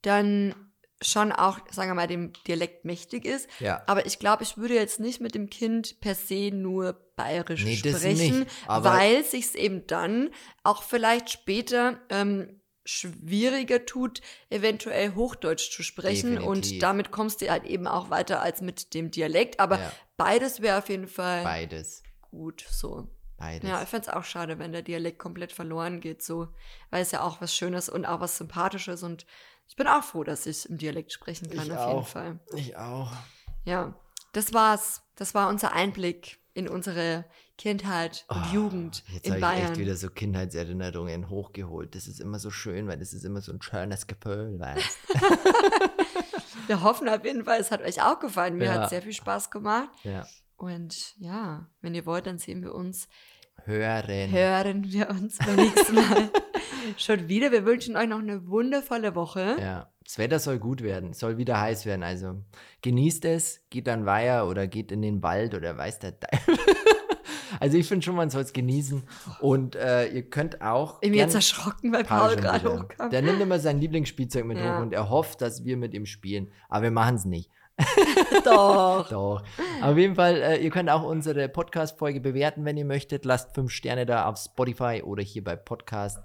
dann 0.01 0.53
schon 1.01 1.31
auch, 1.31 1.59
sagen 1.69 1.89
wir 1.89 1.95
mal, 1.95 2.07
dem 2.07 2.31
Dialekt 2.47 2.85
mächtig 2.85 3.25
ist. 3.25 3.49
ja. 3.59 3.81
Aber 3.87 4.05
ich 4.05 4.19
glaube, 4.19 4.43
ich 4.43 4.57
würde 4.57 4.75
jetzt 4.75 4.99
nicht 4.99 5.19
mit 5.21 5.35
dem 5.35 5.49
Kind 5.49 5.99
per 5.99 6.15
se 6.15 6.51
nur 6.51 6.93
bayerisch 7.15 7.63
Nee, 7.63 7.75
sprechen, 7.75 8.39
nicht, 8.39 8.47
weil 8.67 9.23
sich 9.23 9.55
eben 9.55 9.85
dann 9.87 10.29
auch 10.63 10.83
vielleicht 10.83 11.29
später 11.29 11.99
ähm, 12.09 12.61
schwieriger 12.85 13.85
tut, 13.85 14.21
eventuell 14.49 15.13
Hochdeutsch 15.15 15.71
zu 15.71 15.83
sprechen. 15.83 16.35
Definitiv. 16.35 16.47
Und 16.49 16.81
damit 16.83 17.11
kommst 17.11 17.41
du 17.41 17.49
halt 17.49 17.63
eben 17.65 17.87
auch 17.87 18.09
weiter 18.09 18.41
als 18.41 18.61
mit 18.61 18.93
dem 18.93 19.11
Dialekt. 19.11 19.59
Aber 19.59 19.79
Ja. 19.79 19.91
beides 20.17 20.61
wäre 20.61 20.77
auf 20.79 20.89
jeden 20.89 21.07
Fall 21.07 21.43
Beides. 21.43 22.03
gut 22.31 22.65
so. 22.69 23.07
Beides. 23.37 23.69
Ja, 23.69 23.81
ich 23.81 23.89
fände 23.89 24.07
es 24.07 24.13
auch 24.13 24.23
schade, 24.23 24.59
wenn 24.59 24.71
der 24.71 24.81
Dialekt 24.83 25.19
komplett 25.19 25.51
verloren 25.51 25.99
geht, 26.01 26.21
so, 26.23 26.49
weil 26.91 27.01
es 27.01 27.11
ja 27.11 27.21
auch 27.21 27.41
was 27.41 27.55
Schönes 27.55 27.89
und 27.89 28.05
auch 28.05 28.19
was 28.19 28.37
Sympathisches 28.37 29.03
und 29.03 29.25
ich 29.67 29.75
bin 29.77 29.87
auch 29.87 30.03
froh, 30.03 30.23
dass 30.23 30.45
ich 30.45 30.69
im 30.69 30.77
Dialekt 30.77 31.11
sprechen 31.13 31.49
kann, 31.49 31.65
Ich 31.65 31.71
auf 31.71 31.87
jeden 31.87 31.99
auch. 31.99 32.07
Fall. 32.07 32.39
Ich 32.55 32.75
auch. 32.77 33.11
Ja, 33.65 33.95
das 34.33 34.53
war's. 34.53 35.01
Das 35.15 35.33
war 35.33 35.47
unser 35.49 35.71
Einblick 35.73 36.37
in 36.55 36.67
unsere 36.67 37.25
Kindheit 37.57 38.25
und 38.29 38.51
Jugend 38.53 39.03
Oh, 39.09 39.13
Jetzt 39.13 39.27
in 39.27 39.33
habe 39.33 39.39
ich 39.39 39.59
echt 39.59 39.67
Bayern. 39.67 39.79
wieder 39.79 39.95
so 39.95 40.09
Kindheitserinnerungen 40.09 41.29
hochgeholt. 41.29 41.95
Das 41.95 42.07
ist 42.07 42.19
immer 42.19 42.37
so 42.39 42.49
schön, 42.51 42.87
weil 42.87 42.97
das 42.99 43.13
ist 43.13 43.25
immer 43.25 43.41
so 43.41 43.51
ein 43.51 43.61
schönes 43.61 44.05
Gefühl, 44.07 44.59
weißt 44.59 44.97
Wir 46.67 46.81
hoffen 46.81 47.09
auf 47.09 47.23
jeden 47.25 47.43
Fall, 47.45 47.59
es 47.59 47.71
hat 47.71 47.81
euch 47.81 48.01
auch 48.01 48.19
gefallen. 48.19 48.57
Mir 48.57 48.65
Ja. 48.65 48.73
hat 48.73 48.89
sehr 48.89 49.01
viel 49.01 49.13
Spaß 49.13 49.51
gemacht. 49.51 49.89
Ja. 50.03 50.25
Und 50.55 51.15
ja, 51.17 51.67
wenn 51.81 51.93
ihr 51.95 52.05
wollt, 52.05 52.25
dann 52.27 52.37
sehen 52.37 52.61
wir 52.63 52.73
uns, 52.73 53.07
Hören. 53.65 54.31
hören 54.31 54.91
wir 54.91 55.09
uns 55.09 55.37
beim 55.37 55.55
nächsten 55.55 55.95
Mal 55.95 56.29
schon 56.97 57.27
wieder. 57.27 57.51
Wir 57.51 57.65
wünschen 57.65 57.95
euch 57.97 58.07
noch 58.07 58.19
eine 58.19 58.47
wundervolle 58.47 59.15
Woche. 59.15 59.57
Ja. 59.59 59.92
Das 60.03 60.17
Wetter 60.17 60.39
soll 60.39 60.59
gut 60.59 60.83
werden, 60.83 61.13
soll 61.13 61.37
wieder 61.37 61.59
heiß 61.59 61.85
werden. 61.85 62.03
Also 62.03 62.35
genießt 62.81 63.25
es, 63.25 63.61
geht 63.69 63.87
dann 63.87 64.05
Weiher 64.05 64.47
oder 64.47 64.67
geht 64.67 64.91
in 64.91 65.01
den 65.01 65.23
Wald 65.23 65.53
oder 65.53 65.77
weiß 65.77 65.99
der 65.99 66.19
Teufel. 66.19 66.57
Also 67.59 67.77
ich 67.77 67.87
finde 67.87 68.03
schon, 68.03 68.15
man 68.15 68.29
soll 68.31 68.41
es 68.41 68.51
genießen. 68.51 69.03
Und 69.39 69.75
äh, 69.75 70.07
ihr 70.07 70.23
könnt 70.29 70.61
auch. 70.61 70.97
Ich 71.01 71.11
bin 71.11 71.19
jetzt 71.19 71.35
erschrocken, 71.35 71.93
weil 71.93 72.03
Paul 72.03 72.35
gerade 72.35 72.79
hochkam. 72.79 73.09
Der 73.11 73.21
nimmt 73.21 73.39
immer 73.39 73.59
sein 73.59 73.79
Lieblingsspielzeug 73.79 74.43
mit 74.43 74.57
Ja. 74.57 74.77
hoch 74.77 74.81
und 74.81 74.91
er 74.91 75.09
hofft, 75.09 75.39
dass 75.41 75.63
wir 75.63 75.77
mit 75.77 75.93
ihm 75.93 76.05
spielen. 76.05 76.51
Aber 76.67 76.83
wir 76.83 76.91
machen 76.91 77.15
es 77.15 77.25
nicht. 77.25 77.49
Doch. 78.43 79.07
Doch. 79.09 79.43
Auf 79.81 79.97
jeden 79.97 80.15
Fall, 80.15 80.35
äh, 80.41 80.57
ihr 80.57 80.71
könnt 80.71 80.89
auch 80.89 81.03
unsere 81.03 81.47
Podcast-Folge 81.47 82.19
bewerten, 82.19 82.65
wenn 82.65 82.75
ihr 82.75 82.85
möchtet. 82.85 83.23
Lasst 83.23 83.53
fünf 83.53 83.71
Sterne 83.71 84.05
da 84.05 84.25
auf 84.25 84.37
Spotify 84.39 85.01
oder 85.03 85.23
hier 85.23 85.43
bei 85.43 85.55
Podcast 85.55 86.19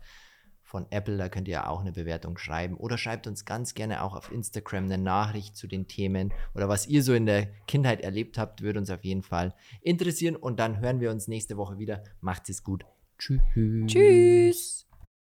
von 0.68 0.86
Apple. 0.90 1.16
Da 1.16 1.28
könnt 1.28 1.48
ihr 1.48 1.68
auch 1.68 1.80
eine 1.80 1.92
Bewertung 1.92 2.38
schreiben. 2.38 2.76
Oder 2.76 2.98
schreibt 2.98 3.26
uns 3.26 3.44
ganz 3.44 3.74
gerne 3.74 4.02
auch 4.02 4.14
auf 4.14 4.30
Instagram 4.30 4.84
eine 4.84 4.98
Nachricht 4.98 5.56
zu 5.56 5.66
den 5.66 5.88
Themen 5.88 6.32
oder 6.54 6.68
was 6.68 6.86
ihr 6.86 7.02
so 7.02 7.14
in 7.14 7.26
der 7.26 7.46
Kindheit 7.66 8.00
erlebt 8.00 8.38
habt, 8.38 8.62
würde 8.62 8.78
uns 8.78 8.90
auf 8.90 9.04
jeden 9.04 9.22
Fall 9.22 9.54
interessieren. 9.80 10.36
Und 10.36 10.60
dann 10.60 10.80
hören 10.80 11.00
wir 11.00 11.10
uns 11.10 11.28
nächste 11.28 11.56
Woche 11.56 11.78
wieder. 11.78 12.02
Macht 12.20 12.48
es 12.48 12.62
gut. 12.62 12.84
Tschüss. 13.18 13.40
Tschüss. 13.86 14.87